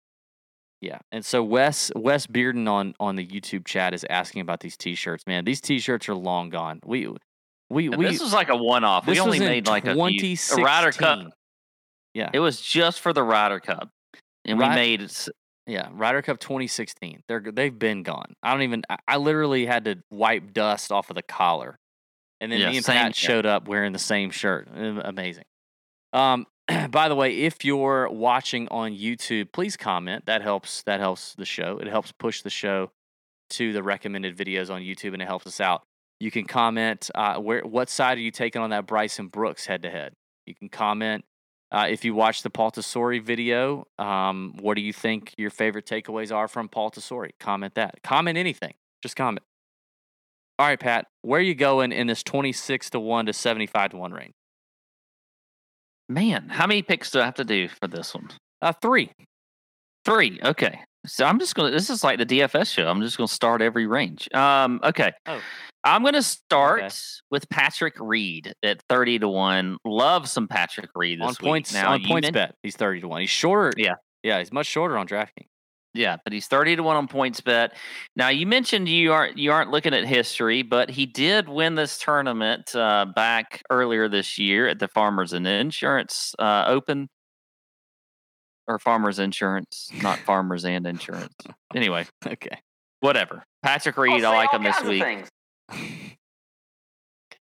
yeah, 0.81 0.99
and 1.13 1.25
so 1.25 1.43
Wes 1.45 1.91
Wes 1.95 2.27
Bearden 2.27 2.69
on 2.69 2.95
on 2.99 3.17
the 3.17 3.27
YouTube 3.27 3.67
chat 3.67 3.93
is 3.93 4.05
asking 4.09 4.41
about 4.41 4.61
these 4.61 4.77
T-shirts. 4.77 5.27
Man, 5.27 5.45
these 5.45 5.61
T-shirts 5.61 6.09
are 6.09 6.15
long 6.15 6.49
gone. 6.49 6.81
We 6.85 7.09
we 7.69 7.89
we. 7.91 8.07
This 8.07 8.21
was 8.21 8.33
like 8.33 8.49
a 8.49 8.57
one-off. 8.57 9.07
We 9.07 9.21
only 9.21 9.39
made 9.39 9.67
like 9.67 9.85
a, 9.87 9.93
a 9.93 10.57
Ryder 10.57 10.93
Cup. 10.93 11.31
Yeah, 12.15 12.31
it 12.33 12.41
was 12.41 12.61
just 12.61 13.01
for 13.01 13.13
the 13.13 13.23
Ryder 13.23 13.61
Cup, 13.61 13.91
and 14.47 14.59
we 14.59 14.69
made 14.69 15.11
yeah 15.67 15.89
Ryder 15.93 16.23
Cup 16.23 16.41
2016. 16.41 17.25
They're 17.29 17.41
they've 17.41 17.79
been 17.79 18.03
gone. 18.03 18.35
I 18.43 18.53
don't 18.53 18.63
even. 18.63 18.83
I 19.07 19.19
literally 19.19 19.67
had 19.67 19.85
to 19.85 19.97
wipe 20.11 20.55
dust 20.55 20.91
off 20.91 21.11
of 21.11 21.17
the 21.17 21.23
collar, 21.23 21.79
and 22.41 22.51
then 22.51 22.61
yeah, 22.61 22.71
me 22.71 22.77
and 22.77 22.85
same, 22.85 22.97
Pat 22.97 23.23
yeah. 23.23 23.29
showed 23.29 23.47
up 23.47 23.69
wearing 23.69 23.93
the 23.93 23.99
same 23.99 24.31
shirt. 24.31 24.69
Amazing. 24.75 25.45
Um, 26.13 26.47
by 26.91 27.09
the 27.09 27.15
way, 27.15 27.41
if 27.43 27.65
you're 27.65 28.09
watching 28.09 28.69
on 28.69 28.93
YouTube, 28.93 29.53
please 29.53 29.77
comment. 29.77 30.27
That 30.27 30.43
helps. 30.43 30.83
That 30.83 31.01
helps 31.01 31.35
the 31.35 31.45
show. 31.45 31.79
It 31.79 31.89
helps 31.89 32.13
push 32.13 32.43
the 32.43 32.51
show 32.51 32.91
to 33.51 33.73
the 33.73 33.83
recommended 33.83 34.37
videos 34.37 34.71
on 34.71 34.83
YouTube, 34.83 35.13
and 35.13 35.23
it 35.23 35.27
helps 35.27 35.47
us 35.47 35.61
out. 35.61 35.83
You 36.19 36.31
can 36.31 36.45
comment 36.45 37.11
uh, 37.15 37.37
where 37.37 37.63
what 37.63 37.89
side 37.89 38.19
are 38.19 38.21
you 38.21 38.31
taking 38.31 38.61
on 38.63 38.71
that 38.71 38.87
Bryson 38.87 39.29
Brooks 39.29 39.67
head 39.67 39.83
to 39.83 39.91
head. 39.91 40.15
You 40.47 40.55
can 40.55 40.69
comment 40.69 41.25
uh, 41.73 41.87
if 41.89 42.05
you 42.05 42.15
watch 42.15 42.43
the 42.43 42.51
Paul 42.51 42.71
Tesori 42.71 43.23
video. 43.23 43.87
Um, 43.99 44.55
what 44.61 44.75
do 44.75 44.83
you 44.83 44.93
think 44.93 45.35
your 45.39 45.51
favorite 45.51 45.87
takeaways 45.87 46.35
are 46.35 46.49
from 46.49 46.69
Paul 46.69 46.91
Tesori? 46.91 47.31
Comment 47.39 47.75
that. 47.75 48.03
Comment 48.03 48.37
anything. 48.37 48.75
Just 49.03 49.17
comment. 49.17 49.45
All 50.61 50.67
right, 50.67 50.79
Pat. 50.79 51.07
Where 51.23 51.41
are 51.41 51.43
you 51.43 51.55
going 51.55 51.91
in 51.91 52.07
this 52.07 52.23
twenty 52.23 52.53
six 52.53 52.91
to 52.91 53.01
one 53.01 53.25
to 53.25 53.33
seventy 53.33 53.65
five 53.65 53.93
to 53.93 53.97
one 53.97 54.13
range? 54.13 54.35
Man, 56.07 56.51
how 56.51 56.67
many 56.67 56.83
picks 56.83 57.11
do 57.11 57.19
I 57.19 57.25
have 57.25 57.37
to 57.37 57.45
do 57.45 57.67
for 57.67 57.89
this 57.89 58.15
one? 58.15 58.29
Uh, 58.61 58.75
three. 58.83 59.11
Three. 60.05 60.39
Okay. 60.45 60.79
So 61.07 61.25
I'm 61.25 61.39
just 61.39 61.55
gonna. 61.55 61.71
This 61.71 61.89
is 61.89 62.05
like 62.05 62.19
the 62.19 62.27
DFS 62.27 62.71
show. 62.75 62.89
I'm 62.89 63.01
just 63.01 63.17
gonna 63.17 63.27
start 63.27 63.63
every 63.63 63.87
range. 63.87 64.29
Um. 64.35 64.81
Okay. 64.85 65.13
Oh. 65.25 65.41
I'm 65.83 66.05
gonna 66.05 66.21
start 66.21 66.83
okay. 66.83 66.95
with 67.31 67.49
Patrick 67.49 67.95
Reed 67.99 68.53
at 68.63 68.83
thirty 68.87 69.19
to 69.19 69.29
one. 69.29 69.79
Love 69.87 70.29
some 70.29 70.47
Patrick 70.47 70.91
Reed 70.95 71.23
on 71.23 71.35
points. 71.37 71.73
Now, 71.73 71.93
on 71.93 72.03
PointsBet, 72.03 72.53
he's 72.63 72.77
thirty 72.77 73.01
to 73.01 73.09
one. 73.09 73.23
He's 73.23 73.31
shorter. 73.31 73.73
Yeah. 73.79 73.95
Yeah. 74.23 74.41
He's 74.41 74.53
much 74.53 74.67
shorter 74.67 74.99
on 74.99 75.09
DraftKings. 75.09 75.49
Yeah, 75.93 76.17
but 76.23 76.33
he's 76.33 76.47
thirty 76.47 76.77
to 76.77 76.83
one 76.83 76.97
on 76.97 77.09
PointsBet. 77.09 77.71
Now 78.15 78.29
you 78.29 78.47
mentioned 78.47 78.89
you 78.89 79.13
aren't 79.13 79.39
you 79.39 79.51
aren't 79.51 79.71
looking 79.71 79.93
at 79.93 80.07
history, 80.07 80.63
but 80.63 80.89
he 80.89 81.05
did 81.05 81.49
win 81.49 81.75
this 81.75 81.99
tournament 81.99 82.75
uh, 82.77 83.07
back 83.07 83.63
earlier 83.71 84.09
this 84.09 84.39
year 84.39 84.69
at 84.69 84.79
the 84.79 84.87
Farmers 84.89 85.33
and 85.33 85.47
Insurance 85.47 86.35
uh, 86.39 86.65
Open, 86.69 87.09
or 88.69 88.79
Farmers 88.79 89.19
Insurance, 89.19 89.91
not 90.01 90.21
Farmers 90.21 90.65
and 90.65 90.87
Insurance. 90.87 91.35
Anyway, 91.73 92.05
okay, 92.27 92.59
whatever. 92.99 93.45
Patrick 93.63 93.97
Reed, 93.97 94.25
I 94.25 94.37
like 94.37 94.53
him 94.53 94.65
this 94.65 94.83
week. 94.83 95.05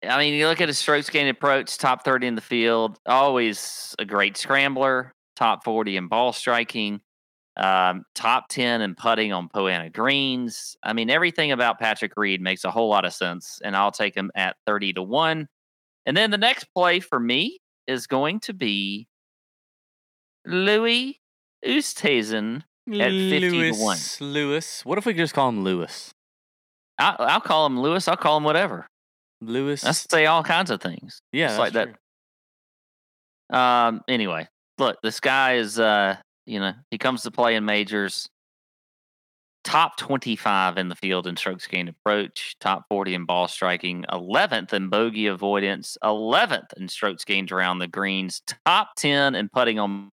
I 0.06 0.18
mean, 0.18 0.34
you 0.34 0.46
look 0.46 0.60
at 0.60 0.68
his 0.68 0.76
strokes 0.76 1.08
gained 1.08 1.30
approach, 1.30 1.78
top 1.78 2.04
thirty 2.04 2.26
in 2.26 2.34
the 2.34 2.42
field, 2.42 2.98
always 3.06 3.94
a 3.98 4.04
great 4.04 4.36
scrambler, 4.36 5.14
top 5.34 5.64
forty 5.64 5.96
in 5.96 6.08
ball 6.08 6.34
striking 6.34 7.00
um, 7.58 8.04
top 8.14 8.48
10 8.48 8.80
in 8.82 8.94
putting 8.94 9.32
on 9.32 9.48
Poa 9.48 9.70
annua 9.70 9.92
greens. 9.92 10.76
I 10.82 10.92
mean, 10.92 11.10
everything 11.10 11.52
about 11.52 11.78
Patrick 11.78 12.12
Reed 12.16 12.40
makes 12.40 12.64
a 12.64 12.70
whole 12.70 12.88
lot 12.88 13.04
of 13.04 13.12
sense, 13.12 13.60
and 13.64 13.76
I'll 13.76 13.90
take 13.90 14.16
him 14.16 14.30
at 14.34 14.56
30 14.66 14.94
to 14.94 15.02
1. 15.02 15.48
And 16.06 16.16
then 16.16 16.30
the 16.30 16.38
next 16.38 16.64
play 16.74 17.00
for 17.00 17.18
me 17.18 17.58
is 17.86 18.06
going 18.06 18.40
to 18.40 18.54
be 18.54 19.08
Louis 20.46 21.20
Oosthuizen 21.66 22.62
at 22.88 23.10
50 23.10 23.50
Lewis, 23.50 23.76
to 23.78 23.84
1. 23.84 24.32
Lewis. 24.32 24.84
What 24.84 24.98
if 24.98 25.06
we 25.06 25.12
just 25.12 25.34
call 25.34 25.48
him 25.48 25.64
Lewis? 25.64 26.12
I'll, 26.98 27.16
I'll, 27.18 27.40
call 27.40 27.66
him 27.66 27.80
Lewis. 27.80 28.08
I'll 28.08 28.16
call 28.16 28.36
him 28.36 28.44
whatever. 28.44 28.86
Lewis. 29.40 29.84
I 29.84 29.92
say 29.92 30.26
all 30.26 30.42
kinds 30.42 30.70
of 30.70 30.80
things. 30.80 31.20
Yeah, 31.32 31.56
like 31.58 31.72
true. 31.72 31.92
that. 33.50 33.56
Um. 33.56 34.02
Anyway, 34.08 34.48
look, 34.78 34.98
this 35.02 35.20
guy 35.20 35.54
is 35.54 35.78
uh 35.78 36.16
you 36.48 36.60
know, 36.60 36.74
he 36.90 36.98
comes 36.98 37.22
to 37.22 37.30
play 37.30 37.54
in 37.56 37.64
majors. 37.64 38.28
Top 39.64 39.96
25 39.98 40.78
in 40.78 40.88
the 40.88 40.94
field 40.94 41.26
in 41.26 41.36
strokes 41.36 41.66
gained 41.66 41.88
approach, 41.88 42.56
top 42.60 42.84
40 42.88 43.14
in 43.14 43.24
ball 43.26 43.48
striking, 43.48 44.04
11th 44.10 44.72
in 44.72 44.88
bogey 44.88 45.26
avoidance, 45.26 45.98
11th 46.02 46.72
in 46.76 46.88
strokes 46.88 47.24
gained 47.24 47.52
around 47.52 47.78
the 47.78 47.88
greens, 47.88 48.40
top 48.64 48.90
10 48.96 49.34
in 49.34 49.48
putting 49.48 49.78
on 49.78 50.10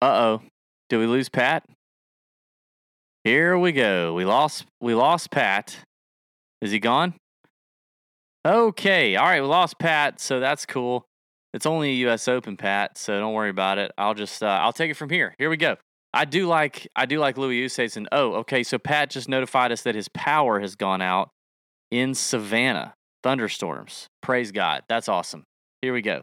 Uh 0.00 0.06
oh. 0.40 0.42
Did 0.88 0.98
we 0.98 1.06
lose 1.06 1.28
Pat? 1.28 1.64
Here 3.24 3.58
we 3.58 3.72
go. 3.72 4.14
We 4.14 4.24
lost 4.24 4.64
we 4.80 4.94
lost 4.94 5.30
Pat. 5.30 5.76
Is 6.62 6.70
he 6.70 6.78
gone? 6.78 7.14
Okay. 8.46 9.16
All 9.16 9.26
right. 9.26 9.42
We 9.42 9.46
lost 9.46 9.78
Pat, 9.78 10.20
so 10.20 10.40
that's 10.40 10.64
cool. 10.64 11.04
It's 11.52 11.66
only 11.66 11.90
a 11.90 11.94
U.S. 11.94 12.28
Open, 12.28 12.56
Pat, 12.56 12.98
so 12.98 13.18
don't 13.18 13.32
worry 13.32 13.50
about 13.50 13.78
it. 13.78 13.90
I'll 13.96 14.14
just 14.14 14.42
uh, 14.42 14.46
I'll 14.46 14.72
take 14.72 14.90
it 14.90 14.94
from 14.94 15.10
here. 15.10 15.34
Here 15.38 15.50
we 15.50 15.56
go. 15.56 15.76
I 16.12 16.24
do 16.24 16.46
like 16.46 16.88
I 16.96 17.06
do 17.06 17.18
like 17.18 17.36
Louis 17.36 17.66
Oosthuizen. 17.66 18.06
Oh, 18.12 18.34
okay. 18.34 18.62
So 18.62 18.78
Pat 18.78 19.10
just 19.10 19.28
notified 19.28 19.72
us 19.72 19.82
that 19.82 19.94
his 19.94 20.08
power 20.08 20.60
has 20.60 20.74
gone 20.74 21.02
out 21.02 21.30
in 21.90 22.14
Savannah. 22.14 22.94
Thunderstorms. 23.22 24.06
Praise 24.22 24.52
God. 24.52 24.84
That's 24.88 25.08
awesome. 25.08 25.44
Here 25.82 25.92
we 25.92 26.02
go. 26.02 26.22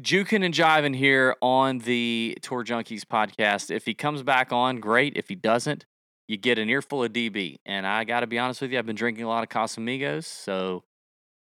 Jukin 0.00 0.44
and 0.44 0.54
Jiving 0.54 0.96
here 0.96 1.36
on 1.42 1.78
the 1.78 2.38
Tour 2.40 2.64
Junkies 2.64 3.04
podcast. 3.04 3.70
If 3.70 3.84
he 3.84 3.94
comes 3.94 4.22
back 4.22 4.50
on, 4.52 4.80
great. 4.80 5.16
If 5.16 5.28
he 5.28 5.34
doesn't, 5.34 5.84
you 6.28 6.38
get 6.38 6.58
an 6.58 6.70
earful 6.70 7.04
of 7.04 7.12
DB. 7.12 7.56
And 7.66 7.86
I 7.86 8.04
got 8.04 8.20
to 8.20 8.26
be 8.26 8.38
honest 8.38 8.62
with 8.62 8.72
you, 8.72 8.78
I've 8.78 8.86
been 8.86 8.96
drinking 8.96 9.24
a 9.24 9.28
lot 9.28 9.42
of 9.42 9.50
Casamigos. 9.50 10.24
So 10.24 10.84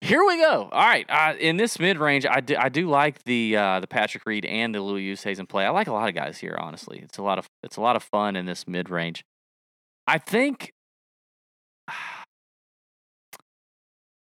here 0.01 0.25
we 0.25 0.37
go. 0.37 0.69
All 0.71 0.87
right. 0.87 1.05
Uh, 1.07 1.35
in 1.39 1.57
this 1.57 1.77
mid 1.79 1.99
range, 1.99 2.25
I 2.25 2.39
do, 2.41 2.55
I 2.57 2.69
do 2.69 2.89
like 2.89 3.23
the 3.25 3.55
uh, 3.57 3.79
the 3.79 3.87
Patrick 3.87 4.25
Reed 4.25 4.45
and 4.45 4.73
the 4.73 4.81
Louis 4.81 5.13
Oosthuizen 5.13 5.47
play. 5.47 5.63
I 5.65 5.69
like 5.69 5.87
a 5.87 5.93
lot 5.93 6.09
of 6.09 6.15
guys 6.15 6.39
here. 6.39 6.57
Honestly, 6.59 6.99
it's 7.03 7.19
a 7.19 7.23
lot 7.23 7.37
of 7.37 7.47
it's 7.61 7.77
a 7.77 7.81
lot 7.81 7.95
of 7.95 8.01
fun 8.01 8.35
in 8.35 8.47
this 8.47 8.67
mid 8.67 8.89
range. 8.89 9.23
I 10.07 10.17
think. 10.17 10.73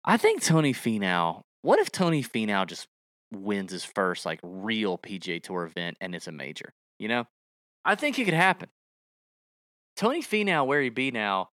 I 0.07 0.17
think 0.17 0.43
Tony 0.43 0.71
Finau. 0.71 1.41
What 1.63 1.79
if 1.79 1.91
Tony 1.91 2.21
Finau 2.23 2.67
just 2.67 2.87
wins 3.35 3.71
his 3.71 3.85
first 3.85 4.25
like 4.25 4.39
real 4.43 4.97
PGA 4.97 5.41
Tour 5.41 5.65
event 5.65 5.97
and 6.01 6.15
it's 6.15 6.27
a 6.27 6.31
major? 6.31 6.73
You 6.99 7.07
know, 7.07 7.27
I 7.83 7.95
think 7.95 8.17
it 8.17 8.25
could 8.25 8.33
happen. 8.33 8.69
Tony 9.95 10.21
Finau, 10.21 10.65
where 10.65 10.81
he 10.81 10.89
be 10.89 11.11
now, 11.11 11.49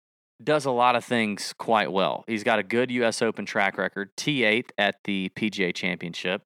does 0.43 0.65
a 0.65 0.71
lot 0.71 0.95
of 0.95 1.03
things 1.03 1.53
quite 1.57 1.91
well. 1.91 2.23
He's 2.27 2.43
got 2.43 2.59
a 2.59 2.63
good 2.63 2.91
U.S. 2.91 3.21
Open 3.21 3.45
track 3.45 3.77
record, 3.77 4.15
T8 4.17 4.69
at 4.77 4.95
the 5.03 5.31
PGA 5.35 5.73
Championship. 5.73 6.43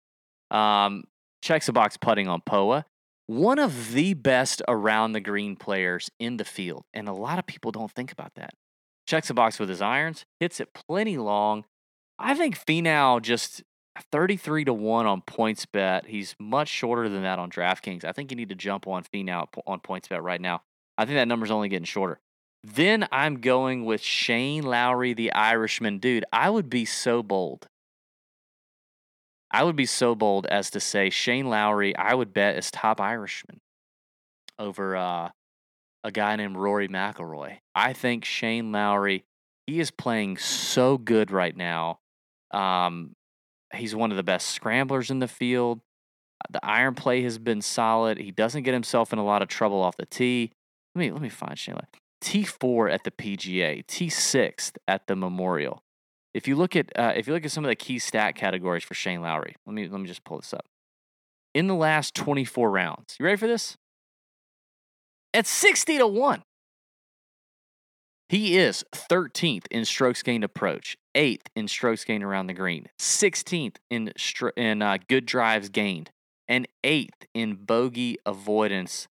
Um, 0.50 1.04
checks 1.42 1.66
the 1.66 1.74
box 1.74 1.98
putting 1.98 2.28
on 2.28 2.42
POA. 2.46 2.86
One 3.28 3.60
of 3.60 3.94
the 3.94 4.14
best 4.14 4.62
around 4.68 5.14
the 5.14 5.20
green 5.20 5.56
players 5.56 6.10
in 6.20 6.38
the 6.38 6.46
field, 6.46 6.84
and 6.94 7.08
a 7.08 7.14
lot 7.14 7.40
of 7.40 7.46
people 7.46 7.72
don't 7.72 7.92
think 7.92 8.12
about 8.12 8.34
that. 8.36 8.52
Checks 9.08 9.28
the 9.28 9.34
box 9.34 9.60
with 9.60 9.70
his 9.70 9.82
irons, 9.82 10.26
hits 10.40 10.60
it 10.60 10.74
plenty 10.74 11.18
long. 11.18 11.66
I 12.20 12.36
think 12.36 12.58
Finau 12.58 13.22
just 13.22 13.64
33 14.12 14.66
to 14.66 14.74
1 14.74 15.06
on 15.06 15.22
PointsBet. 15.22 16.06
He's 16.06 16.36
much 16.40 16.70
shorter 16.70 17.10
than 17.10 17.24
that 17.24 17.40
on 17.40 17.50
DraftKings. 17.50 18.06
I 18.06 18.12
think 18.12 18.32
you 18.32 18.38
need 18.38 18.50
to 18.50 18.56
jump 18.56 18.88
on 18.88 19.04
Finau 19.04 19.48
on 19.68 19.80
PointsBet 19.80 20.22
right 20.22 20.42
now. 20.42 20.62
I 20.98 21.06
think 21.06 21.16
that 21.16 21.28
number's 21.28 21.52
only 21.52 21.70
getting 21.70 21.86
shorter. 21.86 22.20
Then 22.64 23.08
I'm 23.12 23.42
going 23.42 23.86
with 23.86 24.02
Shane 24.02 24.64
Lowry, 24.64 25.14
the 25.14 25.34
Irishman. 25.34 25.98
Dude, 25.98 26.26
I 26.32 26.50
would 26.50 26.70
be 26.70 26.86
so 26.86 27.24
bold. 27.24 27.68
I 29.52 29.64
would 29.64 29.76
be 29.76 29.86
so 29.86 30.16
bold 30.16 30.46
as 30.46 30.70
to 30.72 30.80
say 30.80 31.10
Shane 31.10 31.50
Lowry, 31.50 31.96
I 31.96 32.14
would 32.14 32.34
bet 32.34 32.56
is 32.56 32.72
top 32.72 33.02
Irishman 33.02 33.60
over 34.58 34.96
uh, 34.96 35.30
a 36.04 36.12
guy 36.12 36.36
named 36.38 36.56
Rory 36.56 36.88
McIlroy. 36.88 37.58
I 37.76 37.94
think 37.94 38.24
Shane 38.24 38.72
Lowry, 38.72 39.26
he 39.68 39.80
is 39.80 39.92
playing 39.92 40.38
so 40.38 40.98
good 40.98 41.32
right 41.32 41.56
now. 41.56 42.00
Um, 42.52 43.14
he's 43.74 43.96
one 43.96 44.12
of 44.12 44.18
the 44.18 44.24
best 44.24 44.50
scramblers 44.50 45.10
in 45.10 45.20
the 45.20 45.28
field. 45.28 45.82
The 46.50 46.64
iron 46.66 46.96
play 46.96 47.22
has 47.24 47.38
been 47.38 47.62
solid. 47.62 48.18
He 48.18 48.32
doesn't 48.32 48.64
get 48.64 48.74
himself 48.74 49.14
in 49.14 49.20
a 49.20 49.26
lot 49.26 49.42
of 49.42 49.48
trouble 49.48 49.82
off 49.82 49.98
the 49.98 50.06
tee. 50.06 50.52
Let 50.96 51.00
me 51.00 51.12
let 51.12 51.22
me 51.22 51.30
find 51.30 51.58
Shane. 51.58 51.78
T4 52.24 52.94
at 52.94 53.04
the 53.04 53.12
PGA, 53.12 53.86
T6 53.86 54.72
at 54.88 55.08
the 55.08 55.16
Memorial. 55.16 55.84
If 56.34 56.48
you 56.48 56.56
look 56.56 56.76
at 56.76 56.92
uh, 56.98 57.14
if 57.16 57.28
you 57.28 57.34
look 57.34 57.46
at 57.46 57.52
some 57.52 57.66
of 57.66 57.70
the 57.70 57.76
key 57.76 58.00
stat 58.00 58.36
categories 58.36 58.84
for 58.84 58.94
Shane 58.94 59.22
Lowry, 59.22 59.56
let 59.66 59.74
me 59.74 59.88
let 59.88 60.00
me 60.00 60.08
just 60.08 60.24
pull 60.24 60.38
this 60.38 60.54
up. 60.54 60.66
In 61.54 61.68
the 61.68 61.76
last 61.76 62.16
24 62.16 62.72
rounds, 62.72 63.18
you 63.20 63.26
ready 63.26 63.38
for 63.38 63.48
this? 63.48 63.78
At 65.34 65.46
60 65.48 65.98
to 65.98 66.08
1. 66.08 66.44
He 68.32 68.58
is 68.58 68.86
13th 68.96 69.66
in 69.70 69.84
strokes 69.84 70.24
gained 70.24 70.46
approach, 70.46 70.96
8th 71.16 71.48
in 71.54 71.68
strokes 71.68 72.06
gained 72.06 72.24
around 72.24 72.48
the 72.48 72.54
green, 72.54 72.88
16th 72.98 73.76
in, 73.90 74.14
in 74.56 74.82
uh, 74.82 75.00
good 75.10 75.26
drives 75.26 75.68
gained, 75.68 76.12
and 76.48 76.66
8th 76.82 77.10
in 77.34 77.56
bogey 77.56 78.18
avoidance 78.26 79.10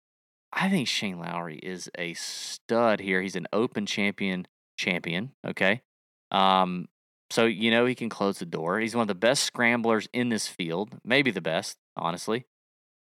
I 0.53 0.69
think 0.69 0.87
Shane 0.87 1.17
Lowry 1.17 1.57
is 1.57 1.89
a 1.97 2.13
stud 2.13 2.99
here. 2.99 3.21
He's 3.21 3.35
an 3.35 3.47
open 3.51 3.87
champion 3.87 4.47
champion, 4.77 5.31
okay? 5.45 5.81
Um, 6.29 6.87
so 7.31 7.45
you 7.45 7.71
know 7.71 7.87
he 7.87 7.95
can 7.95 8.09
close 8.09 8.37
the 8.37 8.45
door. 8.45 8.79
He's 8.79 8.95
one 8.95 9.01
of 9.01 9.07
the 9.07 9.15
best 9.15 9.43
scramblers 9.43 10.07
in 10.13 10.29
this 10.29 10.47
field, 10.47 10.99
maybe 11.03 11.31
the 11.31 11.41
best, 11.41 11.77
honestly. 11.95 12.45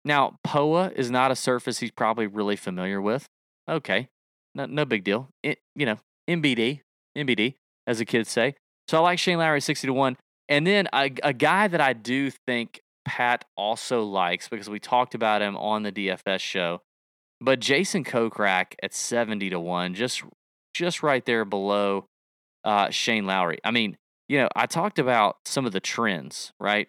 Now, 0.06 0.40
POA 0.46 0.94
is 0.96 1.12
not 1.12 1.32
a 1.32 1.36
surface 1.36 1.80
he's 1.80 1.92
probably 1.92 2.28
really 2.28 2.56
familiar 2.56 3.02
with. 3.02 3.28
Okay, 3.70 4.08
no, 4.58 4.66
no 4.66 4.86
big 4.86 5.04
deal. 5.04 5.30
It, 5.44 5.60
you 5.76 5.86
know, 5.86 5.98
MBD, 6.30 6.82
MBD, 7.18 7.56
as 7.86 8.00
the 8.00 8.06
kids 8.06 8.30
say. 8.30 8.56
So 8.88 8.98
I 8.98 9.02
like 9.02 9.20
Shane 9.20 9.38
Lowry 9.38 9.62
60 9.62 9.88
to 9.88 9.94
1. 9.94 10.18
And 10.50 10.66
then 10.66 10.88
a, 10.94 11.12
a 11.24 11.34
guy 11.34 11.68
that 11.68 11.82
I 11.82 11.94
do 11.94 12.32
think 12.32 12.82
Pat 13.06 13.46
also 13.56 14.04
likes 14.04 14.48
because 14.48 14.70
we 14.70 14.80
talked 14.80 15.14
about 15.16 15.42
him 15.42 15.56
on 15.58 15.84
the 15.84 15.92
DFS 15.92 16.40
show 16.40 16.82
but 17.40 17.60
Jason 17.60 18.04
Kokrak 18.04 18.74
at 18.82 18.94
70 18.94 19.52
to 19.52 19.60
1, 19.60 19.94
just 19.94 20.24
just 20.74 21.02
right 21.02 21.26
there 21.26 21.46
below 21.46 22.06
uh, 22.64 22.90
Shane 22.90 23.26
Lowry. 23.26 23.60
I 23.64 23.72
mean, 23.72 23.98
you 24.28 24.40
know, 24.40 24.50
I 24.56 24.66
talked 24.66 25.00
about 25.00 25.38
some 25.46 25.66
of 25.66 25.72
the 25.72 25.80
trends, 25.80 26.52
right? 26.60 26.88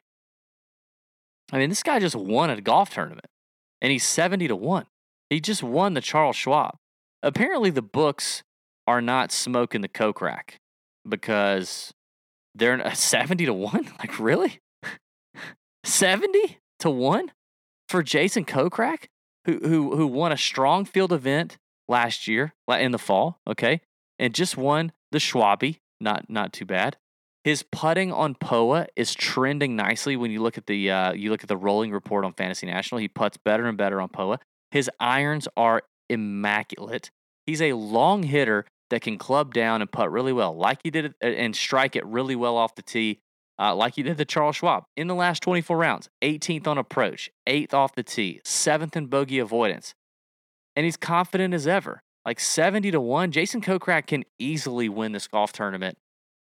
I 1.52 1.58
mean, 1.58 1.70
this 1.70 1.82
guy 1.82 1.98
just 1.98 2.16
won 2.16 2.50
a 2.50 2.60
golf 2.60 2.90
tournament 2.90 3.26
and 3.80 3.90
he's 3.90 4.04
70 4.04 4.48
to 4.48 4.56
1. 4.56 4.86
He 5.30 5.40
just 5.40 5.62
won 5.62 5.94
the 5.94 6.00
Charles 6.00 6.36
Schwab. 6.36 6.76
Apparently, 7.22 7.70
the 7.70 7.82
books 7.82 8.42
are 8.86 9.00
not 9.00 9.32
smoking 9.32 9.80
the 9.80 9.88
Kokrak 9.88 10.58
because 11.08 11.92
they're 12.54 12.74
a 12.74 12.94
70 12.96 13.46
to 13.46 13.52
1. 13.52 13.92
Like, 13.98 14.18
really? 14.18 14.60
70 15.84 16.58
to 16.80 16.90
1 16.90 17.32
for 17.88 18.02
Jason 18.02 18.44
Kokrak? 18.44 19.06
who 19.48 19.58
who 19.66 19.96
who 19.96 20.06
won 20.06 20.30
a 20.30 20.36
strong 20.36 20.84
field 20.84 21.12
event 21.12 21.56
last 21.88 22.28
year 22.28 22.54
in 22.68 22.92
the 22.92 22.98
fall, 22.98 23.40
okay, 23.46 23.80
and 24.18 24.34
just 24.34 24.56
won 24.56 24.92
the 25.10 25.18
Schwabi. 25.18 25.78
Not 26.00 26.28
not 26.28 26.52
too 26.52 26.66
bad. 26.66 26.98
His 27.44 27.62
putting 27.62 28.12
on 28.12 28.34
POA 28.34 28.88
is 28.94 29.14
trending 29.14 29.74
nicely 29.74 30.16
when 30.16 30.30
you 30.30 30.42
look 30.42 30.58
at 30.58 30.66
the 30.66 30.90
uh, 30.90 31.12
you 31.12 31.30
look 31.30 31.42
at 31.42 31.48
the 31.48 31.56
rolling 31.56 31.92
report 31.92 32.26
on 32.26 32.34
Fantasy 32.34 32.66
National. 32.66 33.00
He 33.00 33.08
puts 33.08 33.38
better 33.38 33.66
and 33.66 33.78
better 33.78 34.02
on 34.02 34.10
POA. 34.10 34.38
His 34.70 34.90
irons 35.00 35.48
are 35.56 35.82
immaculate. 36.08 37.10
He's 37.46 37.62
a 37.62 37.72
long 37.74 38.22
hitter 38.22 38.64
that 38.90 39.02
can 39.02 39.18
club 39.18 39.54
down 39.54 39.82
and 39.82 39.90
putt 39.90 40.10
really 40.10 40.32
well, 40.32 40.56
like 40.56 40.80
he 40.82 40.90
did 40.90 41.06
it, 41.06 41.14
and 41.20 41.54
strike 41.54 41.96
it 41.96 42.06
really 42.06 42.36
well 42.36 42.56
off 42.56 42.74
the 42.74 42.82
tee 42.82 43.20
uh, 43.58 43.74
like 43.74 43.94
he 43.96 44.02
did 44.02 44.16
the 44.16 44.24
Charles 44.24 44.56
Schwab 44.56 44.84
in 44.96 45.08
the 45.08 45.14
last 45.14 45.42
24 45.42 45.76
rounds 45.76 46.08
18th 46.22 46.66
on 46.66 46.78
approach, 46.78 47.30
8th 47.48 47.74
off 47.74 47.94
the 47.94 48.02
tee, 48.02 48.40
7th 48.44 48.94
in 48.96 49.06
bogey 49.06 49.38
avoidance. 49.38 49.94
And 50.76 50.84
he's 50.84 50.96
confident 50.96 51.54
as 51.54 51.66
ever. 51.66 52.02
Like 52.24 52.38
70 52.38 52.92
to 52.92 53.00
1, 53.00 53.32
Jason 53.32 53.60
Kokrak 53.60 54.06
can 54.06 54.24
easily 54.38 54.88
win 54.88 55.12
this 55.12 55.26
golf 55.26 55.52
tournament. 55.52 55.98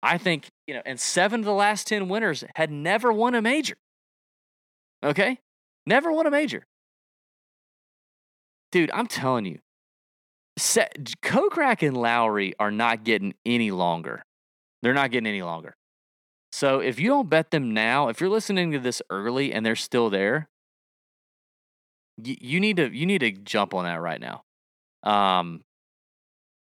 I 0.03 0.19
think, 0.19 0.49
you 0.67 0.75
know, 0.75 0.83
and 0.85 0.99
seven 0.99 1.41
of 1.41 1.47
the 1.47 1.53
last 1.53 1.87
10 1.87 2.09
winners 2.09 2.45
had 2.57 2.71
never 2.71 3.13
won 3.13 3.35
a 3.35 3.43
major. 3.43 3.77
Okay? 5.05 5.39
Never 5.85 6.11
won 6.13 6.27
a 6.27 6.31
major. 6.31 6.67
Dude, 8.73 8.91
I'm 8.93 9.07
telling 9.07 9.45
you, 9.45 9.59
Kokrak 10.59 11.87
and 11.87 11.97
Lowry 11.97 12.55
are 12.59 12.71
not 12.71 13.05
getting 13.05 13.35
any 13.45 13.71
longer. 13.71 14.25
They're 14.83 14.95
not 14.95 15.11
getting 15.11 15.27
any 15.27 15.43
longer. 15.43 15.77
So 16.53 16.81
if 16.81 16.99
you 16.99 17.09
don't 17.09 17.29
bet 17.29 17.51
them 17.51 17.75
now, 17.75 18.09
if 18.09 18.21
you're 18.21 18.31
listening 18.31 18.73
to 18.73 18.79
this 18.79 19.03
early 19.11 19.53
and 19.53 19.65
they're 19.65 19.77
still 19.77 20.09
there, 20.11 20.49
you, 22.23 22.61
need 22.61 22.77
to 22.79 22.91
you 22.95 23.05
need 23.05 23.19
to 23.19 23.31
jump 23.31 23.75
on 23.75 23.85
that 23.85 24.01
right 24.01 24.21
now. 24.21 24.43
Um, 25.03 25.63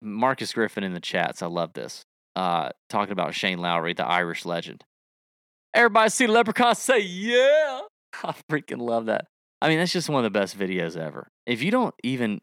Marcus 0.01 0.53
Griffin 0.53 0.83
in 0.83 0.93
the 0.93 0.99
chats, 0.99 1.41
I 1.41 1.47
love 1.47 1.73
this. 1.73 2.03
Uh, 2.35 2.69
talking 2.89 3.11
about 3.13 3.35
Shane 3.35 3.59
Lowry, 3.59 3.93
the 3.93 4.05
Irish 4.05 4.43
legend. 4.45 4.83
Everybody 5.73 6.09
see 6.09 6.27
leprechaun 6.27 6.75
say 6.75 6.99
yeah. 6.99 7.81
I 8.23 8.33
freaking 8.49 8.79
love 8.81 9.05
that. 9.05 9.25
I 9.65 9.67
mean, 9.67 9.79
that's 9.79 9.91
just 9.91 10.09
one 10.09 10.23
of 10.23 10.31
the 10.31 10.39
best 10.39 10.59
videos 10.59 10.95
ever. 10.95 11.27
If 11.47 11.63
you 11.63 11.71
don't 11.71 11.95
even 12.03 12.39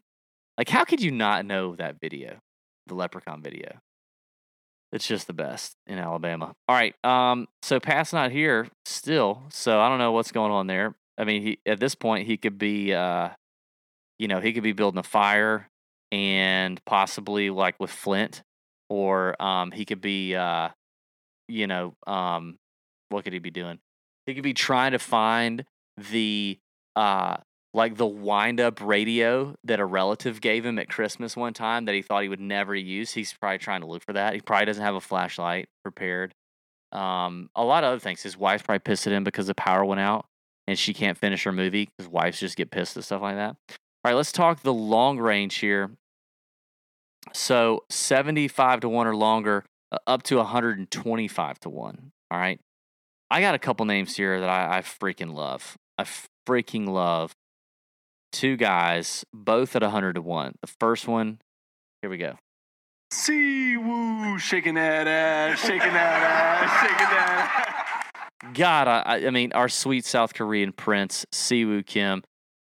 like, 0.58 0.68
how 0.68 0.82
could 0.82 1.00
you 1.00 1.12
not 1.12 1.46
know 1.46 1.76
that 1.76 2.00
video, 2.00 2.40
the 2.88 2.96
leprechaun 2.96 3.40
video? 3.40 3.78
It's 4.90 5.06
just 5.06 5.28
the 5.28 5.32
best 5.32 5.76
in 5.86 6.00
Alabama. 6.00 6.56
All 6.68 6.74
right. 6.74 6.96
Um, 7.04 7.46
so 7.62 7.78
Pat's 7.78 8.12
not 8.12 8.32
here 8.32 8.66
still, 8.86 9.44
so 9.50 9.80
I 9.80 9.88
don't 9.88 10.00
know 10.00 10.10
what's 10.10 10.32
going 10.32 10.50
on 10.50 10.66
there. 10.66 10.96
I 11.16 11.22
mean, 11.22 11.42
he 11.42 11.58
at 11.64 11.78
this 11.78 11.94
point 11.94 12.26
he 12.26 12.36
could 12.36 12.58
be, 12.58 12.92
uh, 12.92 13.28
you 14.18 14.26
know, 14.26 14.40
he 14.40 14.52
could 14.52 14.64
be 14.64 14.72
building 14.72 14.98
a 14.98 15.04
fire 15.04 15.70
and 16.10 16.84
possibly 16.86 17.50
like 17.50 17.78
with 17.78 17.90
Flint 17.90 18.42
or 18.88 19.40
um, 19.40 19.70
he 19.70 19.84
could 19.84 20.00
be, 20.00 20.34
uh, 20.34 20.70
you 21.46 21.68
know, 21.68 21.94
um, 22.04 22.58
what 23.10 23.22
could 23.22 23.32
he 23.32 23.38
be 23.38 23.52
doing? 23.52 23.78
He 24.26 24.34
could 24.34 24.42
be 24.42 24.54
trying 24.54 24.90
to 24.90 24.98
find 24.98 25.64
the 26.10 26.58
uh, 26.96 27.36
like 27.74 27.96
the 27.96 28.06
wind 28.06 28.60
up 28.60 28.80
radio 28.80 29.54
that 29.64 29.80
a 29.80 29.84
relative 29.84 30.40
gave 30.40 30.64
him 30.64 30.78
at 30.78 30.88
Christmas 30.88 31.36
one 31.36 31.54
time 31.54 31.86
that 31.86 31.94
he 31.94 32.02
thought 32.02 32.22
he 32.22 32.28
would 32.28 32.40
never 32.40 32.74
use. 32.74 33.12
He's 33.12 33.32
probably 33.32 33.58
trying 33.58 33.80
to 33.80 33.86
look 33.86 34.04
for 34.04 34.12
that. 34.12 34.34
He 34.34 34.40
probably 34.40 34.66
doesn't 34.66 34.82
have 34.82 34.94
a 34.94 35.00
flashlight 35.00 35.68
prepared. 35.82 36.34
Um, 36.92 37.48
a 37.54 37.64
lot 37.64 37.84
of 37.84 37.88
other 37.88 37.98
things. 37.98 38.22
His 38.22 38.36
wife's 38.36 38.62
probably 38.62 38.80
pissed 38.80 39.06
at 39.06 39.12
him 39.12 39.24
because 39.24 39.46
the 39.46 39.54
power 39.54 39.84
went 39.84 40.00
out 40.00 40.26
and 40.66 40.78
she 40.78 40.92
can't 40.92 41.16
finish 41.16 41.44
her 41.44 41.52
movie 41.52 41.88
because 41.96 42.10
wives 42.10 42.38
just 42.38 42.56
get 42.56 42.70
pissed 42.70 42.96
at 42.96 43.04
stuff 43.04 43.22
like 43.22 43.36
that. 43.36 43.56
All 44.04 44.10
right, 44.10 44.14
let's 44.14 44.32
talk 44.32 44.62
the 44.62 44.74
long 44.74 45.18
range 45.18 45.56
here. 45.56 45.92
So 47.32 47.84
75 47.88 48.80
to 48.80 48.88
1 48.88 49.06
or 49.06 49.16
longer, 49.16 49.64
uh, 49.90 49.98
up 50.06 50.22
to 50.24 50.36
125 50.36 51.60
to 51.60 51.70
1. 51.70 52.12
All 52.30 52.38
right. 52.38 52.60
I 53.30 53.40
got 53.40 53.54
a 53.54 53.58
couple 53.58 53.86
names 53.86 54.16
here 54.16 54.40
that 54.40 54.48
I, 54.50 54.78
I 54.78 54.80
freaking 54.82 55.32
love. 55.32 55.78
I 55.96 56.04
freaking 56.46 56.88
love 56.88 57.34
two 58.32 58.56
guys, 58.56 59.24
both 59.32 59.76
at 59.76 59.82
100 59.82 60.14
to 60.14 60.22
1. 60.22 60.54
The 60.60 60.66
first 60.80 61.06
one, 61.06 61.38
here 62.00 62.10
we 62.10 62.16
go. 62.16 62.36
Si 63.12 63.76
Woo, 63.76 64.38
shaking 64.38 64.74
that 64.74 65.06
ass, 65.06 65.60
shaking 65.60 65.78
that 65.78 66.22
ass, 66.22 66.80
shaking 66.80 66.96
that 66.96 68.06
ass. 68.42 68.54
God, 68.54 68.88
I, 68.88 69.26
I 69.26 69.30
mean, 69.30 69.52
our 69.52 69.68
sweet 69.68 70.04
South 70.04 70.34
Korean 70.34 70.72
prince, 70.72 71.24
Si 71.30 71.64
Woo 71.64 71.82
Kim. 71.82 72.22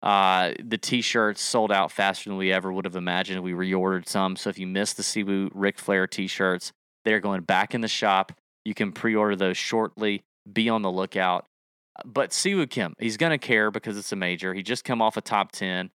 Uh, 0.03 0.53
the 0.63 0.79
T-shirts 0.79 1.41
sold 1.41 1.71
out 1.71 1.93
faster 1.93 2.29
than 2.29 2.37
we 2.37 2.53
ever 2.53 2.73
would 2.73 2.85
have 2.85 2.97
imagined. 2.97 3.41
We 3.43 3.53
reordered 3.53 4.09
some, 4.09 4.35
so 4.35 4.51
if 4.51 4.59
you 4.59 4.67
missed 4.67 4.97
the 4.97 5.05
Si 5.05 5.23
Woo 5.23 5.49
Ric 5.55 5.79
Flair 5.79 6.09
T-shirts, 6.09 6.73
they're 7.05 7.21
going 7.21 7.43
back 7.43 7.73
in 7.73 7.81
the 7.81 7.89
shop. 7.89 8.33
You 8.65 8.75
can 8.75 8.91
pre-order 8.91 9.37
those 9.37 9.57
shortly. 9.57 10.23
Be 10.53 10.69
on 10.69 10.83
the 10.83 10.91
lookout. 10.91 11.47
But 12.05 12.33
Si 12.33 12.55
Woo 12.55 12.67
Kim, 12.67 12.95
he's 12.99 13.17
gonna 13.17 13.39
care 13.39 13.71
because 13.71 13.99
it's 13.99 14.13
a 14.13 14.17
major. 14.17 14.55
He 14.55 14.63
just 14.63 14.85
come 14.85 15.03
off 15.03 15.17
a 15.17 15.21
top 15.21 15.53
ten. 15.53 15.91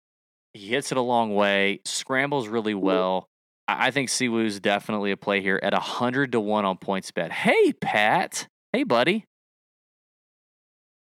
He 0.53 0.67
hits 0.67 0.91
it 0.91 0.97
a 0.97 1.01
long 1.01 1.35
way, 1.35 1.81
scrambles 1.85 2.47
really 2.47 2.73
well. 2.73 3.29
I, 3.67 3.87
I 3.87 3.91
think 3.91 4.09
Si 4.09 4.29
Woo's 4.29 4.59
definitely 4.59 5.11
a 5.11 5.17
play 5.17 5.41
here 5.41 5.59
at 5.61 5.73
hundred 5.73 6.31
to 6.33 6.39
one 6.39 6.65
on 6.65 6.77
PointsBet. 6.77 7.31
Hey, 7.31 7.73
Pat. 7.73 8.47
Hey, 8.73 8.83
buddy. 8.83 9.25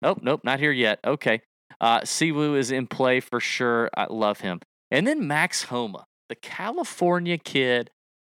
Nope, 0.02 0.20
nope, 0.22 0.40
not 0.42 0.58
here 0.58 0.72
yet. 0.72 0.98
Okay. 1.04 1.42
Uh, 1.80 2.00
Si 2.04 2.32
Woo 2.32 2.54
is 2.54 2.70
in 2.70 2.86
play 2.86 3.20
for 3.20 3.40
sure. 3.40 3.90
I 3.96 4.06
love 4.10 4.40
him. 4.40 4.60
And 4.90 5.06
then 5.06 5.26
Max 5.26 5.64
Homa, 5.64 6.04
the 6.28 6.34
California 6.34 7.38
kid, 7.38 7.90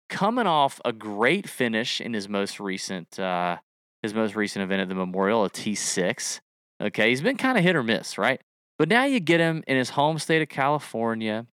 coming 0.09 0.47
off 0.47 0.81
a 0.85 0.93
great 0.93 1.49
finish 1.49 2.01
in 2.01 2.15
his 2.15 2.29
most 2.29 2.59
recent 2.59 3.19
uh, 3.19 3.59
his 4.03 4.15
most 4.15 4.35
recent 4.35 4.63
event 4.63 4.83
at 4.83 4.89
the 4.89 4.95
Memorial, 4.95 5.45
a 5.45 5.51
T6. 5.51 6.41
Okay, 6.81 7.09
he's 7.09 7.21
been 7.21 7.37
kind 7.37 7.59
of 7.59 7.65
hit 7.65 7.77
or 7.77 7.83
miss, 7.83 8.19
right? 8.19 8.41
But 8.79 8.89
now 8.89 9.05
you 9.05 9.19
get 9.21 9.41
him 9.41 9.65
in 9.67 9.77
his 9.77 9.91
home 9.91 10.19
state 10.19 10.43
of 10.43 10.49
California. 10.49 11.47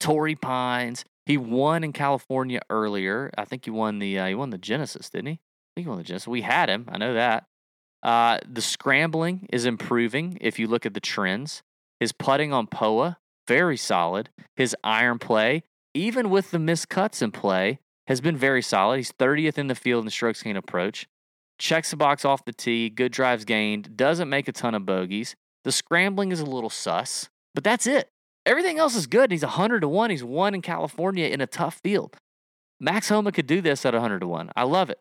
Torrey 0.00 0.34
Pines. 0.34 1.04
He 1.26 1.36
won 1.36 1.84
in 1.84 1.92
California 1.92 2.60
earlier. 2.70 3.30
I 3.36 3.44
think 3.44 3.64
he 3.64 3.70
won 3.70 3.98
the 3.98 4.18
uh, 4.18 4.26
he 4.26 4.34
won 4.34 4.50
the 4.50 4.58
Genesis, 4.58 5.10
didn't 5.10 5.26
he? 5.26 5.32
I 5.32 5.70
think 5.74 5.86
he 5.86 5.88
won 5.88 5.98
the 5.98 6.04
Genesis. 6.04 6.28
We 6.28 6.42
had 6.42 6.68
him. 6.68 6.86
I 6.88 6.98
know 6.98 7.14
that. 7.14 7.44
Uh, 8.02 8.38
the 8.48 8.62
scrambling 8.62 9.48
is 9.52 9.66
improving 9.66 10.38
if 10.40 10.58
you 10.58 10.66
look 10.66 10.86
at 10.86 10.94
the 10.94 11.00
trends. 11.00 11.62
His 12.00 12.12
putting 12.12 12.52
on 12.52 12.68
POA, 12.68 13.18
very 13.48 13.76
solid. 13.76 14.30
His 14.56 14.76
iron 14.84 15.18
play, 15.18 15.64
even 15.94 16.30
with 16.30 16.52
the 16.52 16.58
missed 16.58 16.88
cuts 16.88 17.20
in 17.20 17.32
play, 17.32 17.80
has 18.06 18.20
been 18.20 18.36
very 18.36 18.62
solid. 18.62 18.98
He's 18.98 19.12
30th 19.12 19.58
in 19.58 19.66
the 19.66 19.74
field 19.74 20.04
in 20.04 20.10
strokes 20.10 20.42
gained 20.42 20.56
approach. 20.56 21.08
Checks 21.58 21.90
the 21.90 21.96
box 21.96 22.24
off 22.24 22.44
the 22.44 22.52
tee, 22.52 22.88
good 22.88 23.12
drives 23.12 23.44
gained, 23.44 23.96
doesn't 23.96 24.28
make 24.28 24.48
a 24.48 24.52
ton 24.52 24.74
of 24.74 24.86
bogeys. 24.86 25.34
The 25.64 25.72
scrambling 25.72 26.30
is 26.30 26.40
a 26.40 26.46
little 26.46 26.70
sus, 26.70 27.28
but 27.54 27.64
that's 27.64 27.86
it. 27.86 28.08
Everything 28.46 28.78
else 28.78 28.94
is 28.94 29.06
good. 29.06 29.30
He's 29.30 29.42
100 29.42 29.80
to 29.80 29.88
1. 29.88 30.10
He's 30.10 30.24
won 30.24 30.54
in 30.54 30.62
California 30.62 31.26
in 31.26 31.40
a 31.40 31.46
tough 31.46 31.80
field. 31.82 32.16
Max 32.80 33.08
Homa 33.08 33.32
could 33.32 33.46
do 33.46 33.60
this 33.60 33.84
at 33.84 33.92
100 33.92 34.20
to 34.20 34.26
1. 34.28 34.52
I 34.56 34.62
love 34.62 34.88
it. 34.88 35.00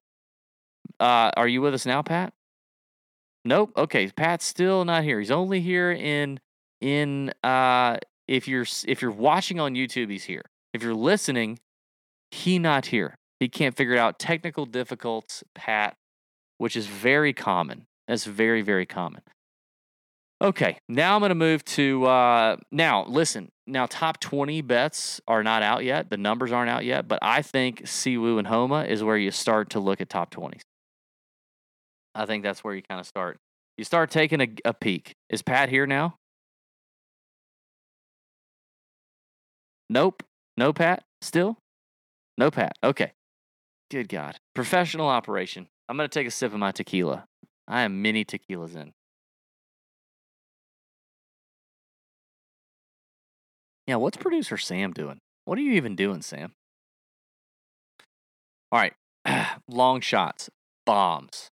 Uh, 1.00 1.32
are 1.38 1.48
you 1.48 1.62
with 1.62 1.74
us 1.74 1.86
now, 1.86 2.02
Pat? 2.02 2.34
Nope. 3.46 3.72
Okay, 3.78 4.10
Pat's 4.10 4.46
still 4.46 4.84
not 4.84 5.04
here. 5.04 5.20
He's 5.20 5.32
only 5.32 5.62
here 5.62 5.92
in 5.92 6.40
in 6.82 7.32
uh 7.44 7.98
if 8.28 8.48
you're 8.48 8.66
if 8.86 9.02
you're 9.02 9.12
watching 9.12 9.60
on 9.60 9.74
YouTube, 9.74 10.10
he's 10.10 10.26
here. 10.26 10.44
If 10.74 10.84
you're 10.84 10.94
listening, 10.94 11.60
he 12.32 12.60
not 12.60 12.88
here. 12.88 13.16
He 13.40 13.48
can't 13.48 13.76
figure 13.76 13.94
it 13.94 14.00
out. 14.00 14.20
Technical 14.20 14.66
difficulties, 14.66 15.44
Pat, 15.56 15.96
which 16.58 16.76
is 16.76 16.88
very 16.88 17.34
common. 17.34 17.86
That's 18.08 18.26
very 18.26 18.62
very 18.62 18.86
common. 18.86 19.22
Okay, 20.40 20.78
now 20.88 21.16
I'm 21.16 21.22
going 21.22 21.30
to 21.30 21.36
move 21.36 21.66
to 21.66 22.06
uh 22.06 22.58
now 22.72 23.06
listen. 23.06 23.50
Now 23.66 23.86
top 23.88 24.20
20 24.20 24.62
bets 24.62 25.20
are 25.28 25.44
not 25.44 25.64
out 25.64 25.84
yet. 25.84 26.10
The 26.10 26.18
numbers 26.18 26.52
aren't 26.52 26.70
out 26.70 26.86
yet, 26.86 27.08
but 27.08 27.20
I 27.22 27.42
think 27.42 27.88
Si 27.88 28.18
Woo 28.18 28.38
and 28.38 28.48
Homa 28.48 28.86
is 28.86 29.04
where 29.04 29.18
you 29.18 29.32
start 29.32 29.72
to 29.72 29.80
look 29.80 30.00
at 30.00 30.10
top 30.10 30.34
20s. 30.34 30.62
I 32.16 32.26
think 32.26 32.44
that's 32.44 32.64
where 32.64 32.74
you 32.74 32.82
kind 32.82 33.00
of 33.00 33.06
start. 33.06 33.40
You 33.78 33.84
start 33.84 34.10
taking 34.10 34.42
a, 34.42 34.48
a 34.66 34.74
peek. 34.74 35.16
Is 35.30 35.42
Pat 35.42 35.70
here 35.70 35.86
now? 35.86 36.16
Nope. 39.90 40.24
No 40.56 40.74
Pat? 40.74 41.04
Still? 41.22 41.58
No 42.38 42.52
Pat. 42.52 42.74
Okay. 42.84 43.12
Good 43.90 44.10
God. 44.10 44.38
Professional 44.54 45.08
operation. 45.08 45.68
I'm 45.90 45.98
to 45.98 46.08
take 46.08 46.28
a 46.28 46.32
sip 46.32 46.54
of 46.54 46.60
my 46.60 46.72
tequila. 46.72 47.26
I 47.68 47.82
am 47.82 48.02
mini 48.02 48.26
tequilas 48.26 48.76
in. 48.76 48.94
Yeah, 53.86 53.96
what's 53.96 54.18
producer 54.18 54.58
Sam 54.58 54.92
doing? 54.92 55.20
What 55.46 55.58
are 55.58 55.62
you 55.62 55.74
even 55.74 55.96
doing, 55.96 56.22
Sam? 56.22 56.54
All 58.72 58.80
right. 58.80 58.94
Long 59.70 60.02
shots, 60.02 60.50
bombs 60.86 61.52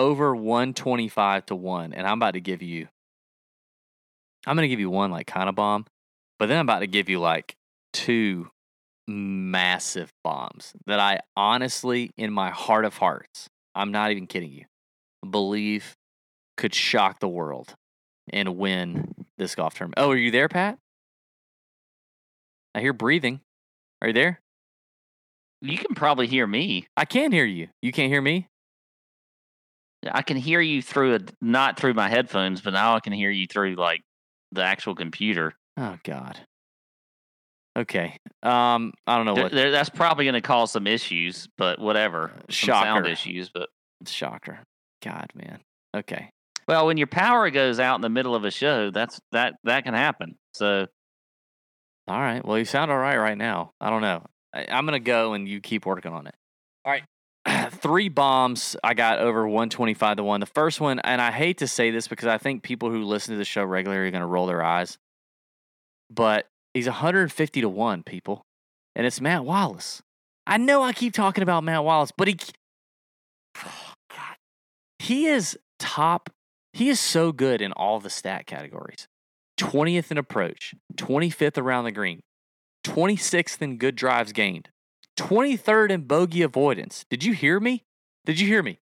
over 0.00 0.34
125 0.34 1.44
to 1.44 1.54
1 1.54 1.92
and 1.92 2.06
i'm 2.06 2.16
about 2.18 2.32
to 2.32 2.40
give 2.40 2.62
you 2.62 2.88
i'm 4.46 4.56
going 4.56 4.64
to 4.64 4.68
give 4.68 4.80
you 4.80 4.88
one 4.88 5.10
like 5.10 5.26
kind 5.26 5.48
of 5.48 5.54
bomb 5.54 5.84
but 6.38 6.46
then 6.46 6.58
i'm 6.58 6.64
about 6.64 6.78
to 6.78 6.86
give 6.86 7.10
you 7.10 7.20
like 7.20 7.54
two 7.92 8.48
massive 9.06 10.10
bombs 10.24 10.72
that 10.86 10.98
i 10.98 11.20
honestly 11.36 12.10
in 12.16 12.32
my 12.32 12.48
heart 12.48 12.86
of 12.86 12.96
hearts 12.96 13.49
i'm 13.74 13.92
not 13.92 14.10
even 14.10 14.26
kidding 14.26 14.52
you. 14.52 14.64
Believe 15.28 15.96
could 16.56 16.74
shock 16.74 17.20
the 17.20 17.28
world 17.28 17.74
and 18.32 18.56
win 18.56 19.14
this 19.38 19.54
golf 19.54 19.74
tournament. 19.74 19.98
Oh 19.98 20.10
are 20.10 20.16
you 20.16 20.30
there 20.30 20.48
pat? 20.48 20.78
I 22.74 22.80
hear 22.80 22.92
breathing. 22.92 23.40
Are 24.00 24.08
you 24.08 24.14
there? 24.14 24.40
You 25.62 25.76
can 25.76 25.94
probably 25.94 26.26
hear 26.26 26.46
me. 26.46 26.86
i 26.96 27.04
can 27.04 27.32
hear 27.32 27.44
you. 27.44 27.68
You 27.82 27.92
can't 27.92 28.10
hear 28.10 28.22
me? 28.22 28.48
I 30.10 30.22
can 30.22 30.38
hear 30.38 30.60
you 30.60 30.80
through 30.80 31.16
a 31.16 31.20
not 31.42 31.78
through 31.78 31.92
my 31.94 32.08
headphones, 32.08 32.62
but 32.62 32.72
now 32.72 32.96
I 32.96 33.00
can 33.00 33.12
hear 33.12 33.30
you 33.30 33.46
through 33.46 33.74
like 33.74 34.02
the 34.52 34.62
actual 34.62 34.94
computer. 34.94 35.54
oh 35.76 35.98
god 36.04 36.40
okay 37.76 38.16
um 38.42 38.92
i 39.06 39.16
don't 39.16 39.26
know 39.26 39.34
There- 39.34 39.44
what 39.44 39.52
there- 39.52 39.70
that's 39.70 39.90
probably 39.90 40.24
going 40.24 40.34
to 40.34 40.40
cause 40.40 40.72
some 40.72 40.86
issues, 40.86 41.48
but 41.56 41.78
whatever. 41.78 42.32
Some 42.50 42.74
sound 42.74 43.04
Shocker. 43.04 43.08
issues, 43.08 43.48
but 43.50 43.68
Shocker. 44.06 44.60
God, 45.02 45.30
man. 45.34 45.60
Okay. 45.96 46.30
well, 46.68 46.86
when 46.86 46.96
your 46.96 47.06
power 47.06 47.50
goes 47.50 47.78
out 47.80 47.94
in 47.96 48.00
the 48.00 48.08
middle 48.08 48.34
of 48.34 48.44
a 48.44 48.50
show, 48.50 48.90
that's 48.90 49.20
that 49.32 49.54
that 49.64 49.84
can 49.84 49.94
happen. 49.94 50.36
So 50.54 50.86
All 52.08 52.18
right. 52.20 52.44
Well, 52.44 52.58
you 52.58 52.64
sound 52.64 52.90
all 52.90 52.98
right 52.98 53.16
right 53.18 53.38
now. 53.38 53.70
I 53.80 53.88
don't 53.90 54.02
know. 54.02 54.24
I, 54.54 54.66
I'm 54.68 54.84
going 54.86 55.00
to 55.00 55.04
go 55.04 55.32
and 55.34 55.48
you 55.48 55.60
keep 55.60 55.86
working 55.86 56.12
on 56.12 56.26
it. 56.26 56.34
All 56.84 56.92
right. 56.92 57.04
Three 57.72 58.08
bombs 58.08 58.76
I 58.82 58.94
got 58.94 59.20
over 59.20 59.46
125 59.46 60.16
to 60.16 60.24
1. 60.24 60.40
The 60.40 60.46
first 60.46 60.80
one, 60.80 60.98
and 61.00 61.20
I 61.22 61.30
hate 61.30 61.58
to 61.58 61.68
say 61.68 61.90
this 61.92 62.08
because 62.08 62.26
I 62.26 62.38
think 62.38 62.62
people 62.62 62.90
who 62.90 63.04
listen 63.04 63.32
to 63.34 63.38
the 63.38 63.44
show 63.44 63.62
regularly 63.64 64.08
are 64.08 64.10
going 64.10 64.20
to 64.22 64.26
roll 64.26 64.46
their 64.46 64.62
eyes, 64.62 64.98
but 66.10 66.46
he's 66.74 66.86
150 66.86 67.60
to 67.60 67.68
1, 67.68 68.02
people. 68.02 68.42
And 68.94 69.06
it's 69.06 69.20
Matt 69.20 69.44
Wallace. 69.44 70.02
I 70.46 70.56
know 70.56 70.82
I 70.82 70.92
keep 70.92 71.14
talking 71.14 71.42
about 71.42 71.64
Matt 71.64 71.84
Wallace, 71.84 72.12
but 72.16 72.28
he. 72.28 72.36
Oh, 73.64 73.92
God. 74.10 74.36
He 74.98 75.26
is 75.26 75.58
top. 75.78 76.30
He 76.72 76.88
is 76.88 77.00
so 77.00 77.32
good 77.32 77.62
in 77.62 77.72
all 77.72 78.00
the 78.00 78.10
stat 78.10 78.46
categories. 78.46 79.06
20th 79.58 80.10
in 80.10 80.18
approach, 80.18 80.74
25th 80.96 81.58
around 81.58 81.84
the 81.84 81.92
green, 81.92 82.20
26th 82.84 83.60
in 83.60 83.76
good 83.76 83.94
drives 83.94 84.32
gained, 84.32 84.70
23rd 85.18 85.90
in 85.90 86.02
bogey 86.02 86.42
avoidance. 86.42 87.04
Did 87.10 87.24
you 87.24 87.34
hear 87.34 87.60
me? 87.60 87.84
Did 88.24 88.40
you 88.40 88.46
hear 88.46 88.62
me? 88.62 88.80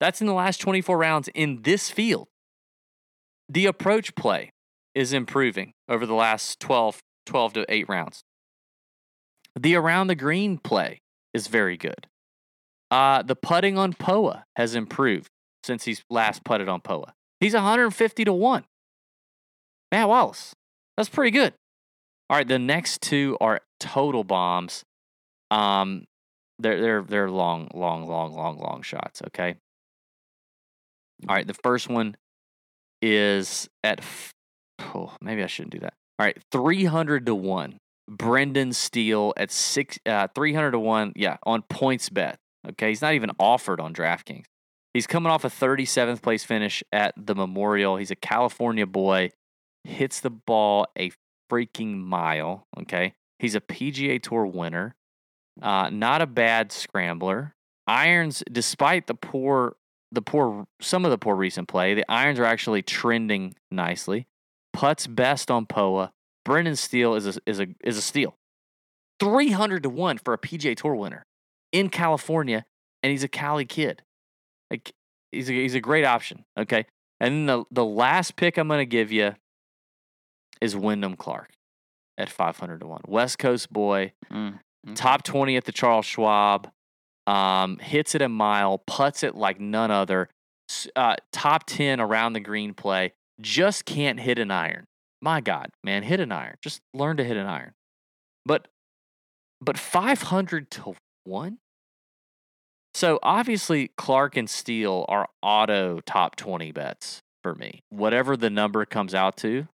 That's 0.00 0.20
in 0.20 0.26
the 0.26 0.34
last 0.34 0.60
24 0.60 0.98
rounds 0.98 1.28
in 1.34 1.62
this 1.62 1.90
field. 1.90 2.28
The 3.48 3.66
approach 3.66 4.14
play 4.14 4.52
is 4.94 5.12
improving 5.12 5.72
over 5.88 6.06
the 6.06 6.14
last 6.14 6.60
12, 6.60 7.00
12 7.26 7.52
to 7.54 7.66
8 7.68 7.88
rounds. 7.88 8.22
The 9.58 9.76
around 9.76 10.08
the 10.08 10.14
green 10.14 10.58
play 10.58 11.00
is 11.32 11.46
very 11.46 11.76
good. 11.76 12.06
Uh, 12.90 13.22
the 13.22 13.36
putting 13.36 13.78
on 13.78 13.92
Poa 13.92 14.44
has 14.56 14.74
improved 14.74 15.28
since 15.62 15.84
he's 15.84 16.02
last 16.10 16.44
putted 16.44 16.68
on 16.68 16.80
Poa. 16.80 17.14
He's 17.40 17.54
150 17.54 18.24
to 18.24 18.32
1. 18.32 18.64
Matt 19.90 20.08
Wallace. 20.08 20.54
That's 20.96 21.08
pretty 21.08 21.30
good. 21.30 21.54
All 22.30 22.36
right, 22.36 22.46
the 22.46 22.58
next 22.58 23.02
two 23.02 23.36
are 23.40 23.60
total 23.80 24.24
bombs. 24.24 24.82
Um, 25.50 26.04
they're 26.58 26.80
they're 26.80 27.02
they're 27.02 27.30
long, 27.30 27.68
long, 27.74 28.06
long, 28.06 28.32
long, 28.34 28.58
long 28.58 28.82
shots. 28.82 29.22
Okay. 29.26 29.56
All 31.28 31.34
right, 31.34 31.46
the 31.46 31.54
first 31.54 31.88
one 31.88 32.16
is 33.02 33.68
at. 33.82 34.00
Oh, 34.78 35.14
maybe 35.20 35.42
I 35.42 35.46
shouldn't 35.46 35.72
do 35.72 35.80
that. 35.80 35.94
All 36.18 36.26
right, 36.26 36.38
three 36.50 36.84
hundred 36.84 37.26
to 37.26 37.34
one. 37.34 37.78
Brendan 38.08 38.72
Steele 38.72 39.32
at 39.36 39.50
six, 39.50 39.98
uh, 40.06 40.28
three 40.34 40.54
hundred 40.54 40.72
to 40.72 40.78
one. 40.78 41.12
Yeah, 41.16 41.38
on 41.44 41.62
PointsBet. 41.62 42.36
Okay, 42.70 42.88
he's 42.88 43.02
not 43.02 43.14
even 43.14 43.30
offered 43.38 43.80
on 43.80 43.92
DraftKings. 43.92 44.44
He's 44.94 45.06
coming 45.08 45.30
off 45.30 45.44
a 45.44 45.48
37th 45.48 46.22
place 46.22 46.44
finish 46.44 46.82
at 46.92 47.14
the 47.16 47.34
Memorial. 47.34 47.96
He's 47.96 48.12
a 48.12 48.16
California 48.16 48.86
boy. 48.86 49.30
Hits 49.82 50.20
the 50.20 50.30
ball 50.30 50.86
a 50.96 51.10
freaking 51.50 51.98
mile. 51.98 52.66
Okay, 52.80 53.14
he's 53.38 53.54
a 53.54 53.60
PGA 53.60 54.22
Tour 54.22 54.46
winner. 54.46 54.94
Uh, 55.60 55.90
not 55.90 56.22
a 56.22 56.26
bad 56.26 56.72
scrambler. 56.72 57.54
Irons, 57.86 58.42
despite 58.50 59.06
the 59.06 59.14
poor, 59.14 59.76
the 60.10 60.22
poor, 60.22 60.64
some 60.80 61.04
of 61.04 61.10
the 61.10 61.18
poor 61.18 61.34
recent 61.34 61.68
play, 61.68 61.94
the 61.94 62.04
irons 62.08 62.38
are 62.38 62.44
actually 62.44 62.82
trending 62.82 63.54
nicely. 63.70 64.26
Putts 64.74 65.06
best 65.06 65.50
on 65.50 65.64
Poa. 65.66 66.10
Brendan 66.44 66.76
Steele 66.76 67.14
is 67.14 67.26
a 67.26 67.40
is 67.46 67.60
a 67.60 67.68
is 67.82 67.96
a 67.96 68.02
steal. 68.02 68.34
Three 69.18 69.50
hundred 69.52 69.82
to 69.84 69.88
one 69.88 70.18
for 70.18 70.34
a 70.34 70.38
PGA 70.38 70.76
Tour 70.76 70.94
winner 70.94 71.24
in 71.72 71.88
California, 71.88 72.66
and 73.02 73.10
he's 73.10 73.22
a 73.24 73.28
Cali 73.28 73.64
kid. 73.64 74.02
Like 74.70 74.92
he's 75.32 75.48
a, 75.48 75.52
he's 75.52 75.74
a 75.74 75.80
great 75.80 76.04
option. 76.04 76.44
Okay, 76.58 76.84
and 77.20 77.32
then 77.34 77.46
the 77.46 77.64
the 77.70 77.84
last 77.84 78.36
pick 78.36 78.58
I'm 78.58 78.68
going 78.68 78.78
to 78.80 78.84
give 78.86 79.10
you 79.10 79.34
is 80.60 80.76
Wyndham 80.76 81.16
Clark 81.16 81.50
at 82.18 82.28
five 82.28 82.58
hundred 82.58 82.80
to 82.80 82.86
one. 82.86 83.00
West 83.06 83.38
Coast 83.38 83.72
boy, 83.72 84.12
Mm, 84.32 84.58
okay. 84.86 84.94
top 84.94 85.22
20 85.22 85.56
at 85.56 85.64
the 85.64 85.72
Charles 85.72 86.04
Schwab, 86.06 86.68
um, 87.26 87.78
hits 87.78 88.14
it 88.14 88.22
a 88.22 88.28
mile, 88.28 88.78
puts 88.86 89.22
it 89.22 89.34
like 89.34 89.60
none 89.60 89.90
other, 89.90 90.28
uh, 90.96 91.16
top 91.32 91.64
10 91.66 92.00
around 92.00 92.32
the 92.34 92.40
green 92.40 92.74
play, 92.74 93.12
just 93.40 93.84
can't 93.84 94.20
hit 94.20 94.38
an 94.38 94.50
iron. 94.50 94.84
My 95.20 95.40
God, 95.40 95.70
man, 95.82 96.02
hit 96.02 96.20
an 96.20 96.32
iron. 96.32 96.56
Just 96.62 96.80
learn 96.92 97.16
to 97.16 97.24
hit 97.24 97.36
an 97.36 97.46
iron. 97.46 97.72
But, 98.44 98.68
but 99.60 99.78
500 99.78 100.70
to 100.72 100.94
1? 101.24 101.58
So 102.92 103.18
obviously, 103.22 103.90
Clark 103.96 104.36
and 104.36 104.48
Steele 104.48 105.04
are 105.08 105.28
auto 105.42 106.00
top 106.06 106.36
20 106.36 106.70
bets 106.72 107.22
for 107.42 107.54
me. 107.54 107.82
Whatever 107.90 108.36
the 108.36 108.50
number 108.50 108.84
comes 108.84 109.14
out 109.14 109.36
to, 109.38 109.66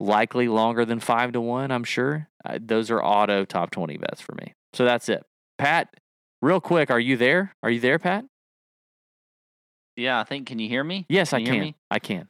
likely 0.00 0.48
longer 0.48 0.84
than 0.84 1.00
five 1.00 1.32
to 1.32 1.40
one, 1.40 1.70
I'm 1.70 1.84
sure. 1.84 2.28
Uh, 2.44 2.58
those 2.60 2.90
are 2.90 3.02
auto 3.02 3.44
top 3.44 3.70
20 3.70 3.96
bets 3.98 4.20
for 4.20 4.34
me. 4.34 4.54
So 4.72 4.84
that's 4.84 5.08
it. 5.08 5.24
Pat, 5.58 5.88
real 6.42 6.60
quick, 6.60 6.90
are 6.90 7.00
you 7.00 7.16
there? 7.16 7.54
Are 7.62 7.70
you 7.70 7.80
there, 7.80 7.98
Pat? 7.98 8.24
Yeah, 9.96 10.20
I 10.20 10.24
think. 10.24 10.46
Can 10.46 10.58
you 10.58 10.68
hear 10.68 10.84
me? 10.84 11.06
Yes, 11.08 11.32
I 11.32 11.38
Can 11.42 11.54
hear 11.54 11.64
can. 11.64 11.74
I 11.90 11.98
can. 11.98 12.28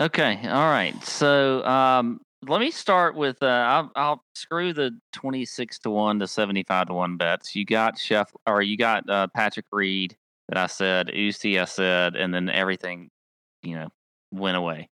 Okay. 0.00 0.40
All 0.44 0.70
right. 0.70 0.94
So 1.04 1.64
um, 1.64 2.20
let 2.46 2.60
me 2.60 2.70
start 2.70 3.16
with 3.16 3.42
uh, 3.42 3.46
I'll, 3.46 3.92
I'll 3.96 4.24
screw 4.34 4.72
the 4.72 4.92
twenty 5.12 5.44
six 5.44 5.78
to 5.80 5.90
one 5.90 6.20
to 6.20 6.26
seventy 6.28 6.62
five 6.62 6.86
to 6.86 6.94
one 6.94 7.16
bets. 7.16 7.54
You 7.56 7.64
got 7.64 7.98
Chef 7.98 8.32
or 8.46 8.62
you 8.62 8.76
got 8.76 9.08
uh, 9.10 9.26
Patrick 9.34 9.66
Reed 9.72 10.16
that 10.48 10.58
I 10.58 10.66
said, 10.66 11.08
Uzi 11.08 11.60
I 11.60 11.64
said, 11.64 12.16
and 12.16 12.32
then 12.32 12.48
everything, 12.48 13.10
you 13.62 13.74
know, 13.74 13.88
went 14.30 14.56
away. 14.56 14.88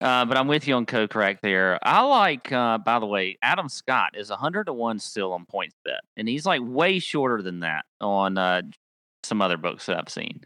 Uh, 0.00 0.24
but 0.24 0.36
I'm 0.36 0.48
with 0.48 0.66
you 0.66 0.74
on 0.74 0.86
co 0.86 1.06
correct 1.06 1.42
there. 1.42 1.78
I 1.82 2.02
like, 2.02 2.50
uh, 2.50 2.78
by 2.78 2.98
the 2.98 3.06
way, 3.06 3.38
Adam 3.42 3.68
Scott 3.68 4.10
is 4.16 4.30
100 4.30 4.64
to 4.64 4.72
1 4.72 4.98
still 4.98 5.32
on 5.32 5.46
PointsBet. 5.46 6.00
And 6.16 6.28
he's 6.28 6.46
like 6.46 6.60
way 6.64 6.98
shorter 6.98 7.42
than 7.42 7.60
that 7.60 7.84
on 8.00 8.36
uh, 8.36 8.62
some 9.22 9.40
other 9.42 9.56
books 9.56 9.86
that 9.86 9.98
I've 9.98 10.08
seen. 10.08 10.40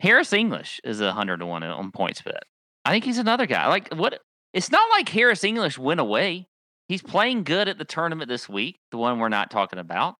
Harris 0.00 0.32
English 0.32 0.80
is 0.84 1.00
100 1.00 1.38
to 1.38 1.46
1 1.46 1.62
on 1.62 1.92
PointsBet. 1.92 2.40
I 2.84 2.92
think 2.92 3.04
he's 3.04 3.18
another 3.18 3.46
guy. 3.46 3.68
Like, 3.68 3.92
what? 3.94 4.20
It's 4.52 4.70
not 4.70 4.88
like 4.90 5.08
Harris 5.08 5.44
English 5.44 5.78
went 5.78 6.00
away. 6.00 6.46
He's 6.88 7.02
playing 7.02 7.44
good 7.44 7.68
at 7.68 7.78
the 7.78 7.84
tournament 7.84 8.28
this 8.28 8.48
week, 8.48 8.78
the 8.90 8.98
one 8.98 9.18
we're 9.18 9.28
not 9.28 9.50
talking 9.50 9.78
about. 9.78 10.16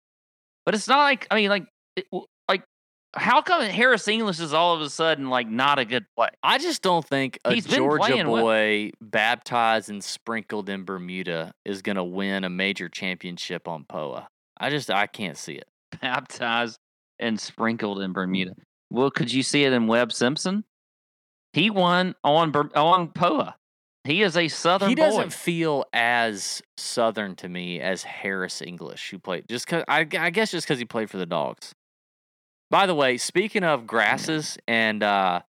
But 0.64 0.74
it's 0.74 0.88
not 0.88 0.98
like, 0.98 1.26
I 1.30 1.34
mean, 1.36 1.50
like, 1.50 1.66
it, 1.94 2.06
like, 2.48 2.64
how 3.14 3.42
come 3.42 3.62
Harris 3.62 4.08
English 4.08 4.40
is 4.40 4.54
all 4.54 4.74
of 4.74 4.80
a 4.80 4.88
sudden 4.88 5.28
like 5.28 5.46
not 5.46 5.78
a 5.78 5.84
good 5.84 6.06
play? 6.16 6.30
I 6.42 6.58
just 6.58 6.82
don't 6.82 7.06
think 7.06 7.38
a 7.44 7.54
He's 7.54 7.66
Georgia 7.66 8.24
boy 8.24 8.92
baptized 9.00 9.90
and 9.90 10.02
sprinkled 10.02 10.68
in 10.68 10.84
Bermuda 10.84 11.52
is 11.64 11.82
going 11.82 11.96
to 11.96 12.04
win 12.04 12.44
a 12.44 12.50
major 12.50 12.88
championship 12.88 13.68
on 13.68 13.84
POA. 13.84 14.26
I 14.58 14.70
just, 14.70 14.90
I 14.90 15.06
can't 15.06 15.36
see 15.36 15.54
it. 15.54 15.68
baptized 16.00 16.78
and 17.18 17.38
sprinkled 17.38 18.00
in 18.00 18.12
Bermuda. 18.12 18.54
Well, 18.90 19.10
could 19.10 19.32
you 19.32 19.42
see 19.42 19.64
it 19.64 19.72
in 19.72 19.86
Webb 19.86 20.12
Simpson? 20.12 20.64
He 21.54 21.70
won 21.70 22.14
on 22.24 22.54
on 22.74 23.08
Poa. 23.08 23.54
He 24.02 24.22
is 24.22 24.36
a 24.36 24.48
Southern 24.48 24.90
he 24.90 24.94
doesn't 24.94 25.28
boy. 25.28 25.30
feel 25.30 25.84
as 25.94 26.62
southern 26.76 27.36
to 27.36 27.48
me 27.48 27.80
as 27.80 28.02
Harris 28.02 28.60
English, 28.60 29.10
who 29.10 29.18
played 29.18 29.48
just 29.48 29.64
because 29.64 29.84
I, 29.88 30.00
I 30.18 30.30
guess 30.30 30.50
just 30.50 30.66
because 30.66 30.78
he 30.78 30.84
played 30.84 31.08
for 31.08 31.16
the 31.16 31.26
Dogs. 31.26 31.74
By 32.70 32.86
the 32.86 32.94
way, 32.94 33.16
speaking 33.16 33.64
of 33.64 33.86
grasses 33.86 34.58
and 34.66 35.02
uh, 35.02 35.40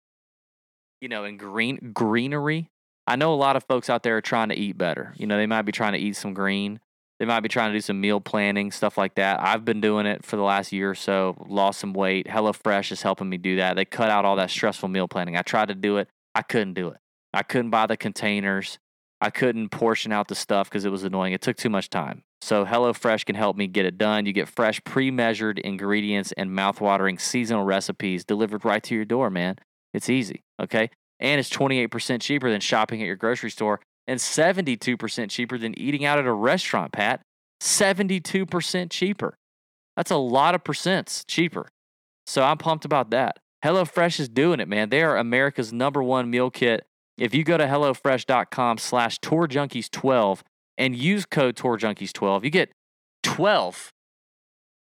you 1.00 1.08
know, 1.08 1.24
and 1.24 1.38
green 1.38 1.92
greenery, 1.92 2.70
I 3.06 3.16
know 3.16 3.32
a 3.32 3.36
lot 3.36 3.56
of 3.56 3.64
folks 3.64 3.90
out 3.90 4.02
there 4.02 4.16
are 4.16 4.22
trying 4.22 4.50
to 4.50 4.54
eat 4.54 4.78
better. 4.78 5.14
You 5.16 5.26
know, 5.26 5.36
they 5.36 5.46
might 5.46 5.62
be 5.62 5.72
trying 5.72 5.94
to 5.94 5.98
eat 5.98 6.16
some 6.16 6.34
green. 6.34 6.80
They 7.18 7.26
might 7.26 7.40
be 7.40 7.48
trying 7.48 7.70
to 7.70 7.76
do 7.76 7.80
some 7.80 8.00
meal 8.00 8.20
planning, 8.20 8.72
stuff 8.72 8.98
like 8.98 9.14
that. 9.14 9.40
I've 9.40 9.64
been 9.64 9.80
doing 9.80 10.06
it 10.06 10.24
for 10.24 10.36
the 10.36 10.42
last 10.42 10.72
year 10.72 10.90
or 10.90 10.94
so, 10.94 11.36
lost 11.48 11.80
some 11.80 11.92
weight. 11.92 12.26
HelloFresh 12.26 12.90
is 12.90 13.02
helping 13.02 13.28
me 13.28 13.36
do 13.38 13.56
that. 13.56 13.76
They 13.76 13.84
cut 13.84 14.10
out 14.10 14.24
all 14.24 14.36
that 14.36 14.50
stressful 14.50 14.88
meal 14.88 15.06
planning. 15.06 15.36
I 15.36 15.42
tried 15.42 15.68
to 15.68 15.74
do 15.74 15.98
it, 15.98 16.08
I 16.34 16.42
couldn't 16.42 16.74
do 16.74 16.88
it. 16.88 16.98
I 17.32 17.42
couldn't 17.42 17.70
buy 17.70 17.86
the 17.86 17.96
containers. 17.96 18.78
I 19.20 19.30
couldn't 19.30 19.70
portion 19.70 20.12
out 20.12 20.28
the 20.28 20.34
stuff 20.34 20.68
because 20.68 20.84
it 20.84 20.90
was 20.90 21.04
annoying. 21.04 21.32
It 21.32 21.40
took 21.40 21.56
too 21.56 21.70
much 21.70 21.88
time. 21.88 22.24
So 22.42 22.66
HelloFresh 22.66 23.24
can 23.24 23.36
help 23.36 23.56
me 23.56 23.66
get 23.66 23.86
it 23.86 23.96
done. 23.96 24.26
You 24.26 24.32
get 24.32 24.48
fresh, 24.48 24.82
pre-measured 24.84 25.58
ingredients 25.60 26.32
and 26.32 26.50
mouthwatering 26.50 27.20
seasonal 27.20 27.64
recipes 27.64 28.24
delivered 28.24 28.64
right 28.64 28.82
to 28.82 28.94
your 28.94 29.06
door, 29.06 29.30
man. 29.30 29.56
It's 29.94 30.10
easy, 30.10 30.42
okay? 30.60 30.90
And 31.20 31.40
it's 31.40 31.48
28% 31.48 32.20
cheaper 32.20 32.50
than 32.50 32.60
shopping 32.60 33.00
at 33.00 33.06
your 33.06 33.16
grocery 33.16 33.50
store 33.50 33.80
and 34.06 34.20
72% 34.20 35.30
cheaper 35.30 35.58
than 35.58 35.78
eating 35.78 36.04
out 36.04 36.18
at 36.18 36.26
a 36.26 36.32
restaurant, 36.32 36.92
Pat. 36.92 37.22
72% 37.60 38.90
cheaper. 38.90 39.36
That's 39.96 40.10
a 40.10 40.16
lot 40.16 40.54
of 40.54 40.64
percents 40.64 41.24
cheaper. 41.26 41.68
So 42.26 42.42
I'm 42.42 42.58
pumped 42.58 42.84
about 42.84 43.10
that. 43.10 43.38
HelloFresh 43.64 44.20
is 44.20 44.28
doing 44.28 44.60
it, 44.60 44.68
man. 44.68 44.90
They 44.90 45.02
are 45.02 45.16
America's 45.16 45.72
number 45.72 46.02
one 46.02 46.30
meal 46.30 46.50
kit. 46.50 46.84
If 47.16 47.34
you 47.34 47.44
go 47.44 47.56
to 47.56 47.64
HelloFresh.com 47.64 48.78
slash 48.78 49.18
TourJunkies12 49.20 50.40
and 50.76 50.96
use 50.96 51.24
code 51.24 51.56
TourJunkies12, 51.56 52.44
you 52.44 52.50
get 52.50 52.72
12 53.22 53.92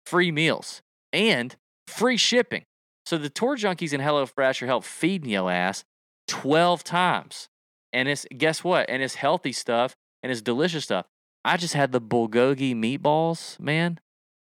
free 0.05 0.31
meals 0.31 0.81
and 1.13 1.55
free 1.87 2.17
shipping. 2.17 2.63
So 3.05 3.17
the 3.17 3.29
Tour 3.29 3.57
Junkies 3.57 3.93
and 3.93 4.01
HelloFresh 4.01 4.61
are 4.61 4.67
help 4.67 4.83
feeding 4.83 5.29
your 5.29 5.51
ass 5.51 5.83
12 6.27 6.83
times. 6.83 7.49
And 7.93 8.07
it's 8.07 8.25
guess 8.37 8.63
what? 8.63 8.89
And 8.89 9.01
it's 9.01 9.15
healthy 9.15 9.51
stuff 9.51 9.95
and 10.23 10.31
it's 10.31 10.41
delicious 10.41 10.83
stuff. 10.83 11.05
I 11.43 11.57
just 11.57 11.73
had 11.73 11.91
the 11.91 12.01
bulgogi 12.01 12.75
meatballs, 12.75 13.59
man. 13.59 13.99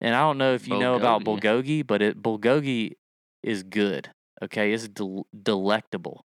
And 0.01 0.13
I 0.13 0.19
don't 0.19 0.37
know 0.37 0.53
if 0.53 0.67
you 0.67 0.77
know 0.77 0.95
about 0.95 1.23
Bulgogi. 1.23 1.83
bulgogi, 1.83 1.87
but 1.87 2.01
it 2.01 2.21
bulgogi 2.21 2.91
is 3.43 3.63
good. 3.63 4.11
Okay, 4.41 4.73
it's 4.73 4.87
del- 4.87 5.27
delectable. 5.43 6.25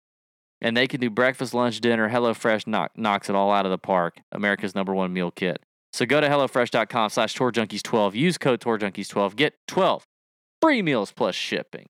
And 0.61 0.77
they 0.77 0.87
can 0.87 1.01
do 1.01 1.11
breakfast, 1.11 1.55
lunch, 1.55 1.81
dinner. 1.81 2.09
HelloFresh 2.11 2.67
knock, 2.67 2.93
knocks 2.97 3.29
it 3.29 3.35
all 3.35 3.51
out 3.51 3.65
of 3.65 3.71
the 3.71 3.79
park. 3.79 4.21
America's 4.31 4.75
number 4.75 4.95
one 4.95 5.13
meal 5.13 5.31
kit. 5.31 5.65
So 5.93 6.07
go 6.07 6.21
to 6.21 6.29
HelloFresh.com 6.29 7.11
slash 7.11 7.37
TourJunkies12. 7.37 8.15
Use 8.15 8.39
code 8.39 8.61
TourJunkies12. 8.61 9.37
Get 9.37 9.55
12 9.69 10.07
free 10.61 10.83
meals 10.83 11.13
plus 11.13 11.35
shipping. 11.35 11.87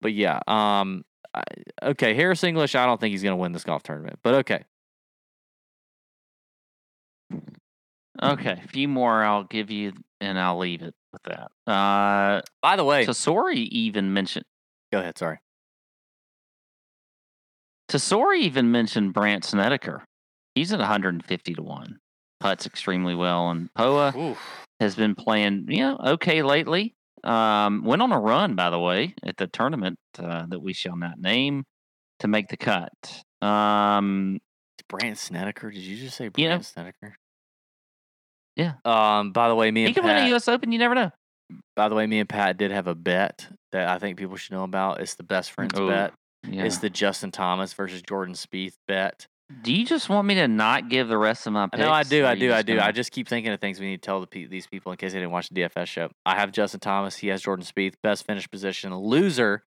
But 0.00 0.12
yeah, 0.14 0.40
um, 0.46 1.04
I, 1.34 1.42
okay, 1.82 2.14
Harris 2.14 2.42
English, 2.42 2.74
I 2.74 2.86
don't 2.86 3.00
think 3.00 3.12
he's 3.12 3.22
going 3.22 3.36
to 3.36 3.40
win 3.40 3.52
this 3.52 3.64
golf 3.64 3.82
tournament. 3.82 4.18
But 4.22 4.34
okay. 4.34 4.64
Okay, 8.22 8.60
a 8.64 8.68
few 8.68 8.88
more 8.88 9.22
I'll 9.22 9.44
give 9.44 9.70
you, 9.70 9.92
and 10.20 10.38
I'll 10.38 10.58
leave 10.58 10.82
it 10.82 10.94
with 11.12 11.22
that. 11.22 11.50
Uh, 11.70 12.42
By 12.60 12.76
the 12.76 12.84
way, 12.84 13.06
Tesori 13.06 13.66
even 13.68 14.12
mentioned 14.12 14.44
go 14.92 14.98
ahead. 14.98 15.16
Sorry. 15.16 15.38
Tesori 17.90 18.40
even 18.40 18.70
mentioned 18.70 19.14
Brandt 19.14 19.44
Snedeker. 19.44 20.04
He's 20.54 20.72
at 20.72 20.78
150 20.80 21.54
to 21.54 21.62
one. 21.62 21.98
putts 22.40 22.66
extremely 22.66 23.14
well, 23.14 23.50
and 23.50 23.72
Poa 23.74 24.12
Ooh. 24.16 24.36
has 24.80 24.94
been 24.96 25.14
playing, 25.14 25.66
you 25.68 25.78
know, 25.80 25.98
okay 26.04 26.42
lately. 26.42 26.94
Um, 27.24 27.84
went 27.84 28.00
on 28.02 28.12
a 28.12 28.18
run, 28.20 28.54
by 28.54 28.70
the 28.70 28.78
way, 28.78 29.14
at 29.22 29.36
the 29.36 29.46
tournament 29.46 29.98
uh, 30.18 30.46
that 30.48 30.60
we 30.60 30.72
shall 30.72 30.96
not 30.96 31.18
name 31.18 31.64
to 32.20 32.28
make 32.28 32.48
the 32.48 32.56
cut. 32.56 32.92
Um, 33.42 34.38
Brandt 34.88 35.18
Snedeker. 35.18 35.70
Did 35.70 35.82
you 35.82 35.96
just 35.96 36.16
say 36.16 36.30
You 36.36 36.48
know- 36.48 36.60
Snedeker? 36.60 37.14
Yeah. 38.56 38.74
Um. 38.84 39.32
By 39.32 39.48
the 39.48 39.54
way, 39.54 39.70
me 39.70 39.80
he 39.82 39.86
and 39.86 39.94
could 39.94 40.04
win 40.04 40.16
Pat. 40.16 40.26
a 40.26 40.28
U.S. 40.30 40.48
Open. 40.48 40.72
You 40.72 40.78
never 40.78 40.94
know. 40.94 41.10
by 41.76 41.88
the 41.88 41.94
way, 41.94 42.06
me 42.06 42.18
and 42.18 42.28
Pat 42.28 42.56
did 42.56 42.70
have 42.72 42.86
a 42.88 42.94
bet 42.94 43.46
that 43.72 43.88
I 43.88 43.98
think 43.98 44.18
people 44.18 44.36
should 44.36 44.52
know 44.52 44.64
about. 44.64 45.00
It's 45.00 45.14
the 45.14 45.22
best 45.22 45.52
friends 45.52 45.78
Ooh, 45.78 45.88
bet. 45.88 46.12
Yeah. 46.48 46.64
It's 46.64 46.78
the 46.78 46.90
Justin 46.90 47.30
Thomas 47.30 47.72
versus 47.72 48.02
Jordan 48.02 48.34
Spieth 48.34 48.74
bet. 48.88 49.26
Do 49.62 49.72
you 49.74 49.84
just 49.84 50.08
want 50.08 50.26
me 50.28 50.36
to 50.36 50.48
not 50.48 50.88
give 50.88 51.08
the 51.08 51.18
rest 51.18 51.46
of 51.46 51.52
my 51.52 51.66
picks? 51.66 51.80
know 51.80 51.90
I 51.90 52.02
do, 52.02 52.24
I 52.26 52.34
do, 52.34 52.52
I 52.52 52.62
do. 52.62 52.76
gonna- 52.76 52.86
I 52.88 52.92
just 52.92 53.10
keep 53.12 53.28
thinking 53.28 53.52
of 53.52 53.60
things 53.60 53.80
we 53.80 53.86
need 53.86 54.02
to 54.02 54.06
tell 54.06 54.20
the 54.20 54.26
pe- 54.26 54.46
these 54.46 54.66
people 54.66 54.92
in 54.92 54.98
case 54.98 55.12
they 55.12 55.18
didn't 55.18 55.32
watch 55.32 55.48
the 55.48 55.54
DFS 55.62 55.86
show. 55.88 56.10
I 56.24 56.36
have 56.36 56.52
Justin 56.52 56.80
Thomas. 56.80 57.16
He 57.16 57.28
has 57.28 57.42
Jordan 57.42 57.64
Spieth. 57.64 57.94
Best 58.02 58.24
finish 58.26 58.48
position. 58.50 58.94
Loser 58.94 59.64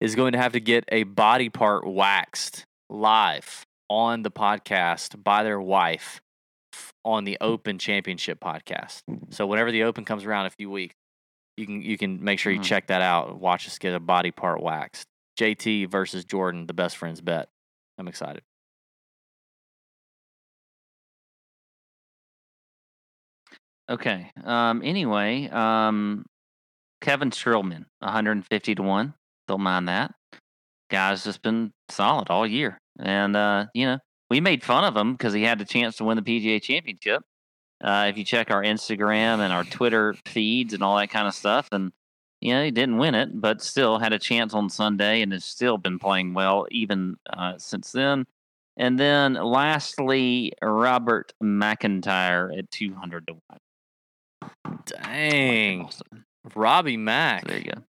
is 0.00 0.14
going 0.14 0.32
to 0.32 0.38
have 0.38 0.52
to 0.52 0.60
get 0.60 0.84
a 0.92 1.04
body 1.04 1.48
part 1.48 1.86
waxed 1.86 2.66
live 2.90 3.64
on 3.88 4.22
the 4.22 4.30
podcast 4.30 5.22
by 5.22 5.42
their 5.42 5.60
wife 5.60 6.20
on 7.04 7.24
the 7.24 7.38
Open 7.40 7.78
Championship 7.78 8.40
podcast. 8.40 9.02
So 9.30 9.46
whenever 9.46 9.70
the 9.72 9.84
Open 9.84 10.04
comes 10.04 10.24
around 10.24 10.42
in 10.42 10.46
a 10.48 10.50
few 10.50 10.70
weeks, 10.70 10.94
you 11.56 11.66
can 11.66 11.82
you 11.82 11.96
can 11.96 12.22
make 12.22 12.38
sure 12.38 12.52
you 12.52 12.60
Mhm. 12.60 12.64
check 12.64 12.86
that 12.88 13.00
out. 13.00 13.38
Watch 13.38 13.66
us 13.66 13.78
get 13.78 13.94
a 13.94 14.00
body 14.00 14.30
part 14.32 14.60
waxed. 14.60 15.06
JT 15.38 15.84
versus 15.86 16.24
Jordan, 16.24 16.66
the 16.66 16.74
best 16.74 16.96
friends 16.96 17.20
bet. 17.20 17.48
I'm 17.98 18.08
excited. 18.08 18.42
Okay. 23.90 24.30
Um. 24.42 24.82
Anyway, 24.84 25.48
um, 25.48 26.24
Kevin 27.00 27.30
Streelman, 27.30 27.84
150 28.00 28.74
to 28.76 28.82
one. 28.82 29.14
Don't 29.46 29.60
mind 29.60 29.88
that. 29.88 30.14
Guy's 30.90 31.24
just 31.24 31.42
been 31.42 31.72
solid 31.90 32.30
all 32.30 32.46
year, 32.46 32.78
and 32.98 33.36
uh, 33.36 33.66
you 33.74 33.86
know, 33.86 33.98
we 34.30 34.40
made 34.40 34.64
fun 34.64 34.84
of 34.84 34.96
him 34.96 35.12
because 35.12 35.32
he 35.34 35.42
had 35.42 35.58
the 35.58 35.64
chance 35.64 35.96
to 35.96 36.04
win 36.04 36.16
the 36.16 36.22
PGA 36.22 36.62
Championship. 36.62 37.22
Uh, 37.82 38.06
if 38.08 38.16
you 38.16 38.24
check 38.24 38.50
our 38.50 38.62
Instagram 38.62 39.40
and 39.40 39.52
our 39.52 39.64
Twitter 39.64 40.14
feeds 40.24 40.72
and 40.72 40.82
all 40.82 40.96
that 40.96 41.10
kind 41.10 41.28
of 41.28 41.34
stuff, 41.34 41.68
and 41.72 41.92
you 42.40 42.54
know, 42.54 42.64
he 42.64 42.70
didn't 42.70 42.98
win 42.98 43.14
it, 43.14 43.40
but 43.40 43.62
still 43.62 43.98
had 43.98 44.12
a 44.12 44.18
chance 44.18 44.54
on 44.54 44.70
Sunday 44.70 45.22
and 45.22 45.32
has 45.32 45.44
still 45.44 45.78
been 45.78 45.98
playing 45.98 46.34
well 46.34 46.66
even 46.70 47.16
uh, 47.30 47.54
since 47.58 47.92
then. 47.92 48.26
And 48.76 48.98
then 48.98 49.34
lastly, 49.34 50.52
Robert 50.62 51.32
McIntyre 51.42 52.56
at 52.58 52.70
200 52.70 53.26
to 53.28 53.34
1. 53.34 53.58
Dang. 54.86 55.82
Awesome. 55.82 56.24
Robbie 56.54 56.96
Mack. 56.96 57.46
There 57.46 57.58
you 57.58 57.64
go. 57.72 57.82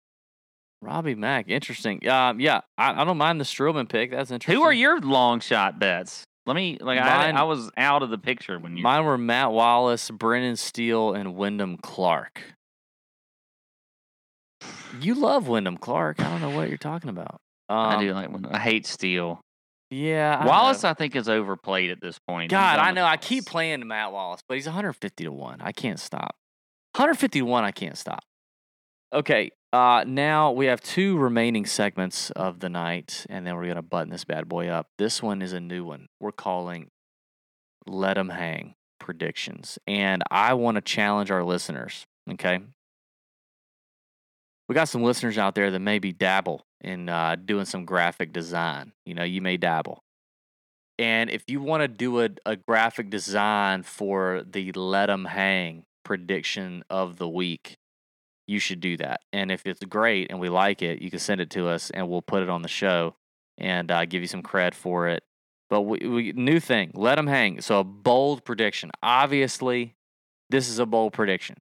Robbie 0.81 1.15
Mack, 1.15 1.49
interesting. 1.49 2.07
Um, 2.07 2.39
yeah, 2.39 2.61
I, 2.77 3.01
I 3.01 3.03
don't 3.05 3.17
mind 3.17 3.39
the 3.39 3.45
Strowman 3.45 3.89
pick. 3.89 4.11
That's 4.11 4.29
interesting. 4.29 4.61
Who 4.61 4.67
are 4.67 4.73
your 4.73 4.99
long 5.01 5.39
shot 5.39 5.79
bets? 5.79 6.23
Let 6.45 6.55
me 6.55 6.77
like 6.79 6.99
I, 6.99 7.31
Mine- 7.31 7.37
I 7.37 7.43
was 7.43 7.71
out 7.75 8.03
of 8.03 8.11
the 8.11 8.19
picture 8.19 8.59
when 8.59 8.77
you 8.77 8.83
Mine 8.83 9.03
were 9.03 9.17
Matt 9.17 9.51
Wallace, 9.51 10.11
Brendan 10.11 10.55
Steele, 10.57 11.13
and 11.13 11.35
Wyndham 11.35 11.77
Clark. 11.77 12.41
You 15.01 15.15
love 15.15 15.47
Wyndham 15.47 15.77
Clark. 15.77 16.19
I 16.19 16.29
don't 16.29 16.41
know 16.41 16.55
what 16.55 16.69
you're 16.69 16.77
talking 16.77 17.09
about. 17.09 17.41
Um, 17.67 17.77
I 17.77 17.99
do 17.99 18.13
like 18.13 18.29
when 18.29 18.45
I 18.45 18.59
hate 18.59 18.85
Steele. 18.85 19.41
Yeah, 19.89 20.39
I 20.39 20.45
Wallace, 20.45 20.83
know. 20.83 20.89
I 20.89 20.93
think, 20.93 21.15
is 21.15 21.29
overplayed 21.29 21.91
at 21.91 22.01
this 22.01 22.19
point. 22.27 22.51
God, 22.51 22.79
I 22.79 22.91
know. 22.91 23.05
I 23.05 23.17
keep 23.17 23.45
playing 23.45 23.87
Matt 23.87 24.11
Wallace, 24.11 24.41
but 24.47 24.55
he's 24.55 24.65
150 24.65 25.23
to 25.23 25.31
one. 25.31 25.61
I 25.61 25.71
can't 25.71 25.99
stop. 25.99 26.35
150 26.95 27.39
to 27.39 27.45
one. 27.45 27.65
I 27.65 27.71
can't 27.71 27.97
stop. 27.97 28.23
Okay. 29.11 29.51
Uh, 29.73 30.05
now 30.07 30.53
we 30.53 30.67
have 30.67 30.79
two 30.79 31.17
remaining 31.17 31.65
segments 31.65 32.31
of 32.31 32.61
the 32.61 32.69
night, 32.69 33.25
and 33.29 33.45
then 33.45 33.55
we're 33.57 33.67
gonna 33.67 33.81
button 33.81 34.09
this 34.09 34.23
bad 34.23 34.47
boy 34.47 34.69
up. 34.69 34.87
This 34.97 35.21
one 35.21 35.41
is 35.41 35.51
a 35.51 35.59
new 35.59 35.83
one. 35.83 36.07
We're 36.21 36.31
calling 36.31 36.87
"Let 37.85 38.17
'Em 38.17 38.29
Hang" 38.29 38.75
predictions, 38.97 39.77
and 39.85 40.23
I 40.31 40.53
want 40.53 40.75
to 40.75 40.81
challenge 40.81 41.31
our 41.31 41.43
listeners. 41.43 42.05
Okay. 42.31 42.59
We 44.69 44.75
got 44.75 44.87
some 44.87 45.03
listeners 45.03 45.37
out 45.37 45.53
there 45.53 45.69
that 45.71 45.79
maybe 45.79 46.13
dabble 46.13 46.65
in 46.79 47.09
uh, 47.09 47.35
doing 47.35 47.65
some 47.65 47.83
graphic 47.83 48.31
design. 48.31 48.93
You 49.05 49.15
know, 49.15 49.23
you 49.23 49.41
may 49.41 49.57
dabble. 49.57 50.01
And 50.97 51.29
if 51.29 51.43
you 51.49 51.61
want 51.61 51.81
to 51.81 51.89
do 51.89 52.21
a, 52.21 52.29
a 52.45 52.55
graphic 52.55 53.09
design 53.09 53.83
for 53.83 54.43
the 54.49 54.71
let 54.71 55.09
'em 55.09 55.25
hang 55.25 55.83
prediction 56.05 56.83
of 56.89 57.17
the 57.17 57.27
week, 57.27 57.77
you 58.47 58.59
should 58.59 58.79
do 58.79 58.95
that. 58.97 59.21
And 59.33 59.51
if 59.51 59.65
it's 59.65 59.83
great 59.83 60.27
and 60.29 60.39
we 60.39 60.47
like 60.47 60.81
it, 60.81 61.01
you 61.01 61.09
can 61.09 61.19
send 61.19 61.41
it 61.41 61.49
to 61.51 61.67
us 61.67 61.89
and 61.89 62.07
we'll 62.07 62.21
put 62.21 62.43
it 62.43 62.49
on 62.49 62.61
the 62.61 62.69
show 62.69 63.15
and 63.57 63.91
uh, 63.91 64.05
give 64.05 64.21
you 64.21 64.27
some 64.27 64.43
cred 64.43 64.73
for 64.73 65.09
it. 65.09 65.23
But 65.69 65.81
we, 65.81 65.99
we 66.07 66.31
new 66.31 66.59
thing, 66.59 66.91
let 66.93 67.15
them 67.15 67.27
hang. 67.27 67.59
So 67.59 67.79
a 67.79 67.83
bold 67.83 68.45
prediction. 68.45 68.91
Obviously, 69.01 69.95
this 70.49 70.69
is 70.69 70.79
a 70.79 70.85
bold 70.85 71.11
prediction. 71.11 71.57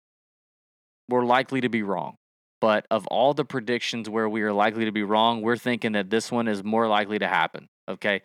We're 1.09 1.25
likely 1.25 1.63
to 1.63 1.69
be 1.69 1.83
wrong. 1.83 2.19
But 2.61 2.87
of 2.91 3.07
all 3.09 3.35
the 3.35 3.45
predictions 3.45 4.09
where 4.09 4.29
we 4.29 4.43
are 4.43 4.53
likely 4.53 4.85
to 4.85 4.93
be 4.93 5.03
wrong, 5.03 5.43
we're 5.43 5.57
thinking 5.57 5.93
that 5.93 6.11
this 6.11 6.31
one 6.31 6.49
is 6.49 6.63
more 6.63 6.87
likely 6.87 7.19
to 7.19 7.29
happen. 7.29 7.69
Okay. 7.89 8.23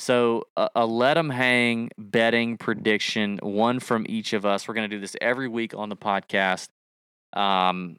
So 0.00 0.44
a, 0.56 0.70
a 0.76 0.86
them 0.86 1.28
hang 1.28 1.90
betting 1.98 2.56
prediction, 2.56 3.38
one 3.42 3.80
from 3.80 4.06
each 4.08 4.32
of 4.32 4.46
us. 4.46 4.66
We're 4.66 4.72
going 4.72 4.88
to 4.88 4.96
do 4.96 4.98
this 4.98 5.14
every 5.20 5.46
week 5.46 5.74
on 5.74 5.90
the 5.90 5.96
podcast. 5.96 6.68
Um, 7.34 7.98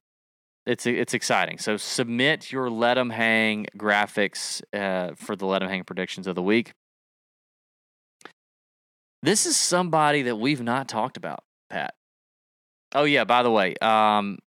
it's 0.65 0.87
it's 0.87 1.13
exciting. 1.13 1.59
So 1.59 1.77
submit 1.77 2.51
your 2.51 2.71
let 2.71 2.95
them 2.95 3.11
hang 3.11 3.67
graphics 3.77 4.63
uh, 4.73 5.13
for 5.15 5.35
the 5.35 5.45
let 5.45 5.59
them 5.59 5.69
hang 5.69 5.83
predictions 5.83 6.25
of 6.25 6.33
the 6.33 6.41
week. 6.41 6.73
This 9.21 9.45
is 9.45 9.55
somebody 9.55 10.23
that 10.23 10.37
we've 10.37 10.63
not 10.63 10.87
talked 10.87 11.17
about, 11.17 11.43
Pat. 11.69 11.93
Oh 12.95 13.03
yeah, 13.03 13.25
by 13.25 13.43
the 13.43 13.51
way, 13.51 13.75
um, 13.79 14.39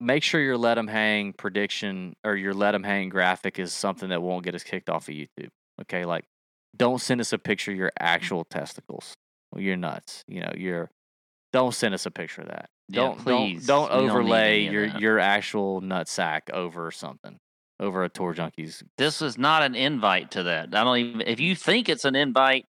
make 0.00 0.24
sure 0.24 0.40
your 0.40 0.58
let 0.58 0.74
them 0.74 0.88
hang 0.88 1.34
prediction 1.34 2.14
or 2.24 2.34
your 2.34 2.52
let 2.52 2.72
them 2.72 2.82
hang 2.82 3.10
graphic 3.10 3.60
is 3.60 3.72
something 3.72 4.08
that 4.08 4.22
won't 4.22 4.44
get 4.44 4.56
us 4.56 4.64
kicked 4.64 4.90
off 4.90 5.08
of 5.08 5.14
YouTube. 5.14 5.50
Okay, 5.80 6.04
like 6.04 6.24
don't 6.76 7.00
send 7.00 7.20
us 7.20 7.32
a 7.32 7.38
picture 7.38 7.70
of 7.72 7.76
your 7.76 7.92
actual 7.98 8.44
testicles. 8.44 9.14
You're 9.56 9.76
nuts. 9.76 10.22
You 10.26 10.40
know, 10.40 10.52
you're 10.56 10.90
don't 11.52 11.72
send 11.74 11.94
us 11.94 12.06
a 12.06 12.10
picture 12.10 12.42
of 12.42 12.48
that. 12.48 12.68
Yeah, 12.88 13.00
Don't 13.02 13.18
please. 13.18 13.66
don't 13.66 13.88
don't 13.88 14.02
We 14.02 14.06
don't 14.08 14.16
overlay 14.16 14.60
your 14.62 14.84
your 14.86 15.18
actual 15.20 15.80
nut 15.80 16.08
sack 16.08 16.50
over 16.52 16.90
something. 16.90 17.38
Over 17.80 18.04
a 18.04 18.08
tour 18.08 18.34
junkies. 18.34 18.82
This 18.98 19.20
is 19.22 19.36
not 19.38 19.62
an 19.62 19.74
invite 19.74 20.32
to 20.32 20.44
that. 20.44 20.74
I 20.74 20.84
don't 20.84 20.96
even. 20.98 21.20
If 21.22 21.40
you 21.40 21.56
think 21.56 21.88
it's 21.88 22.04
an 22.04 22.14
invite 22.14 22.64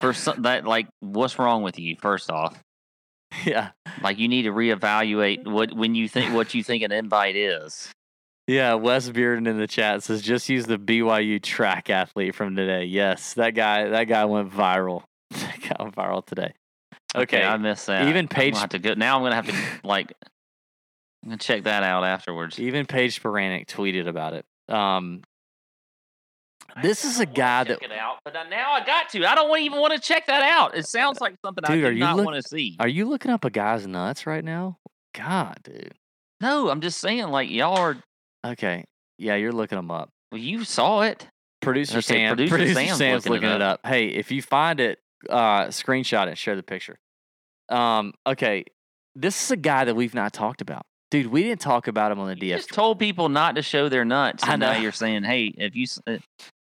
for 0.00 0.12
some, 0.12 0.42
that, 0.42 0.66
like, 0.66 0.88
what's 1.00 1.38
wrong 1.38 1.62
with 1.62 1.78
you? 1.78 1.96
First 2.00 2.30
off, 2.30 2.60
Yeah. 3.44 3.70
like 4.02 4.18
you 4.18 4.28
need 4.28 4.42
to 4.42 4.50
reevaluate 4.52 5.46
what 5.46 5.72
when 5.72 5.94
you 5.94 6.06
think 6.08 6.34
what 6.34 6.52
you 6.54 6.62
think 6.62 6.82
an 6.82 6.92
invite 6.92 7.34
is. 7.36 7.90
Yeah, 8.46 8.74
Wes 8.74 9.08
Bearden 9.08 9.46
in 9.46 9.58
the 9.58 9.66
chat 9.68 10.02
says 10.02 10.20
just 10.20 10.48
use 10.48 10.66
the 10.66 10.78
BYU 10.78 11.40
track 11.42 11.88
athlete 11.90 12.34
from 12.34 12.56
today. 12.56 12.84
Yes, 12.84 13.34
that 13.34 13.50
guy 13.50 13.88
that 13.88 14.04
guy 14.04 14.24
went 14.24 14.50
viral. 14.50 15.04
That 15.30 15.60
guy 15.62 15.76
went 15.82 15.94
viral 15.96 16.26
today. 16.26 16.52
Okay. 17.14 17.42
I 17.42 17.56
missed 17.56 17.86
that. 17.86 18.08
even 18.08 18.28
I'm 18.30 18.50
gonna 18.50 18.58
have 18.58 18.68
to 18.70 18.78
go. 18.78 18.94
Now 18.94 19.16
I'm 19.16 19.22
gonna 19.22 19.34
have 19.34 19.46
to 19.46 19.54
like. 19.86 20.12
I'm 21.22 21.30
gonna 21.30 21.38
check 21.38 21.64
that 21.64 21.82
out 21.84 22.04
afterwards. 22.04 22.58
Even 22.58 22.84
Paige 22.84 23.22
Spiranac 23.22 23.66
tweeted 23.66 24.08
about 24.08 24.34
it. 24.34 24.44
Um 24.68 25.22
this 26.82 27.04
is 27.04 27.20
a 27.20 27.26
guy 27.26 27.64
check 27.64 27.80
that 27.80 27.90
it 27.90 27.98
out, 27.98 28.16
but 28.24 28.32
now 28.48 28.72
I 28.72 28.84
got 28.84 29.10
to. 29.10 29.26
I 29.26 29.34
don't 29.34 29.58
even 29.58 29.78
want 29.78 29.92
to 29.92 30.00
check 30.00 30.26
that 30.26 30.42
out. 30.42 30.74
It 30.76 30.86
sounds 30.86 31.20
like 31.20 31.34
something 31.44 31.64
I 31.66 31.76
do 31.76 31.86
are 31.86 31.92
you 31.92 32.00
not 32.00 32.16
look- 32.16 32.24
want 32.26 32.42
to 32.42 32.48
see. 32.48 32.76
are 32.80 32.88
you 32.88 33.04
looking 33.06 33.30
up 33.30 33.44
a 33.44 33.50
guy's 33.50 33.86
nuts 33.86 34.26
right 34.26 34.42
now? 34.44 34.78
God, 35.14 35.58
dude. 35.62 35.92
No, 36.40 36.70
I'm 36.70 36.80
just 36.80 36.98
saying, 36.98 37.28
like 37.28 37.50
y'all 37.50 37.76
are. 37.78 37.96
Okay. 38.44 38.84
Yeah, 39.18 39.36
you're 39.36 39.52
looking 39.52 39.76
them 39.76 39.90
up. 39.90 40.10
Well, 40.30 40.40
you 40.40 40.64
saw 40.64 41.02
it. 41.02 41.26
Producer 41.60 42.02
Sam. 42.02 42.30
producer 42.34 42.56
Producer 42.56 42.74
Sam's 42.74 42.98
Sam's, 42.98 43.24
looking 43.28 43.48
looking, 43.48 43.48
it 43.50 43.56
it 43.56 43.62
up. 43.62 43.80
up. 43.84 43.86
Hey, 43.90 44.06
if 44.08 44.32
you 44.32 44.42
find 44.42 44.80
it, 44.80 44.98
uh, 45.30 45.66
screenshot 45.66 46.26
it, 46.26 46.36
share 46.36 46.56
the 46.56 46.62
picture. 46.62 46.98
Um, 47.68 48.14
okay. 48.26 48.64
This 49.14 49.44
is 49.44 49.50
a 49.52 49.56
guy 49.56 49.84
that 49.84 49.94
we've 49.94 50.14
not 50.14 50.32
talked 50.32 50.60
about. 50.60 50.82
Dude, 51.10 51.26
we 51.26 51.42
didn't 51.42 51.60
talk 51.60 51.86
about 51.88 52.10
him 52.10 52.18
on 52.18 52.26
the 52.26 52.34
You 52.46 52.54
DF. 52.54 52.56
just 52.56 52.70
told 52.70 52.98
people 52.98 53.28
not 53.28 53.54
to 53.56 53.62
show 53.62 53.88
their 53.88 54.04
nuts, 54.04 54.42
I 54.42 54.52
and 54.54 54.60
now 54.60 54.72
know. 54.72 54.78
you're 54.80 54.92
saying, 54.92 55.24
"Hey, 55.24 55.52
if 55.58 55.76
you." 55.76 55.86
uh, 56.06 56.16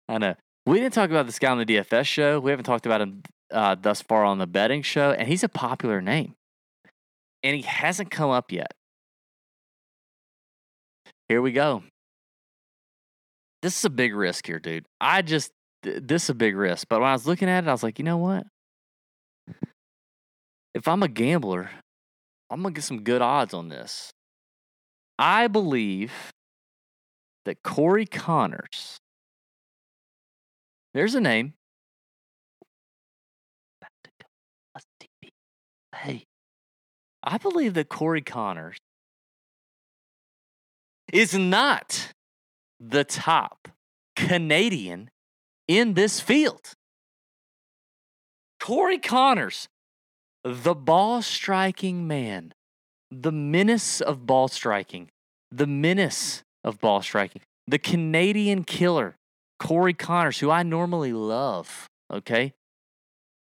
I 0.09 0.18
know. 0.18 0.35
We 0.66 0.79
didn't 0.81 0.93
talk 0.95 1.11
about 1.11 1.27
this 1.27 1.39
guy 1.39 1.51
on 1.51 1.59
the 1.59 1.64
DFS 1.64 2.05
show. 2.07 2.39
We 2.41 2.51
haven't 2.51 2.64
talked 2.64 2.85
about 2.85 3.01
him 3.01 3.23
uh, 3.53 3.77
thus 3.81 4.03
far 4.03 4.25
on 4.25 4.39
the 4.39 4.47
betting 4.49 4.83
show, 4.83 5.12
and 5.12 5.27
he's 5.29 5.43
a 5.45 5.49
popular 5.49 6.01
name. 6.03 6.35
And 7.45 7.57
he 7.57 7.62
hasn't 7.62 8.11
come 8.11 8.31
up 8.31 8.53
yet. 8.53 8.73
Here 11.33 11.41
we 11.41 11.53
go. 11.53 11.83
This 13.62 13.78
is 13.78 13.87
a 13.87 13.89
big 13.89 14.14
risk 14.14 14.47
here, 14.47 14.59
dude. 14.59 14.85
I 15.01 15.22
just, 15.22 15.51
th- 15.83 16.03
this 16.03 16.24
is 16.24 16.28
a 16.28 16.35
big 16.35 16.55
risk. 16.55 16.89
But 16.91 17.01
when 17.01 17.09
I 17.09 17.14
was 17.14 17.26
looking 17.26 17.49
at 17.49 17.64
it, 17.64 17.68
I 17.68 17.72
was 17.72 17.83
like, 17.83 17.99
you 17.99 18.05
know 18.05 18.18
what? 18.18 18.45
if 20.74 20.87
I'm 20.87 21.03
a 21.03 21.09
gambler, 21.09 21.70
I'm 22.51 22.61
gonna 22.61 22.74
get 22.74 22.85
some 22.85 23.03
good 23.03 23.22
odds 23.22 23.55
on 23.55 23.70
this. 23.70 24.12
I 25.18 25.47
believe 25.49 26.12
that 27.47 27.62
Corey 27.62 28.05
Conners. 28.05 28.99
There's 30.93 31.14
a 31.14 31.20
name. 31.22 31.55
Hey, 35.95 36.24
I 37.24 37.39
believe 37.39 37.72
that 37.72 37.89
Corey 37.89 38.20
Conners 38.20 38.76
is 41.13 41.35
not 41.35 42.09
the 42.81 43.05
top 43.05 43.69
Canadian 44.17 45.11
in 45.69 45.95
this 45.95 46.21
field. 46.21 46.73
Corey 48.59 48.99
Conners, 48.99 49.69
the 50.43 50.75
ball 50.75 51.23
striking 51.23 52.07
man, 52.07 52.55
the 53.11 53.33
menace 53.33 54.01
of 54.01 54.27
ball 54.27 54.49
striking, 54.49 55.09
the 55.51 55.67
menace 55.67 56.43
of 56.65 56.81
ball 56.81 57.03
striking, 57.03 57.43
the 57.67 57.79
Canadian 57.79 58.65
killer, 58.65 59.17
Corey 59.61 59.95
Connors, 59.95 60.39
who 60.39 60.51
I 60.51 60.63
normally 60.63 61.13
love, 61.13 61.89
okay? 62.11 62.55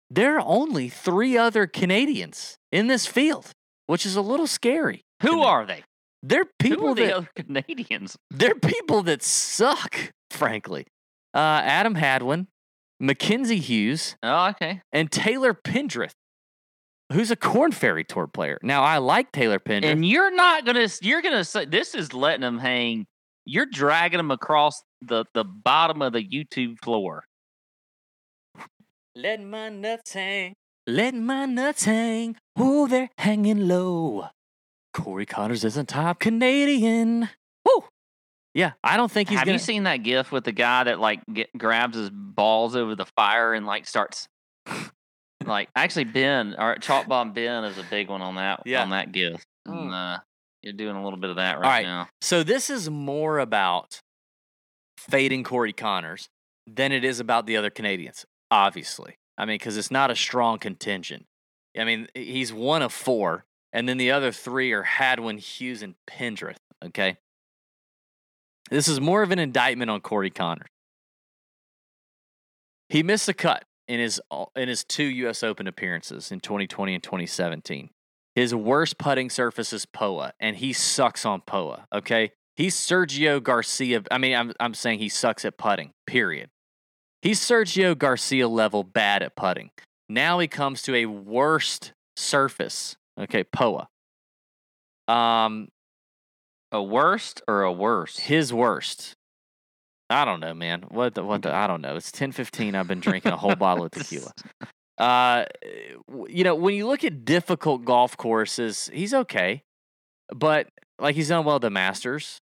There 0.09 0.37
are 0.37 0.43
only 0.45 0.89
three 0.89 1.37
other 1.37 1.65
Canadians 1.65 2.57
in 2.71 2.87
this 2.87 3.05
field, 3.05 3.51
which 3.87 4.05
is 4.05 4.15
a 4.15 4.21
little 4.21 4.47
scary. 4.47 5.01
Who 5.21 5.41
are 5.41 5.65
they? 5.65 5.83
They're 6.25 6.45
people 6.57 6.85
Who 6.85 6.91
are 6.93 6.95
the 6.95 7.05
that 7.05 7.15
other 7.15 7.29
Canadians? 7.35 8.17
they're 8.31 8.55
people 8.55 9.03
that 9.03 9.21
suck, 9.21 10.13
frankly. 10.31 10.87
Uh, 11.33 11.61
Adam 11.63 11.95
Hadwin, 11.95 12.47
Mackenzie 12.99 13.59
Hughes, 13.59 14.15
Oh, 14.23 14.47
okay. 14.51 14.81
and 14.93 15.11
Taylor 15.11 15.53
Pendrith, 15.53 16.13
who's 17.11 17.29
a 17.29 17.35
Korn 17.35 17.71
Ferry 17.73 18.03
Tour 18.05 18.27
player. 18.27 18.57
Now, 18.63 18.83
I 18.83 18.99
like 18.99 19.31
Taylor 19.33 19.59
Pendrith. 19.59 19.91
And 19.91 20.05
you're 20.07 20.33
not 20.33 20.65
gonna. 20.65 20.87
You're 21.01 21.21
gonna 21.21 21.43
say 21.43 21.65
this 21.65 21.93
is 21.93 22.13
letting 22.13 22.41
them 22.41 22.57
hang. 22.59 23.05
You're 23.45 23.65
dragging 23.65 24.17
them 24.17 24.31
across 24.31 24.81
the 25.01 25.25
the 25.33 25.43
bottom 25.43 26.01
of 26.01 26.13
the 26.13 26.23
YouTube 26.25 26.77
floor. 26.81 27.25
Let 29.15 29.41
my 29.43 29.69
nuts 29.69 30.13
hang. 30.13 30.53
Let 30.87 31.13
my 31.15 31.45
nuts 31.45 31.83
hang. 31.85 32.35
Oh, 32.57 32.87
they're 32.87 33.09
hanging 33.17 33.67
low. 33.67 34.27
Corey 34.93 35.25
Conners 35.25 35.63
isn't 35.65 35.89
top 35.89 36.19
Canadian. 36.19 37.29
Woo! 37.65 37.83
Yeah, 38.53 38.73
I 38.83 38.97
don't 38.97 39.11
think 39.11 39.29
he's 39.29 39.39
Have 39.39 39.45
gonna. 39.45 39.55
you 39.55 39.59
seen 39.59 39.83
that 39.83 39.97
GIF 39.97 40.31
with 40.31 40.43
the 40.43 40.51
guy 40.51 40.83
that 40.85 40.99
like 40.99 41.21
get, 41.31 41.49
grabs 41.57 41.97
his 41.97 42.09
balls 42.11 42.75
over 42.75 42.95
the 42.95 43.05
fire 43.17 43.53
and 43.53 43.65
like 43.65 43.87
starts? 43.87 44.27
like 45.45 45.69
actually, 45.75 46.05
Ben 46.05 46.55
or 46.57 46.75
Chalk 46.77 47.07
Bomb 47.07 47.33
Ben 47.33 47.63
is 47.63 47.77
a 47.77 47.83
big 47.89 48.09
one 48.09 48.21
on 48.21 48.35
that 48.35 48.61
Yeah. 48.65 48.83
on 48.83 48.91
that 48.91 49.11
GIF. 49.11 49.43
Mm. 49.67 49.81
And, 49.81 49.93
uh, 49.93 50.17
you're 50.61 50.73
doing 50.73 50.95
a 50.95 51.03
little 51.03 51.19
bit 51.19 51.29
of 51.29 51.35
that 51.37 51.55
right, 51.59 51.67
right. 51.67 51.83
now. 51.83 52.07
So 52.21 52.43
this 52.43 52.69
is 52.69 52.89
more 52.89 53.39
about 53.39 53.99
fading 54.97 55.43
Corey 55.43 55.73
Conners 55.73 56.29
than 56.65 56.91
it 56.93 57.03
is 57.03 57.19
about 57.19 57.45
the 57.47 57.57
other 57.57 57.69
Canadians, 57.69 58.25
obviously. 58.49 59.15
I 59.37 59.45
mean, 59.45 59.55
because 59.55 59.75
it's 59.77 59.91
not 59.91 60.11
a 60.11 60.15
strong 60.15 60.59
contingent. 60.59 61.25
I 61.77 61.83
mean, 61.83 62.07
he's 62.13 62.53
one 62.53 62.81
of 62.81 62.93
four, 62.93 63.43
and 63.73 63.89
then 63.89 63.97
the 63.97 64.11
other 64.11 64.31
three 64.31 64.71
are 64.71 64.83
Hadwin, 64.83 65.39
Hughes, 65.39 65.81
and 65.81 65.95
Pendrith. 66.07 66.57
Okay. 66.85 67.17
This 68.69 68.87
is 68.87 69.01
more 69.01 69.23
of 69.23 69.31
an 69.31 69.39
indictment 69.39 69.91
on 69.91 69.99
Corey 69.99 70.29
Conners. 70.29 70.67
He 72.89 73.03
missed 73.03 73.27
a 73.27 73.33
cut 73.33 73.65
in 73.87 73.99
his 73.99 74.21
in 74.55 74.69
his 74.69 74.83
two 74.83 75.03
U.S. 75.03 75.43
Open 75.43 75.67
appearances 75.67 76.31
in 76.31 76.39
2020 76.39 76.93
and 76.93 77.03
2017. 77.03 77.89
His 78.35 78.55
worst 78.55 78.97
putting 78.97 79.29
surface 79.29 79.73
is 79.73 79.85
Poa, 79.85 80.33
and 80.39 80.55
he 80.55 80.73
sucks 80.73 81.25
on 81.25 81.41
Poa. 81.41 81.87
Okay, 81.93 82.31
he's 82.55 82.75
Sergio 82.75 83.41
Garcia. 83.41 84.03
I 84.11 84.17
mean, 84.17 84.35
I'm 84.35 84.53
I'm 84.59 84.73
saying 84.73 84.99
he 84.99 85.09
sucks 85.09 85.43
at 85.45 85.57
putting. 85.57 85.91
Period. 86.07 86.49
He's 87.21 87.39
Sergio 87.39 87.97
Garcia 87.97 88.47
level 88.47 88.83
bad 88.83 89.23
at 89.23 89.35
putting. 89.35 89.71
Now 90.09 90.39
he 90.39 90.47
comes 90.47 90.81
to 90.83 90.95
a 90.95 91.05
worst 91.05 91.93
surface. 92.15 92.97
Okay, 93.19 93.43
Poa. 93.43 93.87
Um, 95.07 95.67
A 96.71 96.81
worst 96.81 97.41
or 97.47 97.63
a 97.63 97.71
worse? 97.71 98.17
his 98.19 98.53
worst. 98.53 99.15
I 100.09 100.25
don't 100.25 100.39
know, 100.39 100.53
man. 100.53 100.83
What 100.89 101.15
the 101.15 101.23
what 101.23 101.41
the 101.41 101.53
I 101.53 101.67
don't 101.67 101.81
know. 101.81 101.95
It's 101.95 102.11
ten 102.11 102.31
fifteen. 102.31 102.75
I've 102.75 102.87
been 102.87 102.99
drinking 103.01 103.31
a 103.31 103.37
whole 103.37 103.55
bottle 103.55 103.85
of 103.85 103.91
tequila. 103.91 104.31
Uh, 104.97 105.45
you 106.27 106.43
know, 106.43 106.53
when 106.55 106.75
you 106.75 106.85
look 106.87 107.03
at 107.03 107.25
difficult 107.25 107.83
golf 107.83 108.15
courses, 108.15 108.89
he's 108.93 109.13
okay, 109.13 109.63
but 110.33 110.67
like 110.99 111.15
he's 111.15 111.29
done 111.29 111.45
well 111.45 111.55
at 111.55 111.61
the 111.61 111.69
Masters. 111.69 112.39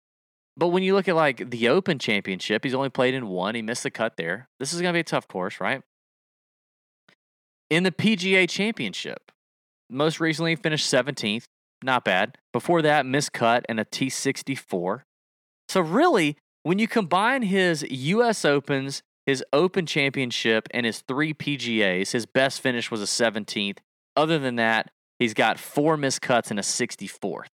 But 0.58 0.68
when 0.70 0.84
you 0.84 0.94
look 0.94 1.08
at 1.08 1.16
like 1.16 1.50
the 1.50 1.70
Open 1.70 1.98
Championship, 1.98 2.64
he's 2.66 2.74
only 2.74 2.90
played 2.90 3.14
in 3.14 3.28
one. 3.28 3.56
He 3.56 3.62
missed 3.62 3.84
the 3.84 3.92
cut 3.92 4.18
there. 4.18 4.50
This 4.60 4.74
is 4.74 4.82
gonna 4.82 4.94
be 4.94 5.00
a 5.00 5.04
tough 5.04 5.28
course, 5.28 5.62
right? 5.62 5.82
In 7.70 7.84
the 7.84 7.92
PGA 7.92 8.50
Championship, 8.50 9.32
most 9.92 10.20
recently 10.20 10.56
finished 10.56 10.88
seventeenth. 10.88 11.46
Not 11.84 12.06
bad. 12.06 12.38
Before 12.54 12.82
that, 12.82 13.06
missed 13.06 13.34
cut 13.34 13.66
and 13.68 13.80
a 13.80 13.86
T 13.86 14.10
sixty 14.10 14.56
four. 14.56 15.06
So 15.70 15.82
really, 15.82 16.38
when 16.64 16.80
you 16.80 16.88
combine 16.88 17.44
his 17.44 17.84
U.S. 17.90 18.46
Opens, 18.46 19.02
his 19.26 19.44
Open 19.54 19.86
Championship, 19.86 20.68
and 20.72 20.86
his 20.86 21.02
three 21.08 21.34
PGAs, 21.34 22.12
his 22.12 22.26
best 22.26 22.62
finish 22.62 22.92
was 22.92 23.02
a 23.02 23.06
17th. 23.06 23.78
Other 24.16 24.38
than 24.38 24.58
that, 24.58 24.92
he's 25.20 25.34
got 25.34 25.60
four 25.60 25.98
missed 25.98 26.22
cuts 26.22 26.52
and 26.52 26.60
a 26.60 26.64
64th. 26.64 27.48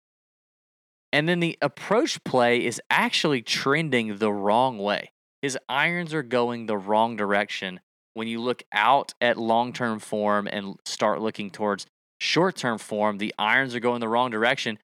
And 1.13 1.29
then 1.29 1.41
the 1.41 1.59
approach 1.63 2.23
play 2.25 2.65
is 2.65 2.81
actually 2.91 3.43
trending 3.43 4.19
the 4.19 4.33
wrong 4.33 4.79
way. 4.79 5.13
His 5.43 5.59
irons 5.69 6.15
are 6.15 6.23
going 6.23 6.67
the 6.67 6.77
wrong 6.77 7.17
direction 7.17 7.81
when 8.15 8.29
you 8.29 8.41
look 8.41 8.63
out 8.73 9.13
at 9.21 9.37
long 9.37 9.73
term 9.73 9.99
form 9.99 10.47
and 10.47 10.77
start 10.85 11.21
looking 11.21 11.51
towards 11.51 11.87
short 12.25 12.57
term 12.57 12.79
form. 12.79 13.19
The 13.19 13.35
irons 13.39 13.75
are 13.75 13.81
going 13.81 14.01
the 14.01 14.09
wrong 14.09 14.31
direction, 14.31 14.79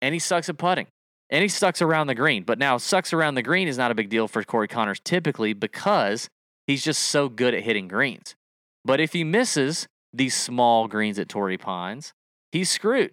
and 0.00 0.14
he 0.14 0.18
sucks 0.18 0.48
at 0.48 0.58
putting 0.58 0.86
and 1.30 1.42
he 1.42 1.48
sucks 1.48 1.82
around 1.82 2.06
the 2.06 2.14
green. 2.14 2.44
But 2.44 2.58
now, 2.58 2.76
sucks 2.78 3.12
around 3.12 3.34
the 3.34 3.42
green 3.42 3.68
is 3.68 3.78
not 3.78 3.90
a 3.90 3.94
big 3.94 4.08
deal 4.08 4.28
for 4.28 4.42
Corey 4.44 4.68
Conners 4.68 5.00
typically 5.00 5.52
because 5.52 6.28
he's 6.66 6.84
just 6.84 7.02
so 7.02 7.28
good 7.28 7.54
at 7.54 7.62
hitting 7.62 7.88
greens. 7.88 8.34
But 8.84 9.00
if 9.00 9.12
he 9.12 9.24
misses 9.24 9.86
these 10.12 10.34
small 10.34 10.86
greens 10.86 11.18
at 11.18 11.28
Torrey 11.28 11.58
Pines, 11.58 12.12
he's 12.52 12.70
screwed. 12.70 13.12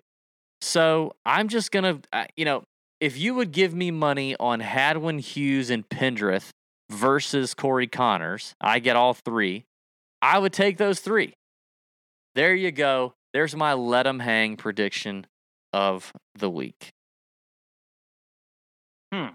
So 0.61 1.13
I'm 1.25 1.47
just 1.47 1.71
going 1.71 1.83
to, 1.83 2.07
uh, 2.13 2.25
you 2.35 2.45
know, 2.45 2.63
if 2.99 3.17
you 3.17 3.33
would 3.33 3.51
give 3.51 3.73
me 3.73 3.89
money 3.89 4.35
on 4.39 4.59
Hadwin, 4.59 5.17
Hughes, 5.17 5.71
and 5.71 5.87
Pendrith 5.89 6.49
versus 6.91 7.55
Corey 7.55 7.87
Conners, 7.87 8.53
I 8.61 8.77
get 8.79 8.95
all 8.95 9.15
three. 9.15 9.63
I 10.21 10.37
would 10.37 10.53
take 10.53 10.77
those 10.77 10.99
three. 10.99 11.33
There 12.35 12.53
you 12.53 12.71
go. 12.71 13.13
There's 13.33 13.55
my 13.55 13.73
let 13.73 14.03
them 14.03 14.19
hang 14.19 14.57
prediction 14.57 15.25
of 15.73 16.11
the 16.35 16.49
week. 16.49 16.91
Hmm. 19.13 19.27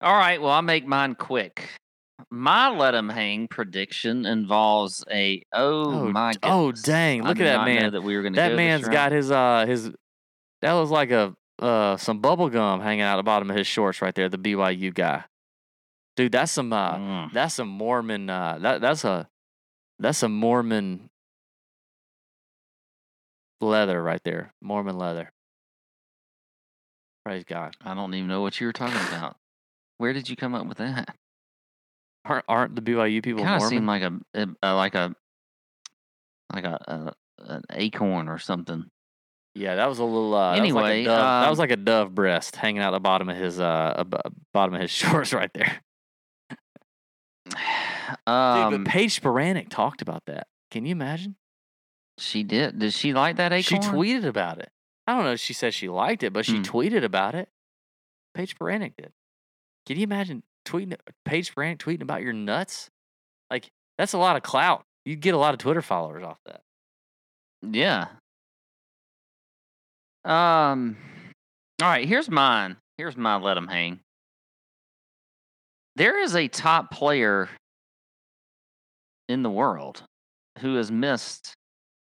All 0.00 0.16
right. 0.16 0.40
Well, 0.40 0.50
I'll 0.50 0.62
make 0.62 0.86
mine 0.86 1.14
quick. 1.14 1.68
My 2.30 2.68
let 2.68 2.92
them 2.92 3.08
hang 3.08 3.48
prediction 3.48 4.24
involves 4.26 5.04
a 5.10 5.42
oh, 5.52 6.06
Oh, 6.06 6.08
my 6.10 6.32
oh, 6.42 6.72
dang, 6.72 7.22
look 7.22 7.38
did 7.38 7.46
at 7.46 7.58
that 7.58 7.64
man. 7.64 7.92
that 7.92 8.02
we 8.02 8.16
were 8.16 8.22
going 8.22 8.34
to 8.34 8.40
That 8.40 8.54
man's 8.54 8.88
got 8.88 9.12
his 9.12 9.30
uh 9.30 9.66
his 9.66 9.90
that 10.62 10.72
was 10.74 10.90
like 10.90 11.10
a 11.10 11.34
uh 11.58 11.96
some 11.96 12.20
bubble 12.20 12.48
gum 12.50 12.80
hanging 12.80 13.02
out 13.02 13.16
the 13.16 13.22
bottom 13.24 13.50
of 13.50 13.56
his 13.56 13.66
shorts 13.66 14.00
right 14.00 14.14
there, 14.14 14.28
the 14.28 14.38
BYU 14.38 14.94
guy. 14.94 15.24
Dude, 16.16 16.32
that's 16.32 16.52
some 16.52 16.72
uh 16.72 16.96
Mm. 16.96 17.32
that's 17.32 17.54
some 17.54 17.68
Mormon 17.68 18.30
uh 18.30 18.58
that 18.60 18.80
that's 18.80 19.04
a 19.04 19.28
that's 19.98 20.18
some 20.18 20.32
Mormon 20.34 21.10
leather 23.60 24.02
right 24.02 24.20
there. 24.24 24.52
Mormon 24.60 24.96
leather. 24.98 25.30
Praise 27.24 27.44
God. 27.44 27.74
I 27.82 27.94
don't 27.94 28.12
even 28.14 28.28
know 28.28 28.42
what 28.42 28.60
you 28.60 28.66
were 28.66 28.72
talking 28.72 29.00
about. 29.08 29.36
Where 29.98 30.12
did 30.12 30.28
you 30.28 30.36
come 30.36 30.54
up 30.54 30.66
with 30.66 30.78
that? 30.78 31.14
Aren't 32.26 32.44
aren't 32.48 32.74
the 32.76 32.82
BYU 32.82 33.22
people 33.22 33.42
Kind 33.42 33.54
of 33.56 33.60
Mormon? 33.60 33.70
seemed 33.70 33.86
like 33.86 34.02
a, 34.02 34.12
a, 34.34 34.48
a 34.62 34.74
like 34.74 34.94
a 34.94 35.14
like 36.52 36.64
a, 36.64 36.78
a 37.38 37.52
an 37.52 37.62
acorn 37.70 38.28
or 38.28 38.38
something. 38.38 38.84
yeah, 39.54 39.76
that 39.76 39.88
was 39.88 39.98
a 39.98 40.04
little 40.04 40.34
uh 40.34 40.54
that 40.56 40.62
was 40.62 40.72
like 40.72 40.84
Anyway, 40.84 41.04
dove, 41.04 41.16
that 41.18 41.50
was 41.50 41.58
um, 41.58 41.62
like 41.62 41.70
a 41.70 41.76
dove 41.76 42.14
breast 42.14 42.56
hanging 42.56 42.82
out 42.82 42.90
the 42.92 43.00
bottom 43.00 43.28
of 43.28 43.36
his 43.36 43.58
uh 43.60 44.04
bottom 44.52 44.74
of 44.74 44.80
his 44.80 44.90
shorts 45.00 45.32
right 45.32 45.50
there. 45.54 45.80
Dude, 47.48 47.58
Um, 48.26 48.84
but 48.84 48.84
Paige 48.86 49.20
Spiranac 49.20 49.68
talked 49.68 50.00
about 50.02 50.22
that. 50.26 50.46
Can 50.70 50.84
you 50.86 50.92
imagine? 50.92 51.36
She 52.18 52.42
did. 52.42 52.78
Did 52.78 52.92
she 52.92 53.12
like 53.12 53.36
that 53.36 53.52
acorn? 53.52 53.82
She 53.82 53.88
tweeted 53.88 54.24
about 54.24 54.58
it. 54.58 54.70
I 55.06 55.14
don't 55.14 55.24
know 55.24 55.32
if 55.32 55.40
she 55.40 55.52
said 55.52 55.74
she 55.74 55.88
liked 55.88 56.22
it, 56.22 56.32
but 56.32 56.46
she 56.46 56.56
Hmm. 56.56 56.62
tweeted 56.62 57.04
about 57.04 57.34
it. 57.34 57.48
Paige 58.34 58.56
Spiranac 58.56 58.94
did. 58.96 59.12
Can 59.86 59.96
you 59.98 60.04
imagine 60.04 60.42
tweeting 60.64 60.96
Paige 61.24 61.54
Spiranac 61.54 61.78
tweeting 61.78 62.02
about 62.02 62.22
your 62.22 62.32
nuts? 62.32 62.88
Like 63.50 63.70
that's 63.98 64.12
a 64.12 64.18
lot 64.18 64.36
of 64.36 64.42
clout. 64.42 64.84
You'd 65.04 65.20
get 65.20 65.34
a 65.34 65.38
lot 65.38 65.54
of 65.54 65.58
Twitter 65.58 65.82
followers 65.82 66.22
off 66.24 66.38
that. 66.46 66.62
Yeah. 67.62 68.06
Um. 70.24 70.96
All 71.82 71.88
right. 71.88 72.06
Here's 72.08 72.30
mine. 72.30 72.76
Here's 72.96 73.16
my 73.16 73.36
let 73.36 73.54
them 73.54 73.68
hang. 73.68 74.00
There 75.96 76.18
is 76.22 76.34
a 76.34 76.48
top 76.48 76.90
player 76.90 77.48
in 79.28 79.42
the 79.42 79.50
world 79.50 80.02
who 80.60 80.76
has 80.76 80.90
missed 80.90 81.54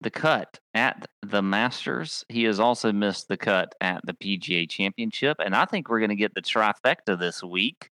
the 0.02 0.10
cut 0.10 0.60
at 0.74 1.08
the 1.22 1.42
Masters. 1.42 2.24
He 2.30 2.44
has 2.44 2.60
also 2.60 2.92
missed 2.92 3.28
the 3.28 3.38
cut 3.38 3.74
at 3.82 4.02
the 4.06 4.14
PGA 4.14 4.70
Championship. 4.70 5.38
And 5.44 5.56
I 5.56 5.66
think 5.66 5.90
we're 5.90 6.00
going 6.00 6.10
to 6.10 6.16
get 6.16 6.36
the 6.36 6.42
trifecta 6.42 7.20
this 7.20 7.44
week. 7.44 7.90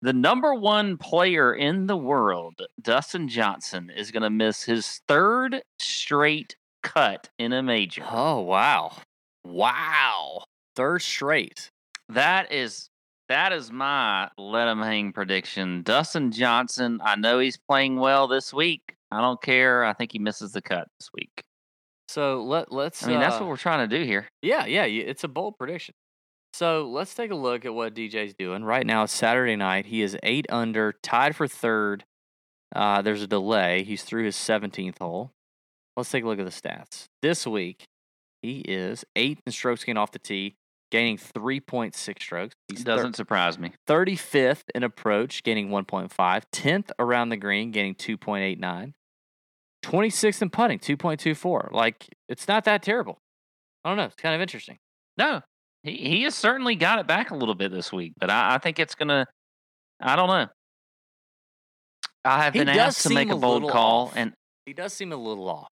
The 0.00 0.12
number 0.12 0.54
one 0.54 0.96
player 0.96 1.54
in 1.54 1.86
the 1.86 1.96
world, 1.96 2.60
Dustin 2.80 3.28
Johnson, 3.28 3.88
is 3.88 4.10
going 4.10 4.24
to 4.24 4.30
miss 4.30 4.64
his 4.64 5.00
third 5.06 5.62
straight 5.78 6.56
cut 6.82 7.30
in 7.38 7.52
a 7.52 7.62
major. 7.62 8.04
Oh 8.10 8.40
wow, 8.40 8.96
wow, 9.44 10.44
third 10.74 11.02
straight. 11.02 11.70
That 12.08 12.50
is 12.52 12.90
that 13.28 13.52
is 13.52 13.70
my 13.70 14.28
let 14.36 14.68
him 14.68 14.80
hang 14.80 15.12
prediction. 15.12 15.82
Dustin 15.82 16.32
Johnson, 16.32 17.00
I 17.02 17.14
know 17.16 17.38
he's 17.38 17.56
playing 17.56 17.96
well 17.96 18.26
this 18.26 18.52
week. 18.52 18.96
I 19.12 19.20
don't 19.20 19.40
care. 19.42 19.84
I 19.84 19.92
think 19.92 20.12
he 20.12 20.18
misses 20.18 20.52
the 20.52 20.62
cut 20.62 20.88
this 20.98 21.10
week. 21.14 21.42
So 22.08 22.42
let 22.42 22.72
let's. 22.72 23.04
I 23.04 23.08
mean, 23.08 23.20
that's 23.20 23.36
uh, 23.36 23.40
what 23.40 23.48
we're 23.48 23.56
trying 23.56 23.88
to 23.88 23.98
do 23.98 24.04
here. 24.04 24.26
Yeah, 24.40 24.64
yeah, 24.66 24.84
it's 24.84 25.24
a 25.24 25.28
bold 25.28 25.58
prediction. 25.58 25.94
So 26.54 26.88
let's 26.90 27.14
take 27.14 27.30
a 27.30 27.34
look 27.34 27.64
at 27.64 27.72
what 27.72 27.94
DJ's 27.94 28.34
doing 28.34 28.64
right 28.64 28.86
now. 28.86 29.04
It's 29.04 29.12
Saturday 29.12 29.56
night. 29.56 29.86
He 29.86 30.02
is 30.02 30.16
eight 30.22 30.46
under, 30.50 30.92
tied 31.02 31.34
for 31.34 31.48
third. 31.48 32.04
Uh, 32.74 33.00
there's 33.00 33.22
a 33.22 33.26
delay. 33.26 33.84
He's 33.84 34.02
through 34.02 34.24
his 34.24 34.36
17th 34.36 34.98
hole. 34.98 35.30
Let's 35.96 36.10
take 36.10 36.24
a 36.24 36.26
look 36.26 36.38
at 36.38 36.44
the 36.44 36.50
stats. 36.50 37.06
This 37.22 37.46
week, 37.46 37.84
he 38.42 38.60
is 38.60 39.04
eighth 39.16 39.40
in 39.46 39.52
strokes 39.52 39.84
gained 39.84 39.98
off 39.98 40.10
the 40.10 40.18
tee, 40.18 40.56
gaining 40.90 41.16
3.6 41.16 41.94
strokes. 42.20 42.54
He's 42.68 42.84
Doesn't 42.84 43.16
surprise 43.16 43.58
me. 43.58 43.72
35th 43.88 44.64
in 44.74 44.82
approach, 44.82 45.42
gaining 45.42 45.68
1.5. 45.68 46.42
10th 46.52 46.90
around 46.98 47.30
the 47.30 47.36
green, 47.38 47.70
gaining 47.70 47.94
2.89. 47.94 48.92
26th 49.82 50.42
in 50.42 50.50
putting, 50.50 50.78
2.24. 50.78 51.72
Like, 51.72 52.06
it's 52.28 52.46
not 52.48 52.64
that 52.64 52.82
terrible. 52.82 53.18
I 53.84 53.90
don't 53.90 53.96
know. 53.96 54.04
It's 54.04 54.14
kind 54.16 54.34
of 54.34 54.40
interesting. 54.40 54.78
No, 55.18 55.40
he 55.82 55.96
he 55.96 56.22
has 56.22 56.34
certainly 56.34 56.74
got 56.76 56.98
it 57.00 57.06
back 57.06 57.30
a 57.30 57.34
little 57.36 57.54
bit 57.54 57.70
this 57.72 57.92
week, 57.92 58.12
but 58.18 58.30
I, 58.30 58.54
I 58.54 58.58
think 58.58 58.78
it's 58.78 58.94
gonna. 58.94 59.26
I 60.00 60.16
don't 60.16 60.28
know. 60.28 60.46
I 62.24 62.44
have 62.44 62.52
He 62.54 62.60
been 62.60 62.68
asked 62.68 63.02
to 63.02 63.12
make 63.12 63.30
a 63.30 63.36
bold 63.36 63.68
call, 63.70 64.06
off. 64.06 64.12
and 64.16 64.32
He 64.66 64.72
does 64.72 64.92
seem 64.92 65.12
a 65.12 65.16
little 65.16 65.48
off. 65.48 65.68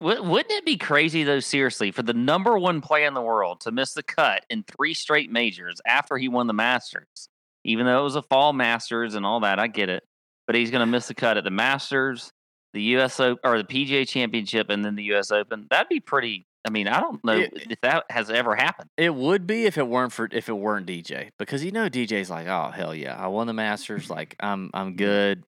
w- 0.00 0.22
wouldn't 0.22 0.52
it 0.52 0.64
be 0.66 0.76
crazy 0.76 1.24
though? 1.24 1.40
Seriously, 1.40 1.90
for 1.90 2.02
the 2.02 2.12
number 2.14 2.58
one 2.58 2.80
player 2.80 3.06
in 3.06 3.14
the 3.14 3.22
world 3.22 3.60
to 3.62 3.72
miss 3.72 3.94
the 3.94 4.02
cut 4.02 4.44
in 4.50 4.62
three 4.64 4.94
straight 4.94 5.30
majors 5.30 5.80
after 5.86 6.18
he 6.18 6.28
won 6.28 6.46
the 6.46 6.52
Masters, 6.52 7.28
even 7.64 7.86
though 7.86 8.00
it 8.00 8.04
was 8.04 8.16
a 8.16 8.22
fall 8.22 8.52
Masters 8.52 9.14
and 9.14 9.24
all 9.24 9.40
that, 9.40 9.58
I 9.58 9.66
get 9.68 9.88
it, 9.88 10.04
but 10.52 10.58
he's 10.58 10.70
going 10.70 10.80
to 10.80 10.86
miss 10.86 11.06
the 11.08 11.14
cut 11.14 11.38
at 11.38 11.44
the 11.44 11.50
Masters, 11.50 12.30
the 12.74 12.82
U.S. 12.82 13.18
Open, 13.18 13.38
or 13.42 13.56
the 13.56 13.64
PGA 13.64 14.06
Championship, 14.06 14.68
and 14.68 14.84
then 14.84 14.96
the 14.96 15.04
U.S. 15.04 15.30
Open. 15.30 15.66
That'd 15.70 15.88
be 15.88 15.98
pretty. 16.00 16.44
I 16.66 16.70
mean, 16.70 16.88
I 16.88 17.00
don't 17.00 17.24
know 17.24 17.38
It- 17.38 17.52
if 17.70 17.80
that 17.80 18.04
has 18.10 18.28
ever 18.28 18.54
happened. 18.54 18.90
It 18.98 19.14
would 19.14 19.46
be 19.46 19.64
if 19.64 19.78
it 19.78 19.88
weren't 19.88 20.12
for 20.12 20.28
if 20.30 20.50
it 20.50 20.52
weren't 20.52 20.86
DJ 20.86 21.30
because 21.38 21.64
you 21.64 21.72
know 21.72 21.88
DJ's 21.88 22.28
like, 22.28 22.46
oh 22.48 22.70
hell 22.70 22.94
yeah, 22.94 23.16
I 23.16 23.28
won 23.28 23.46
the 23.46 23.54
Masters, 23.54 24.10
like 24.18 24.36
I'm 24.40 24.70
I'm 24.74 24.94
good. 24.94 25.42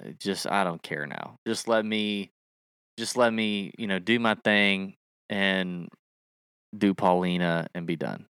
Uh, 0.00 0.10
Just 0.20 0.46
I 0.46 0.62
don't 0.62 0.80
care 0.82 1.06
now. 1.06 1.36
Just 1.46 1.66
let 1.66 1.84
me, 1.84 2.30
just 2.98 3.16
let 3.16 3.32
me, 3.32 3.72
you 3.78 3.88
know, 3.88 3.98
do 3.98 4.18
my 4.20 4.36
thing 4.36 4.94
and 5.28 5.88
do 6.78 6.94
Paulina 6.94 7.66
and 7.74 7.84
be 7.86 7.96
done. 7.96 8.26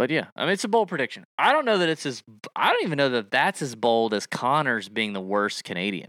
But 0.00 0.08
yeah, 0.08 0.28
I 0.34 0.44
mean 0.44 0.54
it's 0.54 0.64
a 0.64 0.68
bold 0.68 0.88
prediction. 0.88 1.24
I 1.36 1.52
don't 1.52 1.66
know 1.66 1.76
that 1.76 1.90
it's 1.90 2.06
as 2.06 2.22
I 2.56 2.72
don't 2.72 2.84
even 2.84 2.96
know 2.96 3.10
that 3.10 3.30
that's 3.30 3.60
as 3.60 3.74
bold 3.74 4.14
as 4.14 4.26
Conners 4.26 4.88
being 4.88 5.12
the 5.12 5.20
worst 5.20 5.62
Canadian. 5.62 6.08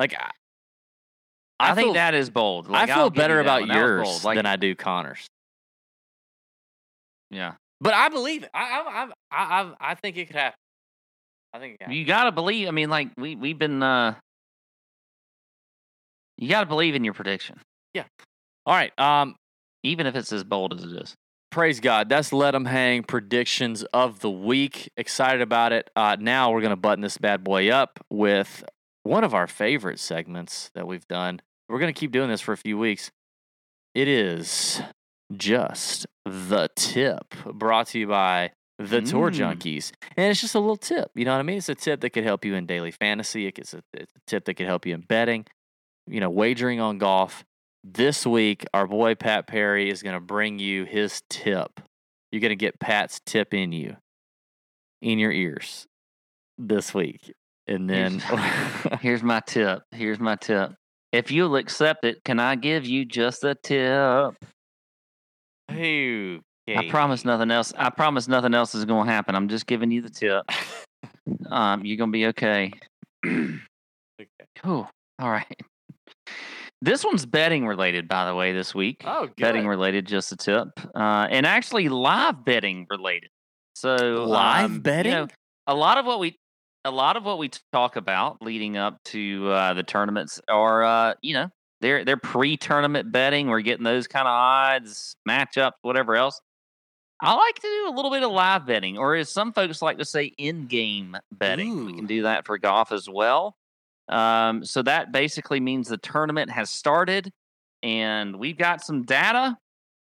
Like 0.00 0.14
I, 0.14 0.30
I, 1.60 1.74
think 1.76 1.86
feel- 1.86 1.94
that 1.94 2.14
is 2.14 2.28
bold. 2.28 2.68
Like, 2.68 2.90
I 2.90 2.94
feel 2.96 3.08
better 3.10 3.38
about 3.38 3.60
one. 3.60 3.70
Yours. 3.70 4.24
Like, 4.24 4.34
than 4.34 4.46
I 4.46 4.56
do 4.56 4.74
Conners. 4.74 5.28
yeah. 7.30 7.52
But 7.80 7.94
I 7.94 8.08
believe 8.08 8.42
it. 8.42 8.50
I 8.52 8.64
I 8.64 8.80
I 8.80 9.04
I, 9.30 9.62
I, 9.62 9.92
I 9.92 9.94
think 9.94 10.16
it 10.16 10.26
could 10.26 10.34
happen. 10.34 10.58
I 11.52 11.60
think. 11.60 11.76
You 11.88 12.04
gotta 12.04 12.32
believe. 12.32 12.66
I 12.66 12.72
mean, 12.72 12.90
like 12.90 13.10
we 13.16 13.36
we've 13.36 13.60
been. 13.60 13.80
uh 13.80 14.16
You 16.36 16.48
gotta 16.48 16.66
believe 16.66 16.96
in 16.96 17.04
your 17.04 17.14
prediction, 17.14 17.60
Yeah. 17.94 18.06
All 18.66 18.74
right. 18.74 18.90
Um. 18.98 19.36
even 19.84 20.08
if 20.08 20.16
it's 20.16 20.32
as 20.32 20.42
bold 20.42 20.74
as 20.74 20.82
it 20.82 21.00
is. 21.00 21.14
Praise 21.50 21.80
God. 21.80 22.08
That's 22.08 22.32
let 22.32 22.50
them 22.50 22.66
hang 22.66 23.02
predictions 23.02 23.82
of 23.94 24.20
the 24.20 24.30
week. 24.30 24.90
Excited 24.96 25.40
about 25.40 25.72
it. 25.72 25.90
Uh, 25.96 26.16
now 26.20 26.52
we're 26.52 26.60
gonna 26.60 26.76
button 26.76 27.00
this 27.00 27.16
bad 27.16 27.42
boy 27.42 27.70
up 27.70 27.98
with 28.10 28.64
one 29.02 29.24
of 29.24 29.32
our 29.34 29.46
favorite 29.46 29.98
segments 29.98 30.70
that 30.74 30.86
we've 30.86 31.08
done. 31.08 31.40
We're 31.68 31.78
gonna 31.78 31.92
keep 31.94 32.12
doing 32.12 32.28
this 32.28 32.42
for 32.42 32.52
a 32.52 32.56
few 32.56 32.76
weeks. 32.76 33.10
It 33.94 34.08
is 34.08 34.82
just 35.34 36.06
the 36.26 36.68
tip 36.76 37.34
brought 37.46 37.88
to 37.88 37.98
you 38.00 38.06
by 38.06 38.52
the 38.78 39.00
Tour 39.00 39.30
Mm. 39.30 39.56
Junkies, 39.56 39.92
and 40.16 40.30
it's 40.30 40.40
just 40.40 40.54
a 40.54 40.60
little 40.60 40.76
tip. 40.76 41.10
You 41.14 41.24
know 41.24 41.32
what 41.32 41.40
I 41.40 41.42
mean? 41.42 41.58
It's 41.58 41.68
a 41.68 41.74
tip 41.74 42.00
that 42.02 42.10
could 42.10 42.24
help 42.24 42.44
you 42.44 42.54
in 42.54 42.66
daily 42.66 42.90
fantasy. 42.92 43.46
It's 43.48 43.74
a, 43.74 43.80
it's 43.94 44.12
a 44.14 44.20
tip 44.26 44.44
that 44.44 44.54
could 44.54 44.66
help 44.66 44.86
you 44.86 44.94
in 44.94 45.00
betting. 45.00 45.46
You 46.06 46.20
know, 46.20 46.30
wagering 46.30 46.78
on 46.78 46.98
golf. 46.98 47.44
This 47.94 48.26
week, 48.26 48.66
our 48.74 48.86
boy 48.86 49.14
Pat 49.14 49.46
Perry 49.46 49.88
is 49.88 50.02
going 50.02 50.12
to 50.14 50.20
bring 50.20 50.58
you 50.58 50.84
his 50.84 51.22
tip. 51.30 51.80
You're 52.30 52.42
going 52.42 52.50
to 52.50 52.56
get 52.56 52.78
Pat's 52.78 53.18
tip 53.24 53.54
in 53.54 53.72
you, 53.72 53.96
in 55.00 55.18
your 55.18 55.32
ears 55.32 55.86
this 56.58 56.92
week. 56.92 57.32
And 57.66 57.88
then, 57.88 58.18
Here's 59.00 59.22
my 59.22 59.40
tip. 59.40 59.84
Here's 59.90 60.20
my 60.20 60.36
tip. 60.36 60.74
If 61.12 61.30
you'll 61.30 61.56
accept 61.56 62.04
it, 62.04 62.22
can 62.24 62.38
I 62.38 62.56
give 62.56 62.84
you 62.84 63.06
just 63.06 63.42
a 63.42 63.54
tip? 63.54 64.34
Hey, 65.68 66.40
I 66.68 66.90
promise 66.90 67.24
nothing 67.24 67.50
else. 67.50 67.72
I 67.74 67.88
promise 67.88 68.28
nothing 68.28 68.52
else 68.52 68.74
is 68.74 68.84
going 68.84 69.06
to 69.06 69.12
happen. 69.12 69.34
I'm 69.34 69.48
just 69.48 69.66
giving 69.66 69.90
you 69.90 70.02
the 70.02 70.10
tip. 70.10 70.44
Um, 71.50 71.84
you're 71.84 71.96
going 71.96 72.10
to 72.10 72.12
be 72.12 72.26
okay. 72.26 72.72
Cool. 74.56 74.90
All 75.20 75.30
right. 75.30 75.62
This 76.80 77.04
one's 77.04 77.26
betting 77.26 77.66
related, 77.66 78.06
by 78.06 78.26
the 78.26 78.34
way, 78.34 78.52
this 78.52 78.74
week. 78.74 79.02
Oh, 79.04 79.26
good. 79.26 79.36
betting 79.36 79.66
related, 79.66 80.06
just 80.06 80.30
a 80.30 80.36
tip. 80.36 80.68
Uh, 80.94 81.26
and 81.30 81.44
actually 81.44 81.88
live 81.88 82.44
betting 82.44 82.86
related. 82.88 83.30
So 83.74 84.24
Live 84.26 84.64
um, 84.64 84.74
you 84.74 84.80
betting? 84.80 85.12
know, 85.12 85.28
a 85.66 85.74
lot 85.74 85.98
of 85.98 86.06
what 86.06 86.18
we 86.18 86.36
a 86.84 86.90
lot 86.90 87.16
of 87.16 87.24
what 87.24 87.38
we 87.38 87.50
talk 87.72 87.96
about 87.96 88.40
leading 88.40 88.76
up 88.76 89.02
to 89.04 89.48
uh, 89.50 89.74
the 89.74 89.82
tournaments 89.82 90.40
are 90.48 90.84
uh, 90.84 91.14
you 91.22 91.34
know, 91.34 91.48
they're 91.80 92.04
they're 92.04 92.16
pre-tournament 92.16 93.12
betting. 93.12 93.48
We're 93.48 93.60
getting 93.60 93.84
those 93.84 94.06
kind 94.06 94.26
of 94.26 94.32
odds, 94.32 95.16
matchups, 95.28 95.72
whatever 95.82 96.16
else. 96.16 96.40
I 97.20 97.34
like 97.34 97.56
to 97.56 97.62
do 97.62 97.88
a 97.88 97.94
little 97.94 98.12
bit 98.12 98.22
of 98.22 98.30
live 98.30 98.66
betting, 98.66 98.96
or 98.98 99.16
as 99.16 99.28
some 99.28 99.52
folks 99.52 99.82
like 99.82 99.98
to 99.98 100.04
say, 100.04 100.32
in-game 100.38 101.16
betting. 101.32 101.86
We 101.86 101.94
can 101.94 102.06
do 102.06 102.22
that 102.22 102.46
for 102.46 102.58
golf 102.58 102.92
as 102.92 103.08
well. 103.08 103.56
Um, 104.08 104.64
so 104.64 104.82
that 104.82 105.12
basically 105.12 105.60
means 105.60 105.88
the 105.88 105.98
tournament 105.98 106.50
has 106.50 106.70
started, 106.70 107.30
and 107.82 108.36
we've 108.38 108.58
got 108.58 108.82
some 108.82 109.04
data. 109.04 109.56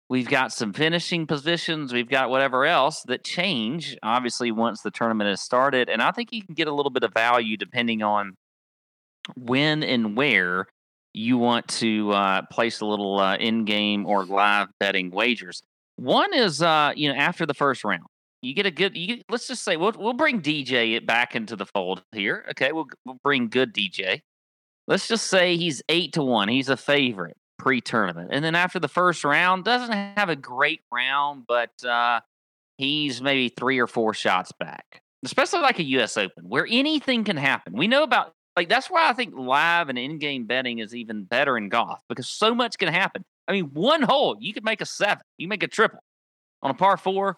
We've 0.10 0.30
got 0.30 0.54
some 0.54 0.72
finishing 0.72 1.28
positions. 1.28 1.92
We've 1.92 2.10
got 2.10 2.30
whatever 2.30 2.66
else 2.66 3.04
that 3.08 3.26
change, 3.26 3.98
obviously, 4.02 4.52
once 4.52 4.82
the 4.82 4.92
tournament 4.92 5.30
has 5.30 5.42
started. 5.42 5.90
And 5.90 6.02
I 6.02 6.12
think 6.12 6.32
you 6.32 6.42
can 6.42 6.56
get 6.56 6.70
a 6.70 6.74
little 6.74 6.92
bit 6.92 7.04
of 7.04 7.14
value 7.14 7.58
depending 7.58 8.02
on 8.02 8.38
when 9.36 9.84
and 9.84 10.16
where 10.16 10.68
you 11.14 11.38
want 11.38 11.68
to 11.68 12.12
uh, 12.12 12.42
place 12.44 12.80
a 12.80 12.86
little 12.86 13.20
uh, 13.20 13.36
in-game 13.36 14.06
or 14.06 14.24
live 14.24 14.70
betting 14.80 15.12
wagers. 15.12 15.62
One 15.98 16.34
is, 16.34 16.62
uh, 16.62 16.94
you 16.96 17.10
know, 17.12 17.16
after 17.16 17.46
the 17.46 17.54
first 17.54 17.84
round, 17.84 18.04
you 18.42 18.54
get 18.54 18.66
a 18.66 18.72
good. 18.72 18.96
You 18.96 19.08
get, 19.08 19.26
let's 19.30 19.48
just 19.48 19.64
say 19.64 19.78
we'll 19.78 19.94
we'll 19.98 20.14
bring 20.14 20.42
DJ 20.42 21.04
back 21.06 21.36
into 21.36 21.56
the 21.56 21.66
fold 21.66 22.04
here. 22.12 22.46
Okay, 22.52 22.72
we'll 22.72 22.88
we'll 23.06 23.20
bring 23.24 23.50
good 23.50 23.74
DJ. 23.74 24.22
Let's 24.88 25.08
just 25.08 25.28
say 25.28 25.58
he's 25.58 25.82
eight 25.90 26.14
to 26.14 26.24
one. 26.24 26.48
He's 26.48 26.70
a 26.70 26.78
favorite 26.78 27.36
pre-tournament, 27.60 28.30
and 28.32 28.44
then 28.44 28.56
after 28.56 28.80
the 28.80 28.88
first 28.88 29.24
round, 29.24 29.66
doesn't 29.66 29.92
have 29.92 30.30
a 30.30 30.36
great 30.36 30.82
round, 30.92 31.46
but 31.48 31.72
uh, 31.84 32.22
he's 32.78 33.22
maybe 33.22 33.50
three 33.50 33.80
or 33.80 33.88
four 33.88 34.14
shots 34.14 34.52
back. 34.60 35.02
Especially 35.26 35.60
like 35.60 35.80
a 35.80 35.84
U.S. 35.84 36.16
Open, 36.16 36.46
where 36.48 36.68
anything 36.70 37.24
can 37.24 37.38
happen. 37.38 37.74
We 37.74 37.88
know 37.88 38.04
about 38.04 38.34
like 38.56 38.70
that's 38.70 38.90
why 38.90 39.10
I 39.10 39.14
think 39.14 39.34
live 39.36 39.90
and 39.90 39.98
in-game 39.98 40.46
betting 40.46 40.80
is 40.80 40.96
even 40.96 41.24
better 41.24 41.58
in 41.58 41.70
golf 41.70 42.00
because 42.08 42.30
so 42.30 42.54
much 42.54 42.78
can 42.78 42.94
happen. 42.94 43.26
I 43.48 43.52
mean, 43.52 43.72
one 43.74 44.04
hole 44.04 44.38
you 44.40 44.54
could 44.54 44.64
make 44.64 44.82
a 44.82 44.86
seven, 44.86 45.24
you 45.38 45.48
make 45.48 45.64
a 45.64 45.68
triple 45.68 46.00
on 46.62 46.72
a 46.72 46.74
par 46.74 46.98
four. 46.98 47.38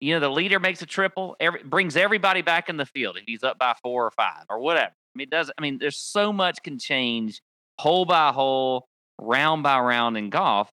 You 0.00 0.14
know, 0.14 0.20
the 0.20 0.30
leader 0.30 0.60
makes 0.60 0.82
a 0.82 0.86
triple, 0.86 1.36
every, 1.40 1.62
brings 1.62 1.96
everybody 1.96 2.42
back 2.42 2.68
in 2.68 2.76
the 2.76 2.84
field 2.84 3.16
if 3.16 3.24
he's 3.26 3.42
up 3.42 3.58
by 3.58 3.74
four 3.82 4.04
or 4.04 4.10
five 4.10 4.44
or 4.50 4.58
whatever. 4.58 4.92
I 4.92 5.16
mean, 5.16 5.24
it 5.24 5.30
does. 5.30 5.50
I 5.56 5.62
mean, 5.62 5.78
there's 5.78 5.98
so 5.98 6.32
much 6.32 6.62
can 6.62 6.78
change 6.78 7.40
hole 7.78 8.04
by 8.04 8.32
hole, 8.32 8.88
round 9.18 9.62
by 9.62 9.78
round 9.80 10.16
in 10.16 10.30
golf. 10.30 10.70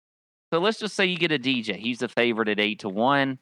So 0.52 0.60
let's 0.60 0.78
just 0.78 0.94
say 0.94 1.06
you 1.06 1.18
get 1.18 1.32
a 1.32 1.38
DJ. 1.38 1.76
He's 1.76 1.98
the 1.98 2.08
favorite 2.08 2.48
at 2.48 2.60
eight 2.60 2.80
to 2.80 2.88
one. 2.88 3.38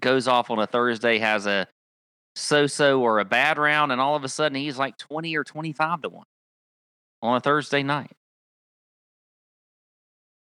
Goes 0.00 0.26
off 0.26 0.50
on 0.50 0.58
a 0.58 0.66
Thursday, 0.66 1.18
has 1.18 1.46
a 1.46 1.66
so-so 2.34 3.02
or 3.02 3.18
a 3.18 3.24
bad 3.26 3.58
round, 3.58 3.92
and 3.92 4.00
all 4.00 4.16
of 4.16 4.24
a 4.24 4.28
sudden 4.28 4.56
he's 4.56 4.78
like 4.78 4.96
twenty 4.96 5.36
or 5.36 5.44
twenty-five 5.44 6.00
to 6.02 6.08
one 6.08 6.24
on 7.20 7.36
a 7.36 7.40
Thursday 7.40 7.82
night. 7.82 8.12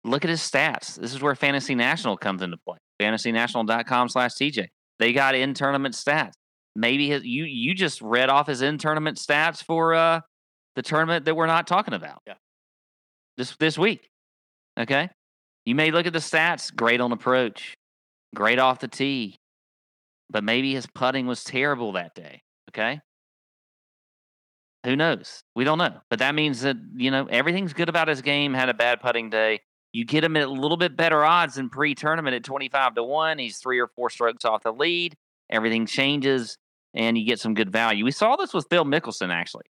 Look 0.05 0.25
at 0.25 0.31
his 0.31 0.41
stats. 0.41 0.97
This 0.97 1.15
is 1.15 1.23
where 1.23 1.35
Fantasy 1.35 1.75
National 1.75 2.17
comes 2.17 2.43
into 2.43 2.57
play. 2.57 2.79
FantasyNational.com 3.01 4.09
slash 4.09 4.33
TJ. 4.35 4.69
They 4.99 5.13
got 5.13 5.35
in 5.35 5.55
tournament 5.55 5.95
stats. 5.95 6.33
Maybe 6.75 7.09
his, 7.09 7.25
you 7.25 7.45
you 7.45 7.75
just 7.75 8.03
read 8.03 8.29
off 8.29 8.47
his 8.47 8.63
in 8.63 8.79
tournament 8.79 9.19
stats 9.19 9.63
for 9.63 9.95
uh 9.95 10.21
the 10.75 10.83
tournament 10.83 11.25
that 11.25 11.35
we're 11.35 11.47
not 11.47 11.67
talking 11.67 11.95
about. 11.95 12.21
Yeah. 12.27 12.35
This 13.37 13.57
this 13.57 13.79
week. 13.79 14.11
Okay. 14.79 15.09
You 15.65 15.75
may 15.75 15.91
look 15.91 16.07
at 16.07 16.13
the 16.13 16.21
stats, 16.21 16.75
great 16.75 17.01
on 17.01 17.13
approach, 17.13 17.77
great 18.35 18.59
off 18.59 18.79
the 18.79 18.89
tee, 18.89 19.41
but 20.31 20.45
maybe 20.45 20.75
his 20.75 20.87
putting 20.87 21.27
was 21.27 21.43
terrible 21.43 21.93
that 21.93 22.15
day. 22.15 22.43
Okay. 22.71 23.01
Who 24.85 24.95
knows? 24.95 25.43
We 25.57 25.65
don't 25.65 25.79
know. 25.79 26.01
But 26.11 26.21
that 26.21 26.37
means 26.37 26.61
that, 26.61 26.77
you 26.95 27.11
know, 27.11 27.27
everything's 27.27 27.73
good 27.73 27.89
about 27.89 28.07
his 28.07 28.23
game, 28.23 28.55
had 28.55 28.69
a 28.69 28.75
bad 28.75 29.01
putting 29.01 29.31
day. 29.31 29.61
You 29.97 30.05
get 30.05 30.23
him 30.23 30.37
at 30.37 30.43
a 30.43 30.51
little 30.51 30.77
bit 30.77 30.95
better 30.95 31.25
odds 31.25 31.55
than 31.55 31.71
pre 31.71 31.95
tournament 31.95 32.37
at 32.37 32.45
25 32.45 32.97
to 32.97 33.03
1. 33.03 33.39
He's 33.39 33.57
three 33.57 33.81
or 33.81 33.87
four 33.87 34.11
strokes 34.11 34.45
off 34.45 34.63
the 34.63 34.71
lead. 34.71 35.15
Everything 35.49 35.87
changes 35.87 36.59
and 36.93 37.17
you 37.17 37.25
get 37.25 37.41
some 37.41 37.55
good 37.55 37.73
value. 37.73 38.05
We 38.05 38.11
saw 38.11 38.37
this 38.37 38.53
with 38.53 38.67
Phil 38.69 38.85
Mickelson 38.85 39.31
actually 39.31 39.65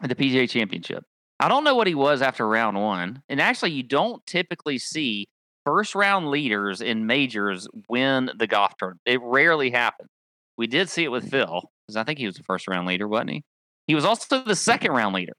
at 0.00 0.08
the 0.08 0.14
PGA 0.14 0.48
Championship. 0.48 1.02
I 1.40 1.48
don't 1.48 1.64
know 1.64 1.74
what 1.74 1.88
he 1.88 1.96
was 1.96 2.22
after 2.22 2.46
round 2.46 2.80
one. 2.80 3.24
And 3.28 3.40
actually, 3.40 3.72
you 3.72 3.82
don't 3.82 4.24
typically 4.24 4.78
see 4.78 5.26
first 5.66 5.96
round 5.96 6.30
leaders 6.30 6.80
in 6.80 7.08
majors 7.08 7.66
win 7.88 8.30
the 8.38 8.46
golf 8.46 8.76
tournament. 8.78 9.00
It 9.04 9.20
rarely 9.20 9.72
happens. 9.72 10.10
We 10.56 10.68
did 10.68 10.88
see 10.88 11.02
it 11.02 11.10
with 11.10 11.28
Phil 11.28 11.62
because 11.88 11.96
I 11.96 12.04
think 12.04 12.20
he 12.20 12.26
was 12.26 12.36
the 12.36 12.44
first 12.44 12.68
round 12.68 12.86
leader, 12.86 13.08
wasn't 13.08 13.30
he? 13.30 13.42
He 13.88 13.96
was 13.96 14.04
also 14.04 14.44
the 14.44 14.54
second 14.54 14.92
round 14.92 15.16
leader. 15.16 15.34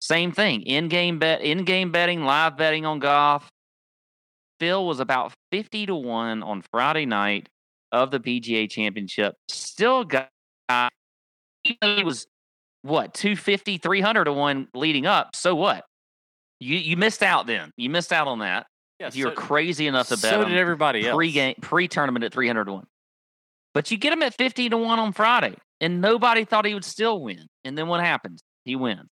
Same 0.00 0.32
thing. 0.32 0.62
In 0.62 0.88
game 0.88 1.18
bet, 1.18 1.42
in 1.42 1.64
game 1.64 1.92
betting, 1.92 2.24
live 2.24 2.56
betting 2.56 2.86
on 2.86 2.98
golf. 2.98 3.50
Phil 4.58 4.86
was 4.86 5.00
about 5.00 5.32
50 5.52 5.86
to 5.86 5.94
1 5.94 6.42
on 6.42 6.62
Friday 6.70 7.06
night 7.06 7.48
of 7.92 8.10
the 8.10 8.20
PGA 8.20 8.68
championship. 8.70 9.34
Still 9.48 10.04
got 10.04 10.28
he 11.62 11.76
was 12.04 12.26
what 12.82 13.12
250, 13.14 13.78
300 13.78 14.24
to 14.24 14.32
1 14.32 14.68
leading 14.74 15.06
up. 15.06 15.34
So 15.34 15.54
what? 15.54 15.84
You 16.60 16.76
you 16.76 16.96
missed 16.96 17.22
out 17.22 17.46
then. 17.46 17.70
You 17.76 17.90
missed 17.90 18.12
out 18.12 18.28
on 18.28 18.40
that. 18.40 18.66
Yeah, 18.98 19.08
if 19.08 19.16
you're 19.16 19.30
so, 19.30 19.36
crazy 19.36 19.86
enough 19.86 20.08
to 20.08 20.16
bet 20.16 20.30
so 20.30 20.44
did 20.44 20.58
everybody 20.58 21.06
else. 21.06 21.16
pre-game 21.16 21.54
pre-tournament 21.62 22.22
at 22.22 22.34
300 22.34 22.64
to 22.66 22.72
1. 22.72 22.86
But 23.72 23.90
you 23.90 23.96
get 23.96 24.12
him 24.12 24.22
at 24.22 24.34
50 24.34 24.68
to 24.70 24.76
1 24.76 24.98
on 24.98 25.12
Friday 25.12 25.54
and 25.80 26.00
nobody 26.00 26.44
thought 26.44 26.66
he 26.66 26.74
would 26.74 26.84
still 26.84 27.22
win. 27.22 27.46
And 27.64 27.78
then 27.78 27.86
what 27.86 28.00
happens? 28.00 28.42
He 28.64 28.76
wins. 28.76 29.08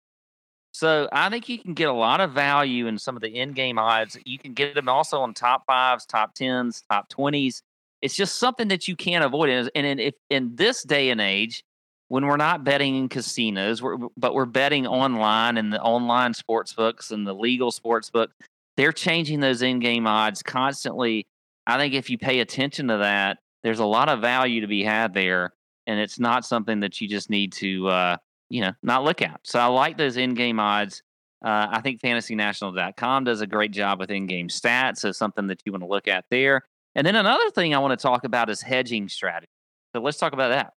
So 0.77 1.09
I 1.11 1.31
think 1.31 1.49
you 1.49 1.57
can 1.57 1.73
get 1.73 1.89
a 1.89 1.93
lot 1.93 2.21
of 2.21 2.33
value 2.33 2.85
in 2.85 2.99
some 2.99 3.15
of 3.15 3.23
the 3.23 3.35
in-game 3.35 3.79
odds. 3.79 4.15
You 4.25 4.37
can 4.37 4.53
get 4.53 4.75
them 4.75 4.87
also 4.87 5.21
on 5.21 5.33
top 5.33 5.65
fives, 5.65 6.05
top 6.05 6.35
tens, 6.35 6.83
top 6.87 7.09
twenties. 7.09 7.63
It's 8.03 8.15
just 8.15 8.37
something 8.37 8.67
that 8.67 8.87
you 8.87 8.95
can't 8.95 9.25
avoid. 9.25 9.49
And 9.73 9.85
in, 9.87 9.97
if 9.97 10.13
in 10.29 10.55
this 10.55 10.83
day 10.83 11.09
and 11.09 11.19
age, 11.19 11.63
when 12.09 12.27
we're 12.27 12.37
not 12.37 12.63
betting 12.63 12.95
in 12.95 13.09
casinos, 13.09 13.81
we're, 13.81 13.97
but 14.17 14.35
we're 14.35 14.45
betting 14.45 14.85
online 14.85 15.57
in 15.57 15.71
the 15.71 15.81
online 15.81 16.35
sports 16.35 16.73
books 16.73 17.09
and 17.09 17.25
the 17.25 17.33
legal 17.33 17.71
sports 17.71 18.11
book, 18.11 18.29
they're 18.75 18.91
changing 18.91 19.39
those 19.39 19.63
in-game 19.63 20.05
odds 20.05 20.43
constantly. 20.43 21.25
I 21.65 21.79
think 21.79 21.95
if 21.95 22.07
you 22.07 22.19
pay 22.19 22.39
attention 22.39 22.89
to 22.89 22.97
that, 22.97 23.39
there's 23.63 23.79
a 23.79 23.85
lot 23.85 24.09
of 24.09 24.21
value 24.21 24.61
to 24.61 24.67
be 24.67 24.83
had 24.83 25.15
there, 25.15 25.53
and 25.87 25.99
it's 25.99 26.19
not 26.19 26.45
something 26.45 26.81
that 26.81 27.01
you 27.01 27.07
just 27.07 27.31
need 27.31 27.51
to 27.53 27.87
uh, 27.87 28.17
you 28.49 28.61
know, 28.61 28.73
not 28.83 29.03
look 29.03 29.21
at. 29.21 29.39
So 29.43 29.59
I 29.59 29.65
like 29.65 29.97
those 29.97 30.17
in-game 30.17 30.59
odds. 30.59 31.01
Uh, 31.43 31.67
I 31.69 31.81
think 31.81 32.01
FantasyNational.com 32.01 33.23
does 33.23 33.41
a 33.41 33.47
great 33.47 33.71
job 33.71 33.99
with 33.99 34.09
in-game 34.09 34.47
stats. 34.47 34.97
So 34.97 35.11
something 35.11 35.47
that 35.47 35.61
you 35.65 35.71
want 35.71 35.83
to 35.83 35.87
look 35.87 36.07
at 36.07 36.25
there. 36.31 36.61
And 36.95 37.05
then 37.05 37.15
another 37.15 37.49
thing 37.51 37.75
I 37.75 37.79
want 37.79 37.97
to 37.97 38.01
talk 38.01 38.23
about 38.23 38.49
is 38.49 38.61
hedging 38.61 39.07
strategy. 39.09 39.51
So 39.95 40.01
let's 40.01 40.17
talk 40.17 40.33
about 40.33 40.49
that. 40.49 40.73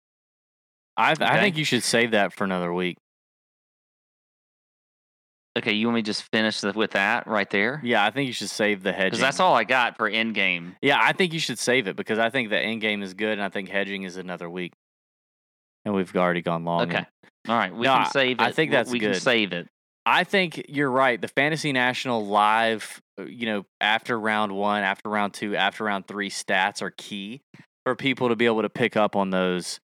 I, 0.97 1.13
Okay. 1.13 1.25
I 1.25 1.41
think 1.41 1.57
you 1.57 1.65
should 1.65 1.83
save 1.83 2.11
that 2.11 2.33
for 2.33 2.45
another 2.45 2.73
week. 2.73 2.99
Okay, 5.59 5.73
you 5.73 5.87
want 5.89 5.97
me 5.97 6.03
to 6.03 6.07
just 6.07 6.31
finish 6.31 6.61
the, 6.61 6.73
with 6.73 6.93
that 6.93 7.27
right 7.27 7.49
there? 7.51 7.81
Yeah, 7.83 8.05
I 8.05 8.11
think 8.11 8.29
you 8.29 8.33
should 8.33 8.51
save 8.51 8.83
the 8.83 8.93
hedging. 8.93 9.11
Because 9.11 9.21
that's 9.21 9.41
all 9.41 9.55
I 9.55 9.65
got 9.65 9.97
for 9.97 10.09
in-game. 10.09 10.77
Yeah, 10.81 10.99
I 11.01 11.13
think 11.13 11.33
you 11.33 11.41
should 11.41 11.59
save 11.59 11.89
it 11.89 11.97
because 11.97 12.19
I 12.19 12.31
think 12.31 12.51
the 12.51 12.59
end 12.59 12.81
game 12.81 13.03
is 13.03 13.15
good, 13.15 13.33
and 13.33 13.43
I 13.43 13.49
think 13.49 13.69
hedging 13.69 14.05
is 14.05 14.17
another 14.17 14.49
week. 14.49 14.75
And 15.85 15.95
we've 15.95 16.15
already 16.15 16.43
gone 16.43 16.65
long. 16.65 16.83
Okay. 16.83 17.07
All 17.49 17.57
right, 17.57 17.75
we 17.75 17.87
No, 17.87 17.95
can 17.95 18.11
save 18.11 18.39
it. 18.41 18.43
I 18.43 18.53
think 18.53 18.71
that's 18.71 18.91
we 18.91 19.01
can 19.01 19.13
good. 19.13 19.23
save 19.23 19.53
it. 19.53 19.67
I 20.07 20.25
think 20.25 20.65
you're 20.69 20.91
right. 20.91 21.21
The 21.21 21.29
Fantasy 21.29 21.73
National 21.73 22.27
live, 22.27 23.01
uh, 23.19 23.25
you 23.25 23.47
know, 23.47 23.65
after 23.81 24.19
round 24.19 24.53
one, 24.53 24.83
after 24.83 25.09
round 25.09 25.35
two, 25.35 25.55
after 25.57 25.85
round 25.85 26.07
three 26.09 26.31
stats 26.31 26.81
are 26.83 26.91
key 26.91 27.41
for 27.85 27.95
people 27.95 28.29
to 28.31 28.37
be 28.37 28.47
able 28.47 28.63
to 28.63 28.71
pick 28.71 28.97
up 28.97 29.15
on 29.17 29.31
those. 29.31 29.79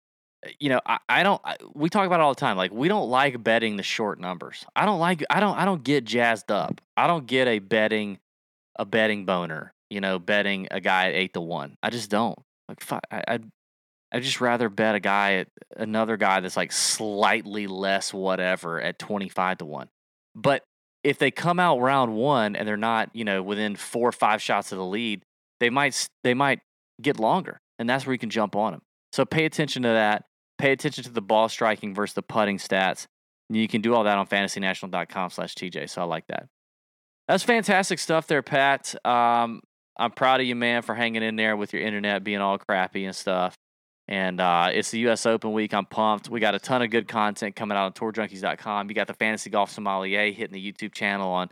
Uh, 0.44 0.50
You 0.58 0.70
know, 0.70 0.80
I, 0.86 0.98
I 1.08 1.22
don't. 1.22 1.40
I, 1.44 1.56
we 1.74 1.90
talk 1.90 2.06
about 2.06 2.20
it 2.20 2.22
all 2.22 2.34
the 2.34 2.40
time. 2.40 2.56
Like 2.56 2.72
we 2.72 2.88
don't 2.88 3.08
like 3.10 3.42
betting 3.42 3.76
the 3.76 3.82
short 3.82 4.18
numbers. 4.18 4.64
I 4.74 4.84
don't 4.86 4.98
like. 5.00 5.22
I 5.30 5.40
don't. 5.40 5.56
I 5.56 5.64
don't 5.64 5.84
get 5.84 6.04
jazzed 6.04 6.50
up. 6.50 6.80
I 6.96 7.06
don't 7.06 7.26
get 7.26 7.46
a 7.46 7.58
betting, 7.58 8.18
a 8.78 8.84
betting 8.84 9.26
boner. 9.26 9.72
You 9.90 10.00
know, 10.00 10.18
betting 10.18 10.66
a 10.70 10.80
guy 10.80 11.08
at 11.08 11.14
eight 11.14 11.34
to 11.34 11.40
one. 11.40 11.76
I 11.82 11.90
just 11.90 12.10
don't. 12.10 12.38
Like 12.68 12.80
fi- 12.80 13.00
I, 13.10 13.38
I'd. 14.12 14.22
Just 14.22 14.40
rather 14.40 14.68
bet 14.68 14.94
a 14.94 15.00
guy 15.00 15.34
at 15.34 15.48
another 15.76 16.16
guy 16.16 16.40
that's 16.40 16.56
like 16.56 16.72
slightly 16.72 17.66
less 17.66 18.14
whatever 18.14 18.80
at 18.80 18.98
twenty 18.98 19.28
five 19.28 19.58
to 19.58 19.64
one. 19.64 19.88
But 20.34 20.62
if 21.04 21.18
they 21.18 21.30
come 21.30 21.60
out 21.60 21.80
round 21.80 22.14
one 22.14 22.56
and 22.56 22.66
they're 22.66 22.76
not, 22.76 23.10
you 23.14 23.24
know, 23.24 23.42
within 23.42 23.76
four 23.76 24.08
or 24.08 24.12
five 24.12 24.42
shots 24.42 24.72
of 24.72 24.78
the 24.78 24.84
lead, 24.84 25.22
they 25.60 25.70
might 25.70 26.08
they 26.24 26.34
might 26.34 26.60
get 27.00 27.20
longer, 27.20 27.60
and 27.78 27.88
that's 27.88 28.06
where 28.06 28.12
you 28.12 28.18
can 28.18 28.30
jump 28.30 28.56
on 28.56 28.72
them. 28.72 28.82
So 29.12 29.24
pay 29.24 29.44
attention 29.44 29.82
to 29.82 29.88
that. 29.88 30.24
Pay 30.58 30.72
attention 30.72 31.04
to 31.04 31.10
the 31.10 31.22
ball 31.22 31.48
striking 31.48 31.94
versus 31.94 32.14
the 32.14 32.22
putting 32.22 32.58
stats. 32.58 33.06
And 33.48 33.56
you 33.56 33.68
can 33.68 33.80
do 33.80 33.94
all 33.94 34.04
that 34.04 34.18
on 34.18 34.26
fantasynational.com/tj. 34.26 35.90
So 35.90 36.02
I 36.02 36.04
like 36.04 36.26
that. 36.28 36.48
That's 37.28 37.42
fantastic 37.42 37.98
stuff 37.98 38.26
there, 38.26 38.42
Pat. 38.42 38.94
Um, 39.04 39.60
I'm 39.98 40.10
proud 40.10 40.40
of 40.40 40.46
you, 40.46 40.54
man, 40.54 40.82
for 40.82 40.94
hanging 40.94 41.22
in 41.22 41.36
there 41.36 41.56
with 41.56 41.72
your 41.72 41.82
internet 41.82 42.24
being 42.24 42.40
all 42.40 42.58
crappy 42.58 43.04
and 43.04 43.14
stuff. 43.14 43.54
And 44.08 44.40
uh, 44.40 44.70
it's 44.72 44.90
the 44.90 45.00
U.S. 45.00 45.26
Open 45.26 45.52
week. 45.52 45.74
I'm 45.74 45.86
pumped. 45.86 46.30
We 46.30 46.38
got 46.38 46.54
a 46.54 46.60
ton 46.60 46.82
of 46.82 46.90
good 46.90 47.08
content 47.08 47.56
coming 47.56 47.76
out 47.76 47.86
on 47.86 47.92
TourJunkies.com. 47.92 48.88
You 48.88 48.94
got 48.94 49.08
the 49.08 49.14
Fantasy 49.14 49.50
Golf 49.50 49.70
Sommelier 49.70 50.32
hitting 50.32 50.52
the 50.52 50.72
YouTube 50.72 50.94
channel 50.94 51.30
on 51.30 51.50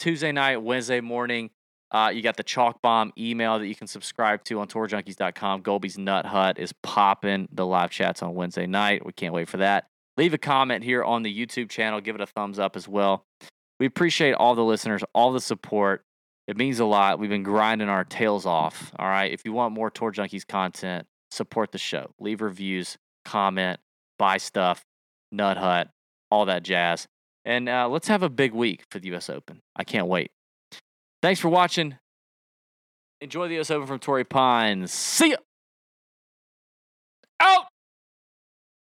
Tuesday 0.00 0.32
night, 0.32 0.56
Wednesday 0.56 1.00
morning. 1.00 1.50
Uh, 1.92 2.10
you 2.12 2.22
got 2.22 2.36
the 2.36 2.42
Chalk 2.42 2.82
Bomb 2.82 3.12
email 3.16 3.60
that 3.60 3.68
you 3.68 3.76
can 3.76 3.86
subscribe 3.86 4.42
to 4.44 4.58
on 4.58 4.66
TourJunkies.com. 4.66 5.62
Golby's 5.62 5.96
Nut 5.96 6.26
Hut 6.26 6.58
is 6.58 6.72
popping 6.82 7.48
the 7.52 7.64
live 7.64 7.90
chats 7.90 8.20
on 8.20 8.34
Wednesday 8.34 8.66
night. 8.66 9.06
We 9.06 9.12
can't 9.12 9.32
wait 9.32 9.48
for 9.48 9.58
that. 9.58 9.86
Leave 10.16 10.34
a 10.34 10.38
comment 10.38 10.82
here 10.82 11.04
on 11.04 11.22
the 11.22 11.46
YouTube 11.46 11.70
channel. 11.70 12.00
Give 12.00 12.16
it 12.16 12.20
a 12.20 12.26
thumbs 12.26 12.58
up 12.58 12.74
as 12.74 12.88
well. 12.88 13.24
We 13.78 13.86
appreciate 13.86 14.32
all 14.32 14.56
the 14.56 14.64
listeners, 14.64 15.02
all 15.14 15.32
the 15.32 15.40
support. 15.40 16.02
It 16.46 16.56
means 16.56 16.80
a 16.80 16.84
lot. 16.84 17.18
We've 17.18 17.30
been 17.30 17.42
grinding 17.42 17.88
our 17.88 18.04
tails 18.04 18.44
off. 18.44 18.92
All 18.98 19.08
right. 19.08 19.32
If 19.32 19.42
you 19.44 19.52
want 19.52 19.72
more 19.74 19.90
Tour 19.90 20.12
Junkies 20.12 20.46
content, 20.46 21.06
support 21.34 21.72
the 21.72 21.78
show. 21.78 22.12
Leave 22.18 22.40
reviews, 22.40 22.96
comment, 23.24 23.80
buy 24.18 24.38
stuff, 24.38 24.84
Nut 25.32 25.56
Hut, 25.56 25.88
all 26.30 26.46
that 26.46 26.62
jazz. 26.62 27.06
And 27.44 27.68
uh, 27.68 27.88
let's 27.88 28.08
have 28.08 28.22
a 28.22 28.30
big 28.30 28.54
week 28.54 28.84
for 28.90 28.98
the 28.98 29.08
U.S. 29.08 29.28
Open. 29.28 29.60
I 29.76 29.84
can't 29.84 30.06
wait. 30.06 30.30
Thanks 31.22 31.40
for 31.40 31.48
watching. 31.48 31.96
Enjoy 33.20 33.48
the 33.48 33.54
U.S. 33.54 33.70
Open 33.70 33.86
from 33.86 33.98
Torrey 33.98 34.24
Pines. 34.24 34.92
See 34.92 35.30
ya. 35.30 35.36
Out. 37.40 37.66